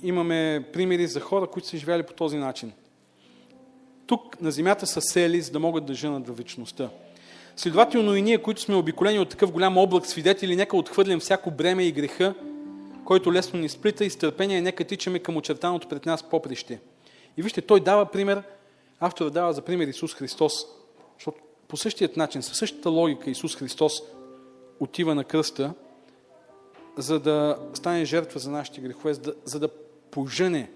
имаме 0.03 0.69
примери 0.73 1.07
за 1.07 1.21
хора, 1.21 1.47
които 1.47 1.69
са 1.69 1.77
живяли 1.77 2.03
по 2.03 2.13
този 2.13 2.37
начин. 2.37 2.73
Тук 4.07 4.41
на 4.41 4.51
земята 4.51 4.87
са 4.87 5.01
сели, 5.01 5.41
за 5.41 5.53
да 5.53 5.61
могат 5.61 5.87
да 5.87 5.95
женат 5.95 6.29
в 6.29 6.37
вечността. 6.37 6.91
Следователно 7.57 8.17
и 8.17 8.23
ние, 8.23 8.43
които 8.43 8.61
сме 8.61 8.75
обиколени 8.75 9.19
от 9.19 9.29
такъв 9.29 9.53
голям 9.53 9.79
облак 9.79 10.07
свидетели, 10.07 10.57
нека 10.57 10.77
отхвърлям 10.77 11.21
всяко 11.21 11.51
бреме 11.51 11.85
и 11.85 11.93
греха, 11.93 12.35
който 13.05 13.33
лесно 13.33 13.61
ни 13.61 13.69
сплита 13.69 14.05
и 14.05 14.11
с 14.11 14.17
търпение 14.17 14.61
нека 14.61 14.85
тичаме 14.85 15.19
към 15.19 15.37
очертаното 15.37 15.89
пред 15.89 16.07
нас 16.07 16.23
поприще. 16.23 16.81
И 17.37 17.43
вижте, 17.43 17.63
той 17.63 17.81
дава 17.81 18.07
пример, 18.07 18.43
автора 19.01 19.31
дава 19.31 19.53
за 19.53 19.63
пример 19.63 19.87
Исус 19.87 20.15
Христос, 20.15 20.53
защото 21.15 21.39
по 21.69 21.77
същият 21.77 22.17
начин, 22.17 22.43
със 22.43 22.59
същата 22.59 22.91
логика 22.91 23.31
Исус 23.31 23.57
Христос 23.57 24.03
отива 24.81 25.15
на 25.15 25.25
кръста, 25.25 25.75
за 26.97 27.21
да 27.21 27.59
стане 27.75 28.05
жертва 28.05 28.41
за 28.41 28.51
нашите 28.51 28.81
грехове, 28.81 29.15
за 29.15 29.21
да, 29.21 29.35
за 29.45 29.61
да 29.61 29.69
пожене 30.17 30.71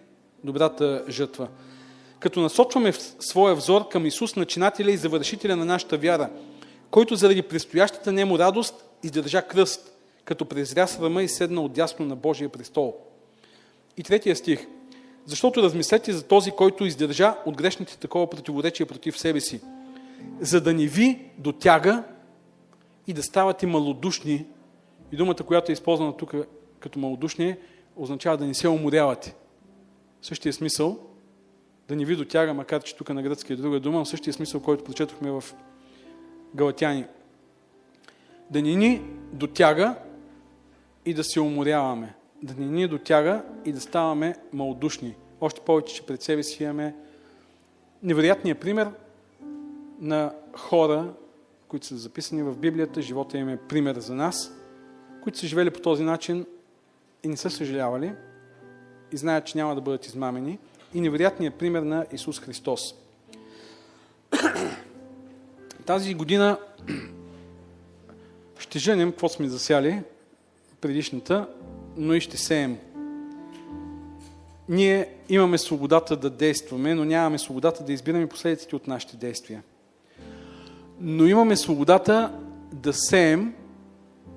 добрата 0.45 1.05
жертва. 1.09 1.49
Като 2.18 2.41
насочваме 2.41 2.93
своя 3.20 3.55
взор 3.55 3.88
към 3.88 4.07
Исус, 4.07 4.36
начинателя 4.36 4.91
и 4.91 4.97
завършителя 4.97 5.57
на 5.57 5.64
нашата 5.64 5.99
вяра, 5.99 6.30
който 6.91 7.16
заради 7.16 7.43
предстоящата 7.43 8.12
нему 8.12 8.38
радост 8.38 8.84
издържа 9.03 9.43
кръст, 9.43 9.93
като 10.24 10.45
презря 10.45 10.86
срама 10.86 11.22
и 11.22 11.28
седна 11.28 11.61
отдясно 11.61 12.07
на 12.07 12.16
Божия 12.16 12.49
престол. 12.49 12.97
И 13.97 14.03
третия 14.03 14.36
стих. 14.36 14.66
Защото 15.26 15.62
размислете 15.62 16.12
за 16.12 16.22
този, 16.22 16.51
който 16.51 16.86
издържа 16.86 17.34
от 17.47 17.57
грешните 17.57 17.99
такова 17.99 18.30
противоречие 18.30 18.86
против 18.86 19.18
себе 19.18 19.41
си, 19.41 19.61
за 20.41 20.61
да 20.61 20.72
ни 20.72 20.86
ви 20.86 21.30
дотяга 21.38 22.05
и 23.07 23.12
да 23.12 23.22
ставате 23.22 23.66
малодушни. 23.66 24.47
И 25.12 25.16
думата, 25.16 25.36
която 25.47 25.72
е 25.72 25.78
използвана 25.78 26.16
тук 26.16 26.34
като 26.80 26.99
малодушни, 26.99 27.57
означава 28.01 28.36
да 28.36 28.46
не 28.46 28.55
се 28.55 28.68
уморявате. 28.68 29.34
Същия 30.22 30.53
смисъл, 30.53 30.98
да 31.88 31.96
ни 31.96 32.05
ви 32.05 32.16
дотяга, 32.16 32.55
макар 32.55 32.82
че 32.82 32.96
тук 32.96 33.09
на 33.09 33.22
гръцки 33.22 33.53
е 33.53 33.57
друга 33.57 33.80
дума, 33.80 33.98
но 33.98 34.05
същия 34.05 34.34
смисъл, 34.34 34.62
който 34.62 34.84
прочетохме 34.84 35.30
в 35.30 35.44
Галатяни. 36.55 37.05
Да 38.51 38.62
ни 38.62 38.76
ни 38.76 39.03
дотяга 39.32 39.94
и 41.05 41.14
да 41.14 41.24
се 41.24 41.40
уморяваме. 41.40 42.14
Да 42.42 42.55
ни 42.55 42.66
ни 42.66 42.88
дотяга 42.88 43.44
и 43.64 43.72
да 43.72 43.80
ставаме 43.80 44.36
малодушни. 44.53 45.16
Още 45.40 45.61
повече, 45.61 45.94
че 45.94 46.07
пред 46.07 46.22
себе 46.22 46.42
си 46.42 46.64
имаме 46.64 46.94
невероятния 48.03 48.55
пример 48.55 48.90
на 50.01 50.34
хора, 50.57 51.14
които 51.68 51.86
са 51.86 51.96
записани 51.96 52.42
в 52.42 52.57
Библията, 52.57 53.03
живота 53.03 53.38
им 53.38 53.48
е 53.48 53.57
пример 53.57 53.98
за 53.98 54.14
нас, 54.14 54.53
които 55.22 55.38
са 55.38 55.46
живели 55.46 55.70
по 55.70 55.80
този 55.80 56.05
начин 56.05 56.46
и 57.24 57.28
не 57.28 57.36
са 57.36 57.50
съжалявали 57.50 58.12
и 59.12 59.16
знаят, 59.16 59.46
че 59.46 59.58
няма 59.58 59.74
да 59.74 59.80
бъдат 59.80 60.06
измамени. 60.06 60.58
И 60.94 61.00
невероятният 61.00 61.54
пример 61.54 61.82
на 61.82 62.06
Исус 62.12 62.40
Христос. 62.40 62.94
Тази 65.86 66.14
година 66.14 66.58
ще 68.58 68.78
женем 68.78 69.10
какво 69.10 69.28
сме 69.28 69.48
засяли 69.48 70.02
предишната, 70.80 71.48
но 71.96 72.14
и 72.14 72.20
ще 72.20 72.36
сеем. 72.36 72.78
Ние 74.68 75.14
имаме 75.28 75.58
свободата 75.58 76.16
да 76.16 76.30
действаме, 76.30 76.94
но 76.94 77.04
нямаме 77.04 77.38
свободата 77.38 77.84
да 77.84 77.92
избираме 77.92 78.26
последиците 78.26 78.76
от 78.76 78.86
нашите 78.86 79.16
действия. 79.16 79.62
Но 81.00 81.26
имаме 81.26 81.56
свободата 81.56 82.32
да 82.72 82.92
сеем 82.92 83.54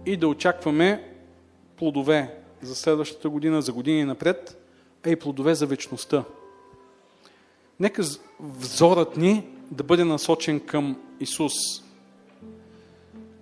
и 0.05 0.17
да 0.17 0.27
очакваме 0.27 1.09
плодове 1.77 2.42
за 2.63 2.75
следващата 2.75 3.29
година, 3.29 3.61
за 3.61 3.73
години 3.73 4.03
напред, 4.03 4.57
а 5.05 5.09
и 5.09 5.15
плодове 5.15 5.55
за 5.55 5.65
вечността. 5.65 6.23
Нека 7.79 8.03
взорът 8.39 9.17
ни 9.17 9.47
да 9.71 9.83
бъде 9.83 10.03
насочен 10.03 10.59
към 10.59 11.01
Исус, 11.19 11.53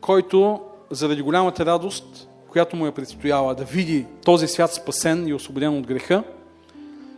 който 0.01 0.61
заради 0.91 1.21
голямата 1.21 1.65
радост, 1.65 2.29
която 2.49 2.75
му 2.75 2.87
е 2.87 2.93
предстояла 2.93 3.55
да 3.55 3.63
види 3.63 4.05
този 4.25 4.47
свят 4.47 4.73
спасен 4.73 5.27
и 5.27 5.33
освободен 5.33 5.77
от 5.77 5.87
греха, 5.87 6.23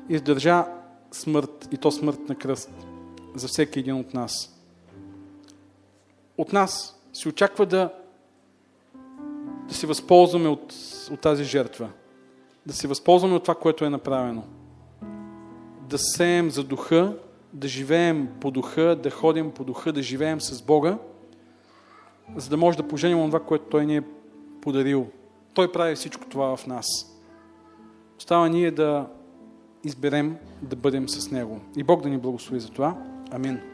издържа 0.10 0.66
смърт 1.12 1.68
и 1.72 1.78
то 1.78 1.92
смърт 1.92 2.20
на 2.30 2.36
кръст 2.36 2.72
за 3.36 3.48
всеки 3.48 3.80
един 3.80 3.96
от 3.96 4.14
нас. 4.14 4.60
От 6.38 6.54
нас 6.54 7.00
се 7.14 7.30
очаква 7.30 7.66
да, 7.66 7.94
да 9.74 9.80
се 9.80 9.88
възползваме 9.88 10.50
от, 10.50 10.74
от 11.12 11.20
тази 11.20 11.44
жертва, 11.44 11.90
да 12.66 12.74
се 12.74 12.88
възползваме 12.88 13.36
от 13.36 13.44
това, 13.44 13.56
което 13.56 13.86
е 13.86 13.90
направено, 13.90 14.44
да 15.90 15.98
сеем 15.98 16.52
за 16.52 16.64
духа, 16.64 17.14
да 17.54 17.68
живеем 17.68 18.30
по 18.40 18.52
духа, 18.52 18.96
да 19.04 19.10
ходим 19.10 19.52
по 19.52 19.64
духа, 19.64 19.94
да 19.94 20.02
живеем 20.02 20.42
с 20.42 20.62
Бога 20.62 20.98
за 22.36 22.50
да 22.50 22.58
може 22.58 22.78
да 22.78 22.88
поженим 22.88 23.26
това, 23.26 23.40
което 23.40 23.66
Той 23.66 23.86
ни 23.86 23.98
е 23.98 24.04
подарил. 24.62 25.08
Той 25.54 25.72
прави 25.72 25.96
всичко 25.96 26.26
това 26.30 26.58
в 26.58 26.68
нас. 26.68 26.86
Остава 28.18 28.50
ние 28.50 28.72
да 28.72 29.08
изберем 29.84 30.38
да 30.62 30.76
бъдем 30.76 31.10
с 31.10 31.32
Него. 31.32 31.62
И 31.78 31.84
Бог 31.84 32.02
да 32.02 32.10
ни 32.10 32.18
благослови 32.18 32.60
за 32.60 32.70
това. 32.70 32.98
Амин. 33.32 33.73